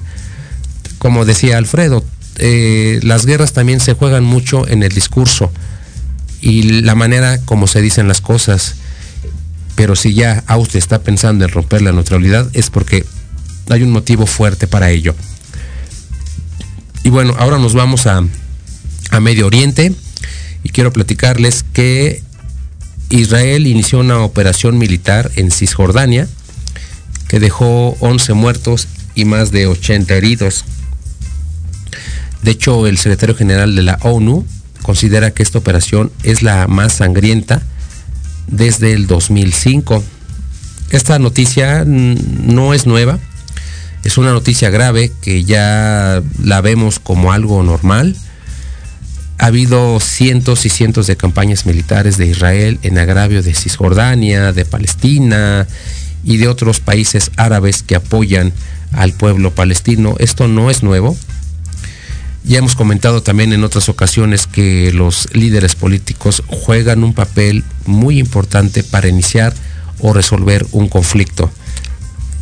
Como 0.97 1.25
decía 1.25 1.57
Alfredo, 1.57 2.05
eh, 2.37 2.99
las 3.03 3.25
guerras 3.25 3.53
también 3.53 3.79
se 3.79 3.93
juegan 3.93 4.23
mucho 4.23 4.67
en 4.67 4.83
el 4.83 4.91
discurso 4.91 5.51
y 6.41 6.81
la 6.81 6.95
manera 6.95 7.39
como 7.45 7.67
se 7.67 7.81
dicen 7.81 8.07
las 8.07 8.21
cosas. 8.21 8.75
Pero 9.81 9.95
si 9.95 10.13
ya 10.13 10.43
Austria 10.45 10.77
está 10.77 11.01
pensando 11.01 11.43
en 11.43 11.49
romper 11.49 11.81
la 11.81 11.91
neutralidad 11.91 12.47
es 12.53 12.69
porque 12.69 13.03
hay 13.67 13.81
un 13.81 13.89
motivo 13.89 14.27
fuerte 14.27 14.67
para 14.67 14.91
ello. 14.91 15.15
Y 17.03 17.09
bueno, 17.09 17.33
ahora 17.39 17.57
nos 17.57 17.73
vamos 17.73 18.05
a, 18.05 18.23
a 19.09 19.19
Medio 19.19 19.47
Oriente 19.47 19.91
y 20.61 20.69
quiero 20.69 20.93
platicarles 20.93 21.65
que 21.73 22.21
Israel 23.09 23.65
inició 23.65 24.01
una 24.01 24.19
operación 24.19 24.77
militar 24.77 25.31
en 25.35 25.49
Cisjordania 25.49 26.27
que 27.27 27.39
dejó 27.39 27.97
11 28.01 28.33
muertos 28.33 28.87
y 29.15 29.25
más 29.25 29.49
de 29.49 29.65
80 29.65 30.13
heridos. 30.13 30.63
De 32.43 32.51
hecho, 32.51 32.85
el 32.85 32.99
secretario 32.99 33.33
general 33.33 33.75
de 33.75 33.81
la 33.81 33.97
ONU 34.03 34.45
considera 34.83 35.31
que 35.31 35.41
esta 35.41 35.57
operación 35.57 36.11
es 36.21 36.43
la 36.43 36.67
más 36.67 36.93
sangrienta 36.93 37.63
desde 38.51 38.93
el 38.93 39.07
2005. 39.07 40.03
Esta 40.91 41.17
noticia 41.19 41.83
no 41.85 42.73
es 42.73 42.85
nueva, 42.85 43.19
es 44.03 44.17
una 44.17 44.31
noticia 44.31 44.69
grave 44.69 45.11
que 45.21 45.43
ya 45.43 46.21
la 46.43 46.61
vemos 46.61 46.99
como 46.99 47.31
algo 47.31 47.63
normal. 47.63 48.15
Ha 49.37 49.47
habido 49.47 49.99
cientos 49.99 50.65
y 50.65 50.69
cientos 50.69 51.07
de 51.07 51.17
campañas 51.17 51.65
militares 51.65 52.17
de 52.17 52.27
Israel 52.27 52.79
en 52.83 52.97
agravio 52.97 53.41
de 53.41 53.53
Cisjordania, 53.53 54.53
de 54.53 54.65
Palestina 54.65 55.67
y 56.23 56.37
de 56.37 56.47
otros 56.47 56.79
países 56.79 57.31
árabes 57.37 57.83
que 57.83 57.95
apoyan 57.95 58.53
al 58.91 59.13
pueblo 59.13 59.51
palestino. 59.51 60.15
Esto 60.19 60.47
no 60.47 60.69
es 60.69 60.83
nuevo. 60.83 61.15
Ya 62.43 62.57
hemos 62.57 62.75
comentado 62.75 63.21
también 63.21 63.53
en 63.53 63.63
otras 63.63 63.87
ocasiones 63.87 64.47
que 64.47 64.91
los 64.91 65.29
líderes 65.33 65.75
políticos 65.75 66.43
juegan 66.47 67.03
un 67.03 67.13
papel 67.13 67.63
muy 67.85 68.17
importante 68.17 68.83
para 68.83 69.07
iniciar 69.07 69.53
o 69.99 70.13
resolver 70.13 70.65
un 70.71 70.89
conflicto. 70.89 71.51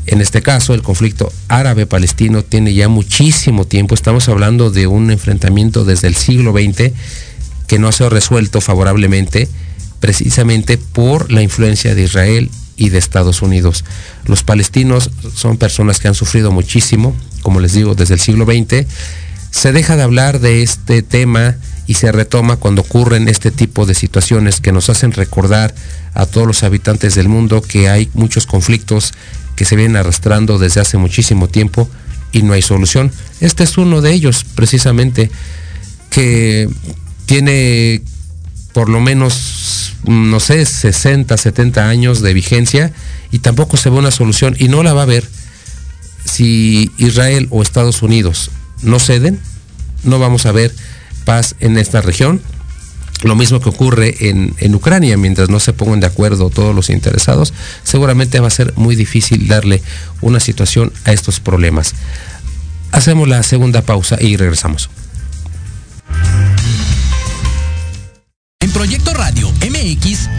En 0.05 0.21
este 0.21 0.41
caso, 0.41 0.73
el 0.73 0.81
conflicto 0.81 1.31
árabe-palestino 1.49 2.43
tiene 2.43 2.73
ya 2.73 2.87
muchísimo 2.87 3.65
tiempo. 3.65 3.93
Estamos 3.93 4.27
hablando 4.29 4.71
de 4.71 4.87
un 4.87 5.11
enfrentamiento 5.11 5.85
desde 5.85 6.07
el 6.07 6.15
siglo 6.15 6.53
XX 6.53 6.93
que 7.67 7.77
no 7.77 7.87
ha 7.87 7.91
sido 7.91 8.09
resuelto 8.09 8.61
favorablemente 8.61 9.47
precisamente 9.99 10.77
por 10.77 11.31
la 11.31 11.41
influencia 11.41 11.93
de 11.93 12.03
Israel 12.03 12.49
y 12.77 12.89
de 12.89 12.97
Estados 12.97 13.41
Unidos. 13.41 13.83
Los 14.25 14.43
palestinos 14.43 15.11
son 15.35 15.57
personas 15.57 15.99
que 15.99 16.07
han 16.07 16.15
sufrido 16.15 16.51
muchísimo, 16.51 17.13
como 17.41 17.59
les 17.59 17.73
digo, 17.73 17.93
desde 17.93 18.15
el 18.15 18.19
siglo 18.19 18.45
XX. 18.45 18.87
Se 19.51 19.71
deja 19.71 19.95
de 19.95 20.03
hablar 20.03 20.39
de 20.39 20.61
este 20.61 21.01
tema 21.01 21.55
y 21.87 21.95
se 21.95 22.11
retoma 22.11 22.57
cuando 22.57 22.81
ocurren 22.81 23.27
este 23.27 23.49
tipo 23.49 23.85
de 23.87 23.95
situaciones 23.95 24.61
que 24.61 24.71
nos 24.71 24.89
hacen 24.89 25.11
recordar 25.11 25.73
a 26.13 26.27
todos 26.27 26.45
los 26.45 26.63
habitantes 26.63 27.15
del 27.15 27.29
mundo 27.29 27.61
que 27.61 27.89
hay 27.89 28.09
muchos 28.13 28.45
conflictos 28.45 29.11
que 29.55 29.65
se 29.65 29.75
vienen 29.75 29.97
arrastrando 29.97 30.59
desde 30.59 30.81
hace 30.81 30.97
muchísimo 30.97 31.47
tiempo 31.47 31.89
y 32.31 32.43
no 32.43 32.53
hay 32.53 32.61
solución. 32.61 33.11
Este 33.41 33.63
es 33.63 33.77
uno 33.77 34.01
de 34.01 34.13
ellos, 34.13 34.45
precisamente, 34.55 35.31
que 36.11 36.69
tiene 37.25 38.03
por 38.71 38.87
lo 38.87 38.99
menos, 38.99 39.95
no 40.05 40.39
sé, 40.39 40.65
60, 40.65 41.35
70 41.35 41.89
años 41.89 42.21
de 42.21 42.33
vigencia 42.33 42.93
y 43.31 43.39
tampoco 43.39 43.77
se 43.77 43.89
ve 43.89 43.97
una 43.97 44.11
solución 44.11 44.55
y 44.59 44.67
no 44.67 44.83
la 44.83 44.93
va 44.93 45.01
a 45.01 45.03
haber 45.03 45.27
si 46.23 46.91
Israel 46.97 47.47
o 47.49 47.63
Estados 47.63 48.03
Unidos 48.03 48.51
no 48.81 48.99
ceden, 48.99 49.39
no 50.03 50.19
vamos 50.19 50.45
a 50.45 50.51
ver 50.51 50.73
paz 51.25 51.55
en 51.59 51.77
esta 51.77 52.01
región 52.01 52.41
lo 53.23 53.35
mismo 53.35 53.59
que 53.59 53.69
ocurre 53.69 54.29
en, 54.29 54.55
en, 54.59 54.75
Ucrania, 54.75 55.17
mientras 55.17 55.49
no 55.49 55.59
se 55.59 55.73
pongan 55.73 55.99
de 55.99 56.07
acuerdo 56.07 56.49
todos 56.49 56.73
los 56.73 56.89
interesados, 56.89 57.53
seguramente 57.83 58.39
va 58.39 58.47
a 58.47 58.51
ser 58.51 58.73
muy 58.77 58.95
difícil 58.95 59.47
darle 59.47 59.81
una 60.21 60.39
situación 60.39 60.93
a 61.03 61.11
estos 61.11 61.39
problemas. 61.39 61.95
Hacemos 62.91 63.27
la 63.27 63.43
segunda 63.43 63.81
pausa 63.81 64.17
y 64.19 64.37
regresamos. 64.37 64.89
En 68.61 68.71
Proyecto 68.71 69.13
Radio 69.13 69.51
MX, 69.51 70.29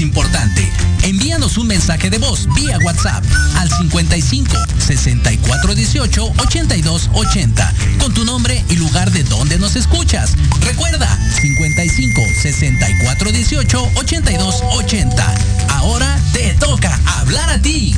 importante. 0.00 0.68
Envíanos 1.02 1.58
un 1.58 1.66
mensaje 1.66 2.10
de 2.10 2.18
voz 2.18 2.48
vía 2.54 2.78
WhatsApp 2.84 3.24
al 3.56 3.70
55 3.70 4.56
64 4.78 5.74
18 5.74 6.32
82 6.38 7.10
80 7.12 7.74
con 7.98 8.12
tu 8.14 8.24
nombre 8.24 8.64
y 8.68 8.76
lugar 8.76 9.10
de 9.10 9.22
donde 9.24 9.58
nos 9.58 9.76
escuchas. 9.76 10.34
Recuerda 10.60 11.08
55 11.40 12.22
64 12.42 13.32
18 13.32 13.90
82 13.96 14.62
80. 14.72 15.34
Ahora 15.70 16.18
te 16.32 16.54
toca 16.54 16.98
hablar 17.18 17.50
a 17.50 17.60
ti. 17.60 17.94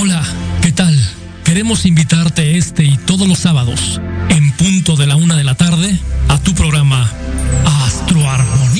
Hola, 0.00 0.22
¿qué 0.62 0.72
tal? 0.72 0.98
Queremos 1.44 1.84
invitarte 1.86 2.58
este 2.58 2.84
y 2.84 2.96
todos 2.96 3.26
los 3.26 3.38
sábados, 3.38 4.00
en 4.28 4.52
punto 4.52 4.96
de 4.96 5.06
la 5.06 5.16
una 5.16 5.36
de 5.36 5.44
la 5.44 5.54
tarde, 5.54 5.98
a 6.28 6.38
tu 6.38 6.54
programa 6.54 7.10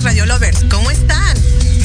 Queridos 0.00 0.04
Radio 0.04 0.26
Lovers, 0.26 0.64
¿cómo 0.70 0.90
están? 0.90 1.36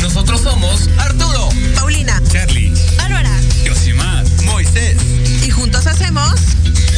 Nosotros 0.01 0.41
somos 0.41 0.89
Arturo, 0.97 1.49
Paulina, 1.75 2.21
Charlie, 2.31 2.71
Bárbara, 2.97 3.31
Yosimar, 3.63 4.23
Moisés. 4.43 4.97
y 5.43 5.49
juntos 5.49 5.85
hacemos 5.87 6.33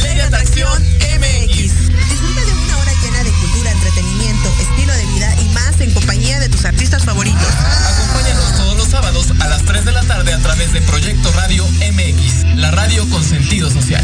Ley 0.01 0.15
de 0.15 0.23
Atracción 0.23 0.81
MX. 0.81 1.57
Disfruta 1.57 2.41
de 2.45 2.53
una 2.53 2.77
hora 2.77 2.91
llena 3.01 3.23
de 3.23 3.31
cultura, 3.31 3.71
entretenimiento, 3.71 4.49
estilo 4.59 4.93
de 4.93 5.05
vida 5.05 5.35
y 5.41 5.49
más 5.53 5.81
en 5.81 5.91
compañía 5.91 6.39
de 6.39 6.49
tus 6.49 6.65
artistas 6.65 7.03
favoritos. 7.03 7.41
Acompáñanos 7.41 8.55
todos 8.55 8.77
los 8.77 8.87
sábados 8.87 9.27
a 9.39 9.47
las 9.47 9.63
3 9.63 9.85
de 9.85 9.91
la 9.91 10.03
tarde 10.03 10.33
a 10.33 10.39
través 10.39 10.73
de 10.73 10.81
Proyecto 10.81 11.31
Radio 11.33 11.65
MX, 11.67 12.57
la 12.57 12.71
radio 12.71 13.07
con 13.09 13.23
sentido 13.23 13.69
social. 13.69 14.03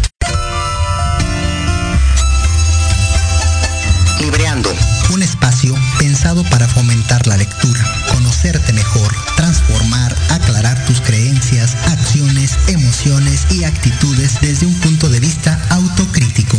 Un 5.21 5.25
espacio 5.25 5.75
pensado 5.99 6.43
para 6.45 6.67
fomentar 6.67 7.27
la 7.27 7.37
lectura, 7.37 7.79
conocerte 8.11 8.73
mejor, 8.73 9.15
transformar, 9.35 10.15
aclarar 10.31 10.83
tus 10.85 10.99
creencias, 10.99 11.75
acciones, 11.85 12.57
emociones 12.67 13.45
y 13.51 13.63
actitudes 13.63 14.39
desde 14.41 14.65
un 14.65 14.73
punto 14.79 15.09
de 15.09 15.19
vista 15.19 15.61
autocrítico. 15.69 16.57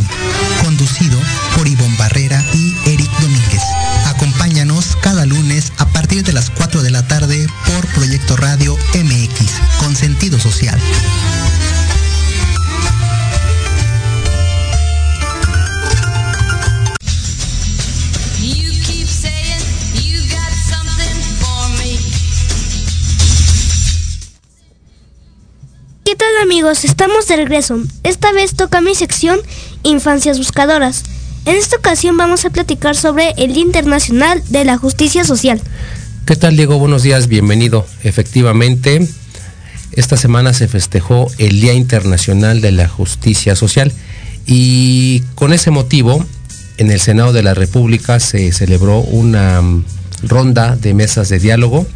Conducido 0.62 1.18
por 1.56 1.66
Ivonne 1.66 1.96
Barrera 1.96 2.31
amigos, 26.42 26.84
estamos 26.84 27.28
de 27.28 27.36
regreso. 27.36 27.80
Esta 28.02 28.32
vez 28.32 28.54
toca 28.54 28.80
mi 28.80 28.96
sección 28.96 29.38
Infancias 29.84 30.38
Buscadoras. 30.38 31.04
En 31.46 31.54
esta 31.54 31.76
ocasión 31.76 32.16
vamos 32.16 32.44
a 32.44 32.50
platicar 32.50 32.96
sobre 32.96 33.32
el 33.36 33.54
Día 33.54 33.62
Internacional 33.62 34.42
de 34.48 34.64
la 34.64 34.76
Justicia 34.76 35.22
Social. 35.24 35.60
¿Qué 36.26 36.34
tal 36.34 36.56
Diego? 36.56 36.80
Buenos 36.80 37.04
días, 37.04 37.28
bienvenido. 37.28 37.86
Efectivamente, 38.02 39.06
esta 39.92 40.16
semana 40.16 40.52
se 40.52 40.66
festejó 40.66 41.30
el 41.38 41.60
Día 41.60 41.74
Internacional 41.74 42.60
de 42.60 42.72
la 42.72 42.88
Justicia 42.88 43.54
Social 43.54 43.92
y 44.44 45.20
con 45.36 45.52
ese 45.52 45.70
motivo 45.70 46.26
en 46.76 46.90
el 46.90 46.98
Senado 46.98 47.32
de 47.32 47.44
la 47.44 47.54
República 47.54 48.18
se 48.18 48.50
celebró 48.50 48.98
una 48.98 49.62
mm, 49.62 49.84
ronda 50.24 50.74
de 50.74 50.92
mesas 50.92 51.28
de 51.28 51.38
diálogo 51.38 51.86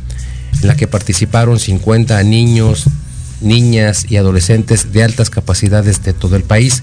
en 0.63 0.69
la 0.69 0.77
que 0.77 0.87
participaron 0.87 1.59
50 1.59 2.23
niños, 2.23 2.85
niñas 3.41 4.07
y 4.09 4.17
adolescentes 4.17 4.93
de 4.93 5.03
altas 5.03 5.31
capacidades 5.31 6.03
de 6.03 6.13
todo 6.13 6.37
el 6.37 6.43
país. 6.43 6.83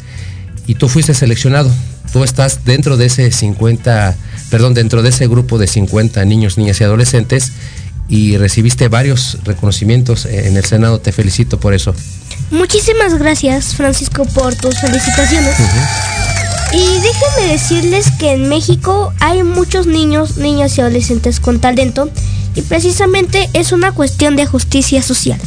Y 0.68 0.76
tú 0.76 0.88
fuiste 0.90 1.14
seleccionado. 1.14 1.72
Tú 2.12 2.24
estás 2.24 2.64
dentro 2.64 2.96
de 2.96 3.08
ese 3.08 3.32
50, 3.32 4.16
perdón, 4.50 4.74
dentro 4.74 5.02
de 5.02 5.10
ese 5.10 5.28
grupo 5.28 5.58
de 5.58 5.68
50 5.68 6.24
niños, 6.26 6.58
niñas 6.58 6.80
y 6.80 6.84
adolescentes 6.84 7.52
y 8.08 8.38
recibiste 8.38 8.88
varios 8.88 9.40
reconocimientos 9.44 10.26
en 10.26 10.56
el 10.56 10.66
Senado. 10.66 11.00
Te 11.00 11.12
felicito 11.12 11.60
por 11.60 11.74
eso. 11.74 11.96
Muchísimas 12.52 13.18
gracias, 13.18 13.76
Francisco, 13.76 14.26
por 14.26 14.56
tus 14.56 14.80
felicitaciones. 14.80 15.56
Y 16.72 16.86
déjenme 17.02 17.52
decirles 17.52 18.12
que 18.20 18.34
en 18.34 18.50
México 18.50 19.14
hay 19.20 19.44
muchos 19.44 19.88
niños, 19.88 20.38
niñas 20.38 20.78
y 20.78 20.82
adolescentes 20.82 21.40
con 21.40 21.60
talento 21.60 22.10
y 22.56 22.62
precisamente 22.62 23.50
es 23.54 23.72
una 23.72 23.92
cuestión 23.92 24.36
de 24.36 24.46
justicia 24.46 25.02
social 25.02 25.40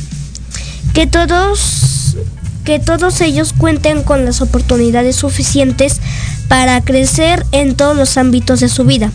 que 0.97 1.07
todos 1.07 2.16
que 2.64 2.78
todos 2.78 3.20
ellos 3.20 3.53
cuenten 3.53 4.03
con 4.03 4.24
las 4.24 4.40
oportunidades 4.40 5.14
suficientes 5.16 6.01
para 6.49 6.80
crecer 6.80 7.44
en 7.53 7.76
todos 7.76 7.94
los 7.94 8.16
ámbitos 8.16 8.61
de 8.61 8.70
su 8.70 8.84
vida. 8.84 9.12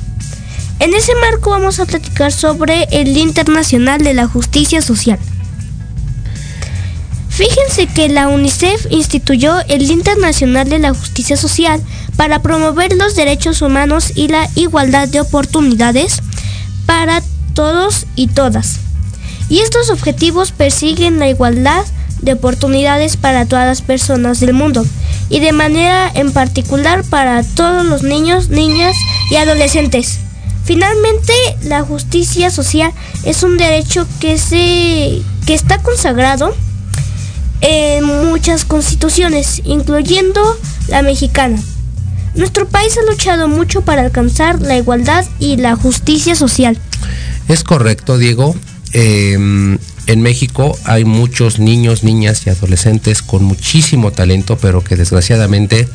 En 0.78 0.94
ese 0.94 1.14
marco 1.16 1.50
vamos 1.50 1.80
a 1.80 1.88
platicar 1.88 2.32
sobre 2.32 2.84
el 2.92 3.18
Internacional 3.18 4.04
de 4.04 4.14
la 4.14 4.28
Justicia 4.28 4.84
Social. 4.84 5.18
Fíjense 7.30 7.88
que 7.88 8.10
la 8.10 8.28
UNICEF 8.28 8.86
instituyó 8.92 9.60
el 9.68 9.90
Internacional 9.90 10.70
de 10.70 10.78
la 10.78 10.94
Justicia 10.94 11.36
Social 11.36 11.82
para 12.16 12.44
promover 12.44 12.96
los 12.96 13.16
derechos 13.16 13.64
humanos 13.64 14.12
y 14.14 14.28
la 14.28 14.48
igualdad 14.54 15.08
de 15.08 15.20
oportunidades 15.20 16.22
para 16.86 17.24
todos 17.56 18.06
y 18.16 18.28
todas. 18.28 18.91
Y 19.52 19.60
estos 19.60 19.90
objetivos 19.90 20.54
persiguen 20.54 21.20
la 21.20 21.28
igualdad 21.28 21.84
de 22.22 22.32
oportunidades 22.32 23.18
para 23.18 23.46
todas 23.46 23.68
las 23.68 23.82
personas 23.82 24.40
del 24.40 24.54
mundo 24.54 24.86
y 25.30 25.42
de 25.42 25.52
manera 25.52 26.10
en 26.14 26.32
particular 26.32 27.04
para 27.04 27.44
todos 27.44 27.86
los 27.86 28.02
niños, 28.02 28.48
niñas 28.48 28.96
y 29.30 29.36
adolescentes. 29.36 30.20
Finalmente, 30.64 31.34
la 31.64 31.82
justicia 31.82 32.50
social 32.50 32.94
es 33.26 33.44
un 33.44 33.58
derecho 33.58 34.08
que, 34.22 34.38
se, 34.38 35.22
que 35.46 35.54
está 35.54 35.80
consagrado 35.80 36.56
en 37.60 38.06
muchas 38.06 38.64
constituciones, 38.64 39.64
incluyendo 39.66 40.42
la 40.88 41.02
mexicana. 41.02 41.62
Nuestro 42.36 42.70
país 42.70 42.98
ha 42.98 43.12
luchado 43.12 43.50
mucho 43.50 43.82
para 43.82 44.04
alcanzar 44.04 44.62
la 44.62 44.78
igualdad 44.78 45.26
y 45.40 45.58
la 45.58 45.76
justicia 45.76 46.36
social. 46.36 46.80
Es 47.50 47.66
correcto, 47.66 48.18
Diego. 48.18 48.56
Em, 48.94 49.78
en 50.08 50.22
México 50.22 50.78
hay 50.84 51.06
muchos 51.06 51.60
niños, 51.60 52.04
niñas 52.04 52.46
y 52.46 52.50
adolescentes 52.50 53.22
con 53.22 53.44
muchísimo 53.44 54.12
talento, 54.12 54.58
pero 54.58 54.84
que 54.84 54.96
desgraciadamente 54.96 55.88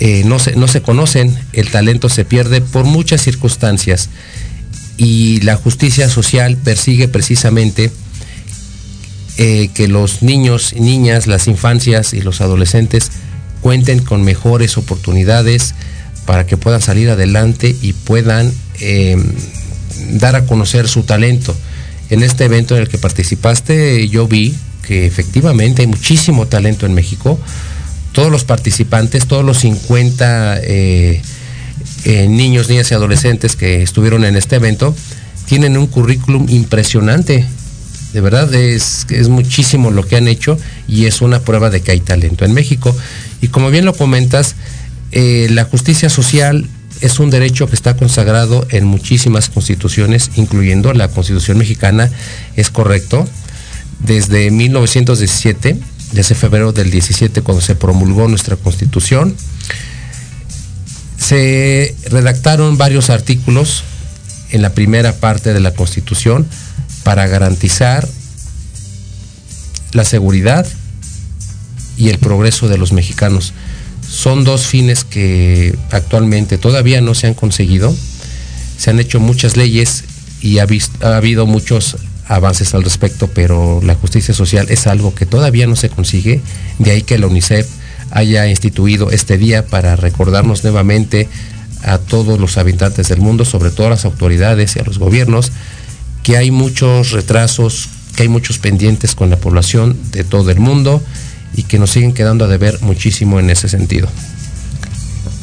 eh, 0.00 0.22
no, 0.24 0.38
se, 0.38 0.56
no 0.56 0.66
se 0.68 0.82
conocen. 0.82 1.36
El 1.52 1.70
talento 1.70 2.08
se 2.08 2.24
pierde 2.24 2.60
por 2.60 2.84
muchas 2.84 3.22
circunstancias 3.22 4.08
y 4.96 5.40
la 5.42 5.56
justicia 5.56 6.08
social 6.08 6.56
persigue 6.56 7.06
precisamente 7.06 7.92
eh, 9.36 9.70
que 9.72 9.86
los 9.86 10.22
niños, 10.22 10.74
niñas, 10.74 11.28
las 11.28 11.46
infancias 11.46 12.12
y 12.12 12.20
los 12.20 12.40
adolescentes 12.40 13.12
cuenten 13.60 14.00
con 14.00 14.24
mejores 14.24 14.76
oportunidades 14.76 15.74
para 16.26 16.46
que 16.46 16.56
puedan 16.56 16.82
salir 16.82 17.10
adelante 17.10 17.76
y 17.80 17.92
puedan 17.92 18.52
em, 18.80 19.24
dar 20.14 20.34
a 20.34 20.46
conocer 20.46 20.88
su 20.88 21.04
talento 21.04 21.54
en 22.10 22.22
este 22.22 22.44
evento 22.44 22.74
en 22.74 22.82
el 22.82 22.88
que 22.88 22.98
participaste, 22.98 24.08
yo 24.08 24.26
vi 24.26 24.54
que 24.82 25.06
efectivamente 25.06 25.82
hay 25.82 25.88
muchísimo 25.88 26.46
talento 26.46 26.86
en 26.86 26.94
México. 26.94 27.38
Todos 28.12 28.30
los 28.30 28.44
participantes, 28.44 29.26
todos 29.26 29.44
los 29.44 29.58
50 29.58 30.60
eh, 30.62 31.20
eh, 32.04 32.28
niños, 32.28 32.68
niñas 32.68 32.90
y 32.90 32.94
adolescentes 32.94 33.54
que 33.54 33.82
estuvieron 33.82 34.24
en 34.24 34.36
este 34.36 34.56
evento, 34.56 34.94
tienen 35.46 35.76
un 35.76 35.86
currículum 35.86 36.46
impresionante. 36.48 37.46
De 38.12 38.20
verdad, 38.22 38.52
es, 38.54 39.06
es 39.10 39.28
muchísimo 39.28 39.90
lo 39.90 40.06
que 40.06 40.16
han 40.16 40.28
hecho 40.28 40.58
y 40.86 41.04
es 41.04 41.20
una 41.20 41.40
prueba 41.40 41.68
de 41.68 41.82
que 41.82 41.90
hay 41.90 42.00
talento 42.00 42.46
en 42.46 42.54
México. 42.54 42.96
Y 43.42 43.48
como 43.48 43.70
bien 43.70 43.84
lo 43.84 43.92
comentas, 43.92 44.56
eh, 45.12 45.48
la 45.50 45.64
justicia 45.64 46.08
social 46.08 46.66
es 47.00 47.18
un 47.20 47.30
derecho 47.30 47.66
que 47.68 47.76
está 47.76 47.96
consagrado 47.96 48.66
en 48.70 48.84
muchísimas 48.84 49.48
constituciones, 49.48 50.30
incluyendo 50.36 50.92
la 50.92 51.08
Constitución 51.08 51.58
mexicana, 51.58 52.10
es 52.56 52.70
correcto. 52.70 53.28
Desde 54.00 54.50
1917, 54.50 55.78
desde 56.12 56.34
febrero 56.34 56.72
del 56.72 56.90
17, 56.90 57.42
cuando 57.42 57.60
se 57.60 57.74
promulgó 57.74 58.28
nuestra 58.28 58.56
Constitución, 58.56 59.34
se 61.18 61.94
redactaron 62.10 62.78
varios 62.78 63.10
artículos 63.10 63.84
en 64.50 64.62
la 64.62 64.70
primera 64.70 65.12
parte 65.12 65.52
de 65.52 65.60
la 65.60 65.72
Constitución 65.72 66.46
para 67.02 67.26
garantizar 67.26 68.08
la 69.92 70.04
seguridad 70.04 70.66
y 71.96 72.08
el 72.08 72.18
progreso 72.18 72.68
de 72.68 72.78
los 72.78 72.92
mexicanos. 72.92 73.52
Son 74.18 74.42
dos 74.42 74.66
fines 74.66 75.04
que 75.04 75.78
actualmente 75.92 76.58
todavía 76.58 77.00
no 77.00 77.14
se 77.14 77.28
han 77.28 77.34
conseguido. 77.34 77.94
Se 78.76 78.90
han 78.90 78.98
hecho 78.98 79.20
muchas 79.20 79.56
leyes 79.56 80.02
y 80.40 80.58
ha, 80.58 80.66
habido 81.02 81.46
muchos 81.46 81.96
avances 82.26 82.74
al 82.74 82.82
respecto, 82.82 83.30
pero 83.32 83.80
la 83.80 83.94
justicia 83.94 84.34
social 84.34 84.66
es 84.70 84.88
algo 84.88 85.14
que 85.14 85.24
todavía 85.24 85.68
no 85.68 85.76
se 85.76 85.88
consigue. 85.88 86.40
De 86.80 86.90
ahí 86.90 87.02
que 87.02 87.16
la 87.16 87.28
UNICEF 87.28 87.68
haya 88.10 88.48
instituido 88.48 89.12
este 89.12 89.38
día 89.38 89.64
para 89.64 89.94
recordarnos 89.94 90.64
nuevamente 90.64 91.28
a 91.84 91.98
todos 91.98 92.40
los 92.40 92.58
habitantes 92.58 93.06
del 93.06 93.20
mundo, 93.20 93.44
sobre 93.44 93.70
todo 93.70 93.86
a 93.86 93.90
las 93.90 94.04
autoridades 94.04 94.74
y 94.74 94.80
a 94.80 94.82
los 94.82 94.98
gobiernos, 94.98 95.52
que 96.24 96.36
hay 96.36 96.50
muchos 96.50 97.12
retrasos, 97.12 97.88
que 98.16 98.24
hay 98.24 98.28
muchos 98.28 98.58
pendientes 98.58 99.14
con 99.14 99.30
la 99.30 99.36
población 99.36 99.96
de 100.10 100.24
todo 100.24 100.50
el 100.50 100.58
mundo 100.58 101.00
y 101.54 101.64
que 101.64 101.78
nos 101.78 101.90
siguen 101.90 102.14
quedando 102.14 102.44
a 102.44 102.48
deber 102.48 102.80
muchísimo 102.82 103.40
en 103.40 103.50
ese 103.50 103.68
sentido. 103.68 104.08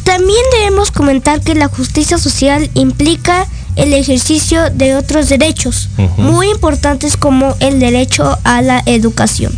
También 0.04 0.44
debemos 0.60 0.92
comentar 0.92 1.42
que 1.42 1.56
la 1.56 1.68
justicia 1.68 2.18
social 2.18 2.70
implica 2.74 3.48
el 3.76 3.94
ejercicio 3.94 4.70
de 4.70 4.96
otros 4.96 5.30
derechos 5.30 5.90
muy 6.18 6.50
importantes 6.50 7.18
como 7.18 7.56
el 7.60 7.80
derecho 7.80 8.38
a 8.44 8.62
la 8.62 8.82
educación, 8.86 9.52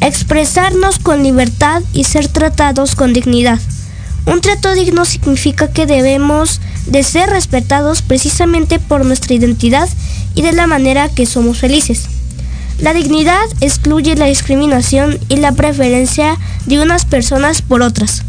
expresarnos 0.00 0.98
con 0.98 1.22
libertad 1.22 1.82
y 1.92 2.04
ser 2.04 2.28
tratados 2.28 2.96
con 2.96 3.12
dignidad. 3.12 3.60
Un 4.24 4.40
trato 4.40 4.74
digno 4.74 5.04
significa 5.04 5.68
que 5.68 5.86
debemos 5.86 6.60
de 6.86 7.04
ser 7.04 7.30
respetados 7.30 8.02
precisamente 8.02 8.80
por 8.80 9.04
nuestra 9.04 9.34
identidad 9.34 9.88
y 10.34 10.42
de 10.42 10.52
la 10.52 10.66
manera 10.66 11.08
que 11.08 11.26
somos 11.26 11.58
felices. 11.58 12.08
La 12.78 12.92
dignidad 12.92 13.44
excluye 13.60 14.16
la 14.16 14.26
discriminación 14.26 15.18
y 15.28 15.36
la 15.36 15.52
preferencia 15.52 16.38
de 16.66 16.80
unas 16.80 17.04
personas 17.04 17.62
por 17.62 17.82
otras. 17.82 18.22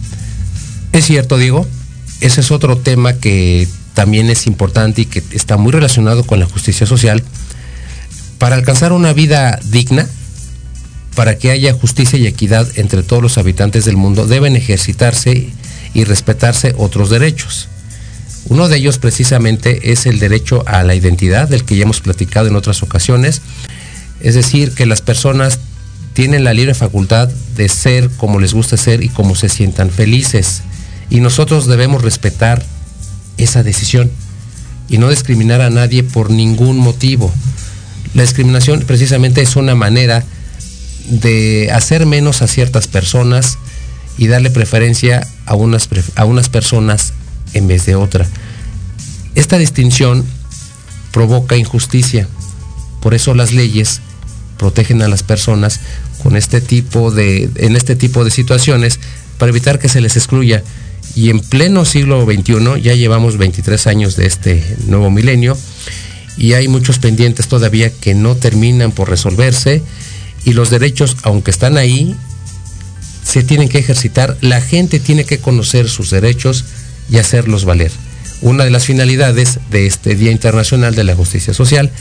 Es 0.94 1.06
cierto, 1.06 1.38
Diego. 1.38 1.68
Ese 2.22 2.42
es 2.42 2.52
otro 2.52 2.78
tema 2.78 3.14
que 3.14 3.68
también 3.94 4.30
es 4.30 4.48
importante 4.48 5.02
y 5.02 5.06
que 5.06 5.22
está 5.32 5.58
muy 5.58 5.72
relacionado 5.72 6.24
con 6.24 6.40
la 6.40 6.46
justicia 6.46 6.88
social. 6.88 7.24
Para 8.38 8.56
alcanzar 8.56 8.94
una 8.94 9.14
vida 9.14 9.60
digna, 9.66 10.08
para 11.16 11.38
que 11.38 11.52
haya 11.52 11.74
justicia 11.74 12.18
y 12.18 12.28
equidad 12.28 12.68
entre 12.76 13.04
todos 13.04 13.22
los 13.22 13.38
habitantes 13.38 13.86
del 13.86 13.98
mundo, 13.98 14.28
deben 14.28 14.56
ejercitarse 14.56 15.50
y 15.94 16.04
respetarse 16.04 16.74
otros 16.78 17.10
derechos. 17.10 17.68
Uno 18.50 18.70
de 18.70 18.78
ellos 18.78 18.98
precisamente 18.98 19.92
es 19.92 20.06
el 20.06 20.20
derecho 20.20 20.64
a 20.68 20.84
la 20.84 20.96
identidad, 20.96 21.50
del 21.50 21.66
que 21.66 21.76
ya 21.76 21.84
hemos 21.84 22.00
platicado 22.00 22.48
en 22.48 22.56
otras 22.56 22.82
ocasiones, 22.82 23.42
es 24.22 24.36
decir, 24.36 24.72
que 24.72 24.86
las 24.86 25.02
personas 25.02 25.60
tienen 26.14 26.44
la 26.44 26.54
libre 26.54 26.74
facultad 26.74 27.30
de 27.56 27.70
ser 27.70 28.10
como 28.10 28.40
les 28.40 28.54
gusta 28.54 28.78
ser 28.78 29.04
y 29.04 29.10
como 29.10 29.36
se 29.36 29.50
sientan 29.50 29.90
felices. 29.92 30.64
Y 31.10 31.20
nosotros 31.20 31.68
debemos 31.68 32.02
respetar 32.02 32.66
esa 33.38 33.64
decisión 33.64 34.10
y 34.90 34.98
no 34.98 35.10
discriminar 35.10 35.62
a 35.62 35.70
nadie 35.70 36.04
por 36.04 36.32
ningún 36.32 36.78
motivo. 36.78 37.32
La 38.14 38.24
discriminación 38.24 38.82
precisamente 38.82 39.42
es 39.42 39.56
una 39.56 39.76
manera 39.76 40.24
de 41.10 41.70
hacer 41.72 42.06
menos 42.06 42.42
a 42.42 42.48
ciertas 42.48 42.88
personas 42.88 43.58
y 44.18 44.28
darle 44.28 44.50
preferencia 44.50 45.28
a 45.46 45.56
unas, 45.56 45.88
a 46.16 46.26
unas 46.26 46.50
personas 46.50 47.14
en 47.54 47.68
vez 47.68 47.86
de 47.86 47.96
otra. 47.96 48.26
Esta 49.36 49.58
distinción 49.60 50.26
provoca 51.12 51.58
injusticia. 51.58 52.28
Por 53.02 53.14
eso 53.14 53.36
las 53.36 53.54
leyes 53.54 54.02
protegen 54.58 55.02
a 55.02 55.08
las 55.08 55.24
personas 55.24 55.80
con 56.24 56.36
este 56.36 56.62
tipo 56.62 57.12
de, 57.12 57.50
en 57.56 57.76
este 57.76 57.96
tipo 57.96 58.24
de 58.24 58.32
situaciones 58.32 59.00
para 59.38 59.50
evitar 59.50 59.80
que 59.80 59.90
se 59.90 60.02
les 60.02 60.18
excluya. 60.18 60.64
Y 61.16 61.30
en 61.30 61.40
pleno 61.40 61.86
siglo 61.86 62.26
XXI, 62.26 62.82
ya 62.82 62.94
llevamos 62.94 63.38
23 63.38 63.88
años 63.88 64.16
de 64.16 64.26
este 64.26 64.64
nuevo 64.88 65.10
milenio, 65.10 65.58
y 66.38 66.54
hay 66.54 66.68
muchos 66.68 67.00
pendientes 67.00 67.48
todavía 67.48 67.90
que 67.90 68.14
no 68.14 68.36
terminan 68.36 68.92
por 68.92 69.10
resolverse, 69.10 69.82
y 70.46 70.54
los 70.54 70.70
derechos, 70.70 71.18
aunque 71.24 71.52
están 71.52 71.78
ahí, 71.78 72.16
se 73.24 73.44
tienen 73.44 73.68
que 73.68 73.80
ejercitar. 73.80 74.38
La 74.42 74.62
gente 74.62 75.00
tiene 75.00 75.26
que 75.26 75.40
conocer 75.40 75.90
sus 75.90 76.10
derechos 76.12 76.66
y 77.10 77.18
hacerlos 77.18 77.66
valer. 77.66 77.92
Una 78.42 78.64
de 78.64 78.70
las 78.70 78.86
finalidades 78.86 79.60
de 79.72 79.88
este 79.88 80.16
Día 80.16 80.32
Internacional 80.32 80.96
de 80.96 81.04
la 81.04 81.16
Justicia 81.16 81.54
Social 81.54 81.92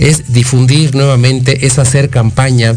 es 0.00 0.32
difundir 0.32 0.94
nuevamente, 0.94 1.66
es 1.66 1.78
hacer 1.78 2.10
campaña 2.10 2.74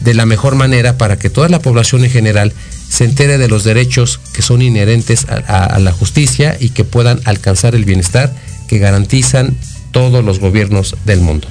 de 0.00 0.14
la 0.14 0.26
mejor 0.26 0.54
manera 0.54 0.96
para 0.96 1.18
que 1.18 1.28
toda 1.28 1.48
la 1.48 1.58
población 1.58 2.04
en 2.04 2.10
general 2.10 2.52
se 2.88 3.04
entere 3.04 3.36
de 3.36 3.48
los 3.48 3.64
derechos 3.64 4.20
que 4.32 4.42
son 4.42 4.62
inherentes 4.62 5.26
a, 5.28 5.78
la 5.80 5.92
justicia 5.92 6.56
y 6.58 6.70
que 6.70 6.84
puedan 6.84 7.20
alcanzar 7.24 7.74
el 7.74 7.84
bienestar 7.84 8.32
que 8.68 8.78
garantizan 8.78 9.56
todos 9.90 10.24
los 10.24 10.38
gobiernos 10.38 10.96
del 11.04 11.20
mundo. 11.20 11.48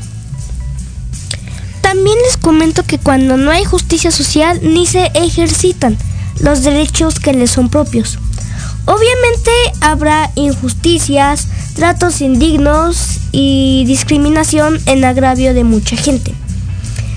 También 1.81 2.17
les 2.25 2.37
comento 2.37 2.83
que 2.83 2.97
cuando 2.97 3.35
no 3.35 3.51
hay 3.51 3.65
justicia 3.65 4.11
social 4.11 4.59
ni 4.63 4.87
se 4.87 5.11
ejercitan 5.13 5.97
los 6.39 6.63
derechos 6.63 7.19
que 7.19 7.33
les 7.33 7.51
son 7.51 7.69
propios. 7.69 8.17
Obviamente 8.85 9.51
habrá 9.81 10.31
injusticias, 10.35 11.47
tratos 11.75 12.21
indignos 12.21 13.19
y 13.31 13.83
discriminación 13.87 14.79
en 14.85 15.03
agravio 15.03 15.53
de 15.53 15.63
mucha 15.63 15.95
gente. 15.97 16.33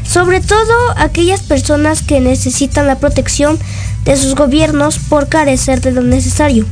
Sobre 0.04 0.40
todo 0.40 0.72
aquellas 0.96 1.42
personas 1.42 2.02
que 2.02 2.20
necesitan 2.20 2.86
la 2.86 2.98
protección 2.98 3.58
de 4.04 4.16
sus 4.16 4.34
gobiernos 4.34 4.98
por 4.98 5.28
carecer 5.28 5.82
de 5.82 5.92
lo 5.92 6.00
necesario. 6.00 6.64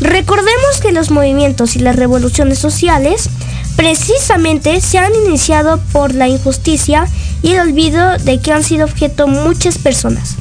Recordemos 0.00 0.80
que 0.80 0.92
los 0.92 1.10
movimientos 1.10 1.74
y 1.74 1.80
las 1.80 1.96
revoluciones 1.96 2.58
sociales 2.58 3.28
precisamente 3.74 4.80
se 4.80 4.98
han 4.98 5.12
iniciado 5.26 5.80
por 5.92 6.14
la 6.14 6.28
injusticia 6.28 7.06
y 7.42 7.52
el 7.52 7.60
olvido 7.60 8.18
de 8.18 8.40
que 8.40 8.52
han 8.52 8.62
sido 8.62 8.84
objeto 8.84 9.26
muchas 9.26 9.78
personas. 9.78 10.36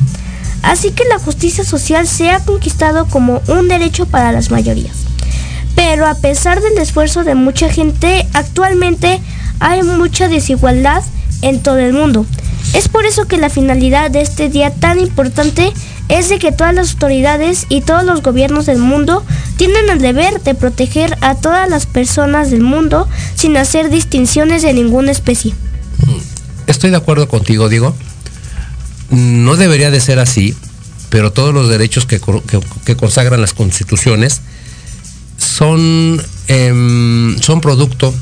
Así 0.62 0.91
que 0.91 1.05
la 1.05 1.20
justicia 1.20 1.64
social 1.64 2.07
se 2.07 2.30
ha 2.30 2.39
conquistado 2.39 3.05
como 3.07 3.41
un 3.47 3.68
derecho 3.68 4.05
para 4.05 4.32
las 4.32 4.51
mayorías. 4.51 4.95
Pero 5.76 6.05
a 6.07 6.16
pesar 6.16 6.62
del 6.62 6.78
esfuerzo 6.78 7.24
de 7.24 7.36
mucha 7.36 7.70
gente, 7.70 8.28
actualmente 8.34 9.22
hay 9.60 9.84
mucha 9.84 10.28
desigualdad 10.28 11.03
en 11.41 11.62
todo 11.62 11.78
el 11.78 11.93
mundo. 11.93 12.26
Es 12.74 12.88
por 12.88 13.05
eso 13.05 13.26
que 13.26 13.38
la 13.38 13.49
finalidad 13.49 14.12
de 14.12 14.22
este 14.22 14.49
día 14.49 14.72
tan 14.72 14.99
importante 14.99 15.72
es 16.07 16.30
de 16.30 16.39
que 16.39 16.51
todas 16.51 16.74
las 16.74 16.93
autoridades 16.93 17.66
y 17.70 17.82
todos 17.82 18.03
los 18.03 18.22
gobiernos 18.22 18.66
del 18.66 18.80
mundo 18.80 19.24
tienen 19.57 19.89
el 19.89 19.99
deber 19.99 20.41
de 20.41 20.55
proteger 20.55 21.18
a 21.22 21.36
todas 21.36 21.70
las 21.70 21.86
personas 21.86 22.51
del 22.51 22.62
mundo 22.62 23.07
sin 23.36 23.57
hacer 23.57 23.89
distinciones 23.89 24.64
de 24.64 24.74
ninguna 24.74 25.12
especie. 25.12 25.53
Estoy 26.68 26.89
de 26.91 26.97
acuerdo 26.97 27.28
contigo, 27.28 27.70
Diego. 27.70 27.95
No 29.10 29.55
debería 29.55 29.91
de 29.91 30.01
ser 30.01 30.20
así, 30.20 30.55
pero 31.10 31.32
todos 31.32 31.53
los 31.53 31.70
derechos 31.70 32.05
que, 32.05 32.20
consagran 32.95 33.41
las 33.41 33.53
constituciones 33.53 34.41
son, 35.38 36.22
em, 36.47 37.39
son 37.41 37.62
producto 37.62 38.14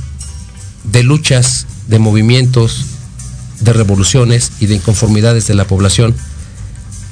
de 0.86 1.04
luchas, 1.04 1.68
de 1.88 2.00
movimientos, 2.00 2.86
de 3.60 3.74
revoluciones 3.74 4.52
y 4.60 4.68
de 4.68 4.76
inconformidades 4.76 5.48
de 5.48 5.56
la 5.56 5.66
población 5.66 6.16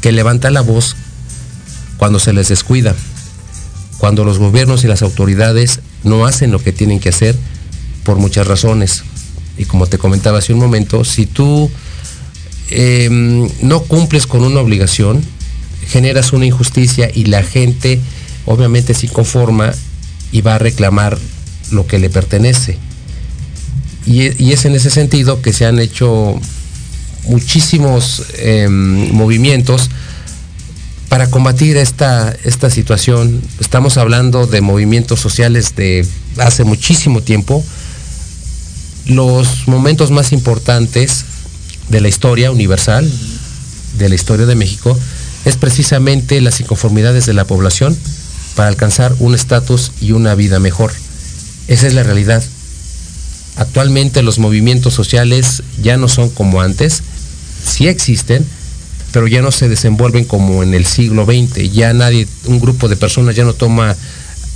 que 0.02 0.12
levanta 0.12 0.52
la 0.52 0.62
voz 0.62 0.96
cuando 1.98 2.20
se 2.20 2.34
les 2.34 2.50
descuida, 2.50 2.96
cuando 3.98 4.24
los 4.24 4.38
gobiernos 4.38 4.84
y 4.84 4.88
las 4.88 5.02
autoridades 5.02 5.80
no 6.04 6.26
hacen 6.26 6.52
lo 6.52 6.60
que 6.60 6.72
tienen 6.72 7.00
que 7.00 7.10
hacer 7.10 7.36
por 8.04 8.18
muchas 8.18 8.48
razones. 8.48 9.04
Y 9.58 9.66
como 9.66 9.88
te 9.88 9.98
comentaba 9.98 10.40
hace 10.40 10.54
un 10.54 10.60
momento, 10.60 11.04
si 11.04 11.26
tú 11.26 11.72
em, 12.70 13.48
no 13.62 13.82
cumples 13.82 14.28
con 14.28 14.44
una 14.44 14.60
obligación, 14.60 15.22
generas 15.88 16.34
una 16.34 16.46
injusticia 16.46 17.10
y 17.14 17.26
la 17.26 17.44
gente 17.44 18.00
obviamente 18.46 18.94
se 18.94 19.08
conforma 19.08 19.74
y 20.32 20.42
va 20.42 20.56
a 20.56 20.60
reclamar 20.60 21.18
lo 21.72 21.88
que 21.88 22.00
le 22.00 22.10
pertenece. 22.10 22.78
Y, 24.06 24.52
es 24.52 24.66
en 24.66 24.76
ese 24.76 24.92
sentido 24.92 25.42
que 25.42 25.52
se 25.52 25.66
han 25.66 25.80
hecho 25.80 26.40
muchísimos 27.28 28.24
em, 28.38 29.12
movimientos 29.12 29.90
para 31.10 31.30
combatir 31.30 31.78
esta, 31.78 32.36
esta 32.44 32.70
situación. 32.70 33.42
Estamos 33.60 33.98
hablando 33.98 34.46
de 34.46 34.62
movimientos 34.62 35.20
sociales 35.20 35.76
de 35.76 36.06
hace 36.38 36.64
muchísimo 36.64 37.22
tiempo. 37.22 37.64
Los 39.08 39.68
momentos 39.68 40.12
más 40.12 40.34
importantes 40.34 41.26
de 41.90 42.02
la 42.02 42.08
historia 42.08 42.52
universal, 42.52 43.10
de 43.98 44.10
la 44.10 44.16
historia 44.16 44.46
de 44.46 44.56
México, 44.56 44.98
es 45.46 45.58
precisamente 45.58 46.42
las 46.42 46.60
inconformidades 46.60 47.26
de 47.26 47.34
la 47.34 47.46
población 47.46 47.98
para 48.56 48.70
alcanzar 48.70 49.16
un 49.20 49.36
estatus 49.36 49.92
y 50.02 50.12
una 50.12 50.36
vida 50.36 50.60
mejor. 50.60 50.92
Esa 51.68 51.88
es 51.88 51.94
la 51.94 52.04
realidad. 52.04 52.44
Actualmente 53.58 54.24
los 54.24 54.40
movimientos 54.40 54.94
sociales 54.94 55.64
ya 55.82 55.98
no 55.98 56.08
son 56.10 56.30
como 56.30 56.62
antes, 56.62 57.04
sí 57.64 57.88
existen, 57.88 58.46
pero 59.12 59.28
ya 59.28 59.42
no 59.42 59.52
se 59.52 59.70
desenvuelven 59.70 60.26
como 60.26 60.62
en 60.62 60.74
el 60.74 60.86
siglo 60.86 61.26
XX. 61.26 61.72
Ya 61.72 61.94
nadie, 61.94 62.28
un 62.46 62.60
grupo 62.60 62.90
de 62.90 62.98
personas 62.98 63.36
ya 63.36 63.46
no 63.46 63.54
toma 63.54 63.96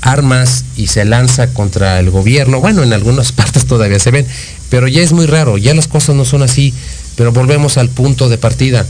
armas 0.02 0.66
y 0.76 0.88
se 0.88 1.06
lanza 1.06 1.54
contra 1.54 2.00
el 2.00 2.10
gobierno. 2.10 2.60
Bueno, 2.60 2.84
en 2.84 2.94
algunas 2.94 3.32
partes 3.32 3.66
todavía 3.66 4.00
se 4.00 4.12
ven, 4.12 4.26
pero 4.70 4.88
ya 4.88 5.02
es 5.02 5.14
muy 5.14 5.26
raro, 5.26 5.58
ya 5.58 5.74
las 5.74 5.88
cosas 5.88 6.16
no 6.16 6.26
son 6.26 6.44
así. 6.44 6.74
Pero 7.16 7.32
volvemos 7.32 7.78
al 7.78 7.90
punto 7.90 8.30
de 8.30 8.38
partida. 8.38 8.86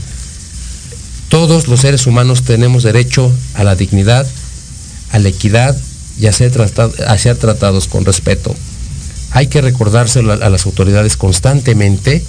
Todos 1.28 1.68
los 1.68 1.80
seres 1.80 2.06
humanos 2.06 2.42
tenemos 2.42 2.82
derecho 2.82 3.32
a 3.54 3.64
la 3.64 3.76
dignidad, 3.76 4.26
a 5.12 5.18
la 5.18 5.28
equidad 5.28 5.76
y 6.18 6.26
a 6.26 6.32
ser, 6.32 6.52
a 6.60 7.18
ser 7.18 7.36
tratados 7.36 7.86
con 7.86 8.04
respeto 8.04 8.54
hay 9.32 9.46
que 9.46 9.60
recordárselo 9.60 10.32
a, 10.32 10.48
las 10.48 10.66
autoridades 10.66 11.16
constantemente, 11.16 12.22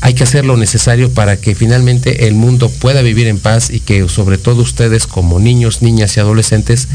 hay 0.00 0.14
que 0.14 0.24
hacer 0.24 0.44
lo 0.44 0.56
necesario 0.56 1.12
para 1.12 1.36
que 1.36 1.54
finalmente 1.54 2.26
el 2.26 2.34
mundo 2.34 2.68
pueda 2.68 3.02
vivir 3.02 3.26
en 3.26 3.38
paz 3.38 3.70
y 3.70 3.80
que 3.80 4.08
sobre 4.08 4.38
todo 4.38 4.62
ustedes 4.62 5.06
como 5.06 5.38
niños, 5.38 5.82
niñas 5.82 6.16
y 6.16 6.20
adolescentes 6.20 6.88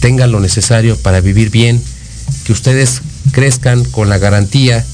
tengan 0.00 0.32
lo 0.32 0.40
necesario 0.40 0.96
para 0.96 1.20
vivir 1.20 1.50
bien, 1.50 1.82
que 2.44 2.52
ustedes 2.52 3.02
crezcan 3.32 3.84
con 3.84 4.08
la 4.08 4.18
garantía 4.18 4.84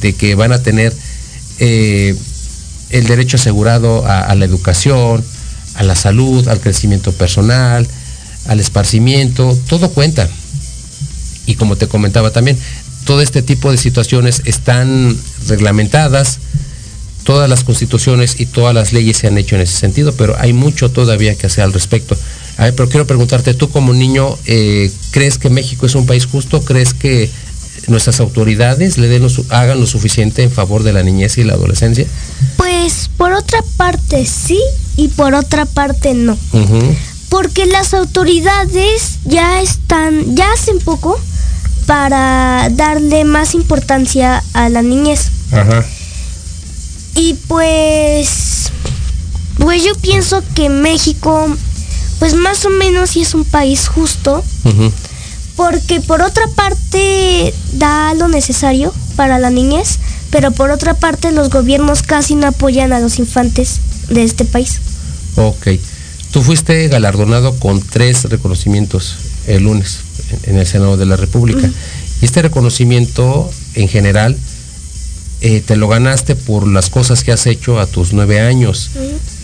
de 0.00 0.14
que 0.14 0.34
van 0.34 0.52
a 0.52 0.62
tener 0.62 0.92
eh, 1.58 2.16
el 2.90 3.06
derecho 3.06 3.36
asegurado 3.36 4.06
a 4.06 4.34
la 4.34 4.44
educación, 4.44 5.24
a 5.74 5.82
la 5.82 5.94
salud, 5.94 6.46
al 6.48 6.60
crecimiento 6.60 7.12
personal, 7.12 7.86
al 8.46 8.60
esparcimiento, 8.60 9.56
todo 9.68 9.90
cuenta. 9.90 10.28
Y 11.46 11.54
como 11.54 11.76
te 11.76 11.88
comentaba 11.88 12.30
también, 12.30 12.58
todo 13.04 13.20
este 13.20 13.42
tipo 13.42 13.70
de 13.70 13.78
situaciones 13.78 14.42
están 14.44 15.16
reglamentadas, 15.48 16.38
todas 17.24 17.48
las 17.48 17.64
constituciones 17.64 18.40
y 18.40 18.46
todas 18.46 18.74
las 18.74 18.92
leyes 18.92 19.16
se 19.16 19.28
han 19.28 19.38
hecho 19.38 19.56
en 19.56 19.62
ese 19.62 19.76
sentido, 19.76 20.12
pero 20.14 20.36
hay 20.38 20.52
mucho 20.52 20.90
todavía 20.90 21.34
que 21.34 21.46
hacer 21.46 21.64
al 21.64 21.72
respecto. 21.72 22.16
A 22.58 22.64
ver, 22.64 22.74
pero 22.74 22.88
quiero 22.88 23.06
preguntarte, 23.06 23.54
tú 23.54 23.70
como 23.70 23.92
niño, 23.92 24.36
eh, 24.46 24.90
¿crees 25.10 25.38
que 25.38 25.50
México 25.50 25.86
es 25.86 25.94
un 25.94 26.06
país 26.06 26.26
justo? 26.26 26.62
¿Crees 26.64 26.94
que 26.94 27.30
nuestras 27.88 28.20
autoridades 28.20 28.98
le 28.98 29.08
den 29.08 29.26
hagan 29.50 29.80
lo 29.80 29.86
suficiente 29.86 30.42
en 30.42 30.50
favor 30.50 30.82
de 30.82 30.92
la 30.92 31.02
niñez 31.02 31.38
y 31.38 31.44
la 31.44 31.54
adolescencia? 31.54 32.06
Pues 32.56 33.10
por 33.16 33.32
otra 33.32 33.60
parte 33.76 34.24
sí 34.26 34.60
y 34.96 35.08
por 35.08 35.34
otra 35.34 35.66
parte 35.66 36.14
no. 36.14 36.36
Porque 37.28 37.66
las 37.66 37.94
autoridades 37.94 39.18
ya 39.24 39.62
están, 39.62 40.36
ya 40.36 40.52
hacen 40.52 40.78
poco, 40.80 41.18
para 41.86 42.68
darle 42.70 43.24
más 43.24 43.54
importancia 43.54 44.42
a 44.52 44.68
la 44.68 44.82
niñez. 44.82 45.30
Ajá. 45.50 45.84
Y 47.14 47.34
pues, 47.46 48.70
pues 49.58 49.84
yo 49.84 49.94
pienso 49.96 50.42
que 50.54 50.68
México, 50.68 51.54
pues 52.18 52.34
más 52.34 52.64
o 52.64 52.70
menos 52.70 53.10
sí 53.10 53.22
es 53.22 53.34
un 53.34 53.44
país 53.44 53.88
justo, 53.88 54.44
porque 55.56 56.00
por 56.00 56.22
otra 56.22 56.46
parte 56.48 57.54
da 57.72 58.14
lo 58.14 58.28
necesario 58.28 58.92
para 59.16 59.38
la 59.38 59.50
niñez, 59.50 59.98
pero 60.30 60.50
por 60.50 60.70
otra 60.70 60.94
parte 60.94 61.32
los 61.32 61.50
gobiernos 61.50 62.02
casi 62.02 62.34
no 62.34 62.46
apoyan 62.48 62.92
a 62.92 63.00
los 63.00 63.18
infantes 63.18 63.80
de 64.08 64.24
este 64.24 64.44
país. 64.44 64.80
Ok. 65.36 65.68
Tú 66.30 66.42
fuiste 66.42 66.88
galardonado 66.88 67.58
con 67.58 67.80
tres 67.82 68.24
reconocimientos 68.24 69.16
el 69.46 69.64
lunes 69.64 69.98
en 70.44 70.56
el 70.56 70.66
Senado 70.66 70.96
de 70.96 71.06
la 71.06 71.16
República. 71.16 71.70
Y 72.20 72.24
este 72.24 72.40
reconocimiento 72.40 73.50
en 73.74 73.88
general 73.88 74.36
eh, 75.42 75.60
te 75.60 75.76
lo 75.76 75.88
ganaste 75.88 76.36
por 76.36 76.66
las 76.66 76.88
cosas 76.88 77.24
que 77.24 77.32
has 77.32 77.46
hecho 77.46 77.80
a 77.80 77.86
tus 77.86 78.12
nueve 78.12 78.40
años. 78.40 78.90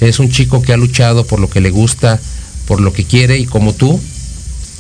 Es 0.01 0.19
un 0.19 0.31
chico 0.31 0.63
que 0.63 0.73
ha 0.73 0.77
luchado 0.77 1.27
por 1.27 1.41
lo 1.41 1.51
que 1.51 1.61
le 1.61 1.71
gusta, 1.71 2.21
por 2.67 2.81
lo 2.81 2.93
que 2.93 3.05
quiere 3.05 3.39
y 3.39 3.47
como 3.47 3.75
tú, 3.75 4.01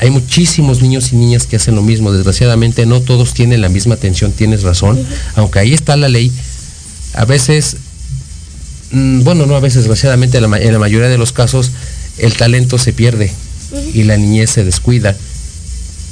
hay 0.00 0.10
muchísimos 0.10 0.80
niños 0.80 1.12
y 1.12 1.16
niñas 1.16 1.46
que 1.46 1.56
hacen 1.56 1.74
lo 1.74 1.82
mismo. 1.82 2.12
Desgraciadamente 2.12 2.86
no 2.86 3.00
todos 3.00 3.34
tienen 3.34 3.60
la 3.60 3.68
misma 3.68 3.94
atención, 3.94 4.32
tienes 4.32 4.62
razón. 4.62 5.04
Aunque 5.34 5.58
ahí 5.58 5.74
está 5.74 5.96
la 5.96 6.08
ley, 6.08 6.30
a 7.14 7.24
veces, 7.24 7.76
mm, 8.92 9.22
bueno, 9.22 9.46
no 9.46 9.56
a 9.56 9.60
veces, 9.60 9.78
desgraciadamente 9.82 10.38
en 10.38 10.42
la, 10.42 10.78
mayoría 10.78 11.08
de 11.08 11.18
los 11.18 11.32
casos, 11.32 11.72
el 12.18 12.34
talento 12.36 12.78
se 12.78 12.92
pierde 12.92 13.32
y 13.92 14.04
la 14.04 14.16
niñez 14.16 14.50
se 14.50 14.64
descuida. 14.64 15.16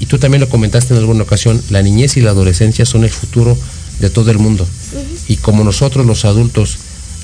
Y 0.01 0.07
tú 0.07 0.19
también 0.19 0.41
lo 0.41 0.49
comentaste 0.49 0.93
en 0.93 1.01
alguna 1.01 1.23
ocasión, 1.23 1.63
la 1.71 1.81
niñez 1.83 2.17
y 2.17 2.21
la 2.21 2.31
adolescencia 2.31 2.85
son 2.85 3.05
el 3.05 3.11
futuro 3.11 3.57
de 4.01 4.11
todo 4.11 4.31
el 4.33 4.39
mundo. 4.39 4.67
Y 5.29 5.37
como 5.37 5.63
nosotros 5.63 6.05
los 6.07 6.25
adultos 6.25 6.79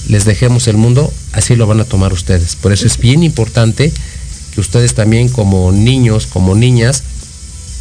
les 0.09 0.25
dejemos 0.25 0.69
el 0.69 0.77
mundo, 0.77 1.13
así 1.33 1.57
lo 1.57 1.67
van 1.67 1.81
a 1.81 1.85
tomar 1.85 2.13
ustedes. 2.13 2.55
Por 2.57 2.73
eso 2.73 2.87
es 2.87 2.99
bien 3.01 3.25
importante 3.25 3.93
que 4.55 4.61
ustedes 4.61 4.95
también 4.95 5.29
como 5.29 5.73
niños, 5.73 6.27
como 6.27 6.55
niñas, 6.55 7.03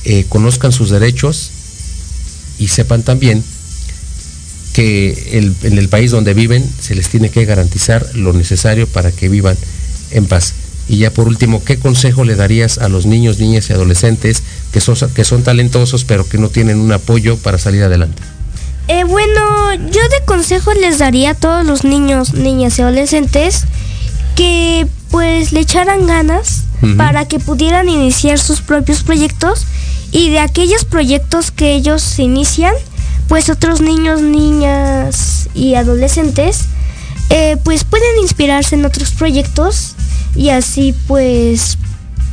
eh, 0.03 0.25
conozcan 0.27 0.71
sus 0.71 0.89
derechos 0.89 1.51
y 2.57 2.69
sepan 2.69 3.03
también 3.03 3.43
que 4.73 5.55
en 5.63 5.77
el 5.77 5.89
país 5.89 6.11
donde 6.11 6.33
viven 6.33 6.67
se 6.79 6.95
les 6.95 7.09
tiene 7.09 7.29
que 7.29 7.45
garantizar 7.45 8.05
lo 8.15 8.33
necesario 8.33 8.87
para 8.87 9.11
que 9.11 9.29
vivan 9.29 9.57
en 10.11 10.25
paz. 10.25 10.53
Y 10.87 10.97
ya 10.97 11.11
por 11.11 11.27
último, 11.27 11.63
¿qué 11.63 11.77
consejo 11.77 12.23
le 12.23 12.35
darías 12.35 12.77
a 12.77 12.89
los 12.89 13.05
niños, 13.05 13.39
niñas 13.39 13.69
y 13.69 13.73
adolescentes 13.73 14.43
que 14.71 14.81
son, 14.81 14.95
que 15.13 15.23
son 15.23 15.43
talentosos 15.43 16.05
pero 16.05 16.27
que 16.27 16.37
no 16.37 16.49
tienen 16.49 16.79
un 16.79 16.91
apoyo 16.91 17.37
para 17.37 17.57
salir 17.57 17.83
adelante? 17.83 18.21
Eh, 18.87 19.03
bueno, 19.03 19.73
yo 19.73 20.01
de 20.01 20.25
consejo 20.25 20.73
les 20.73 20.99
daría 20.99 21.31
a 21.31 21.33
todos 21.35 21.65
los 21.65 21.83
niños, 21.83 22.33
niñas 22.33 22.77
y 22.79 22.81
adolescentes 22.81 23.65
que 24.35 24.87
pues 25.11 25.51
le 25.51 25.59
echaran 25.59 26.07
ganas 26.07 26.63
para 26.97 27.27
que 27.27 27.39
pudieran 27.39 27.89
iniciar 27.89 28.39
sus 28.39 28.61
propios 28.61 29.03
proyectos 29.03 29.67
y 30.11 30.29
de 30.29 30.39
aquellos 30.39 30.83
proyectos 30.83 31.51
que 31.51 31.73
ellos 31.73 32.17
inician, 32.17 32.73
pues 33.27 33.49
otros 33.49 33.81
niños, 33.81 34.21
niñas 34.21 35.49
y 35.53 35.75
adolescentes 35.75 36.65
eh, 37.33 37.55
pues 37.63 37.85
pueden 37.85 38.19
inspirarse 38.21 38.75
en 38.75 38.83
otros 38.83 39.11
proyectos 39.11 39.95
y 40.35 40.49
así 40.49 40.93
pues 41.07 41.77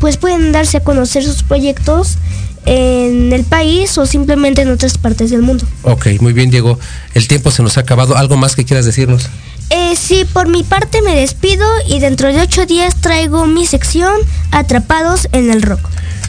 pues 0.00 0.16
pueden 0.16 0.50
darse 0.50 0.78
a 0.78 0.80
conocer 0.80 1.22
sus 1.22 1.44
proyectos 1.44 2.18
en 2.66 3.32
el 3.32 3.44
país 3.44 3.96
o 3.96 4.06
simplemente 4.06 4.62
en 4.62 4.70
otras 4.70 4.98
partes 4.98 5.30
del 5.30 5.42
mundo. 5.42 5.64
Ok, 5.82 6.06
muy 6.20 6.32
bien 6.32 6.50
Diego. 6.50 6.78
El 7.14 7.28
tiempo 7.28 7.50
se 7.52 7.62
nos 7.62 7.76
ha 7.78 7.80
acabado. 7.80 8.16
¿Algo 8.16 8.36
más 8.36 8.56
que 8.56 8.64
quieras 8.64 8.84
decirnos? 8.84 9.28
Eh, 9.70 9.96
sí, 9.96 10.24
por 10.32 10.48
mi 10.48 10.62
parte 10.62 11.02
me 11.02 11.14
despido 11.14 11.66
y 11.86 12.00
dentro 12.00 12.32
de 12.32 12.40
ocho 12.40 12.64
días 12.64 12.96
traigo 13.00 13.46
mi 13.46 13.66
sección 13.66 14.14
Atrapados 14.50 15.28
en 15.32 15.50
el 15.50 15.62
Rock. 15.62 15.80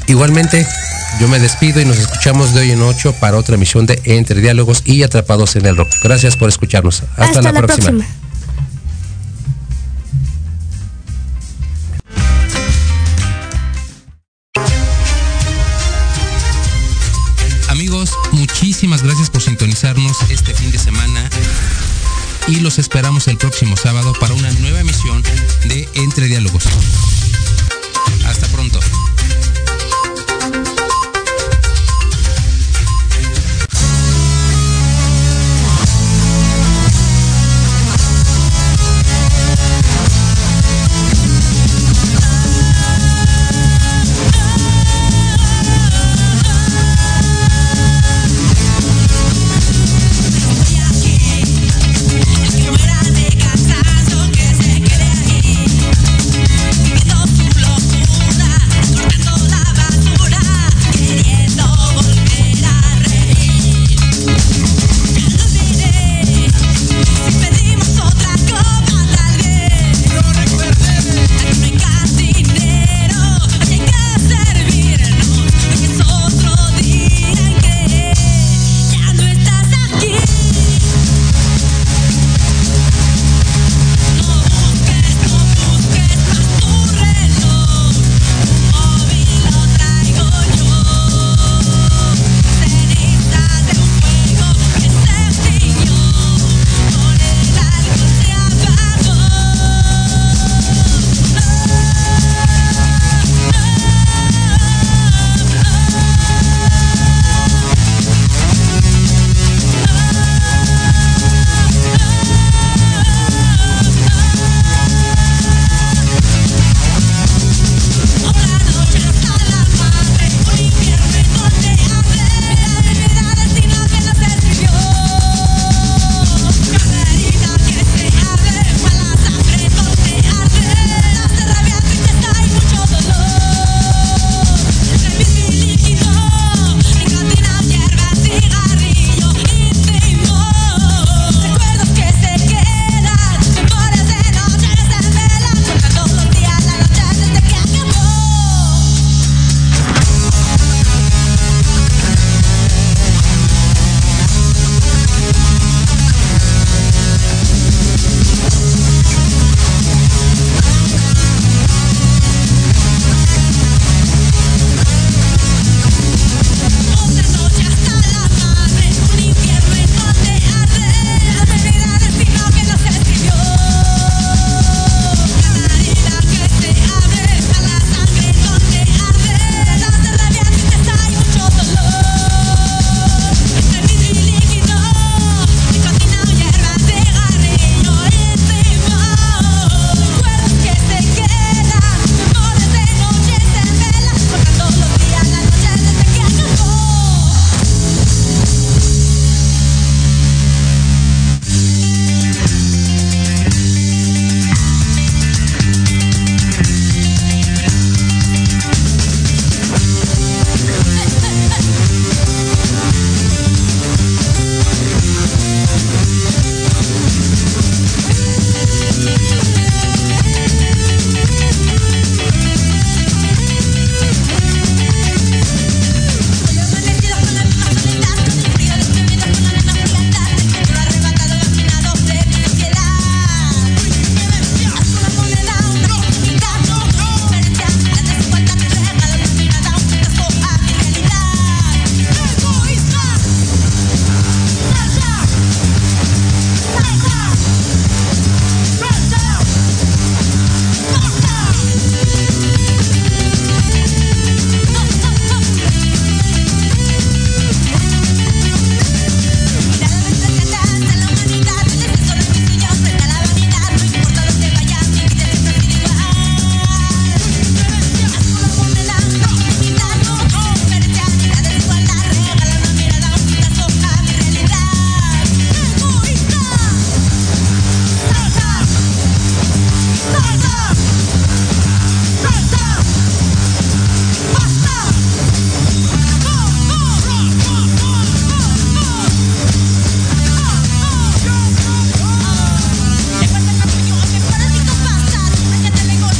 Igualmente, 0.08 0.66
yo 1.20 1.28
me 1.28 1.40
despido 1.40 1.80
y 1.80 1.86
nos 1.86 1.98
escuchamos 1.98 2.54
de 2.54 2.62
hoy 2.62 2.72
en 2.72 2.82
ocho 2.82 3.14
para 3.14 3.38
otra 3.38 3.56
emisión 3.56 3.86
de 3.86 4.02
Entre 4.06 4.42
Diálogos 4.42 4.82
y 4.86 5.04
Atrapados 5.04 5.56
en 5.56 5.66
el 5.66 5.78
Rock. 5.78 5.90
Gracias 6.04 6.36
por 6.36 6.50
escucharnos. 6.50 7.04
Hasta, 7.16 7.42
la, 7.42 7.54
próxima. 7.54 8.06
Esperamos 22.78 23.28
el 23.28 23.38
próximo 23.38 23.76
sábado 23.76 24.13
para 24.20 24.34
una 24.34 24.51
nueva 24.53 24.82
emisión 24.82 25.24
de 25.65 25.89
Entre 25.95 26.28
Diálogos. 26.28 26.65
Hasta 28.26 28.47
pronto. 28.49 28.80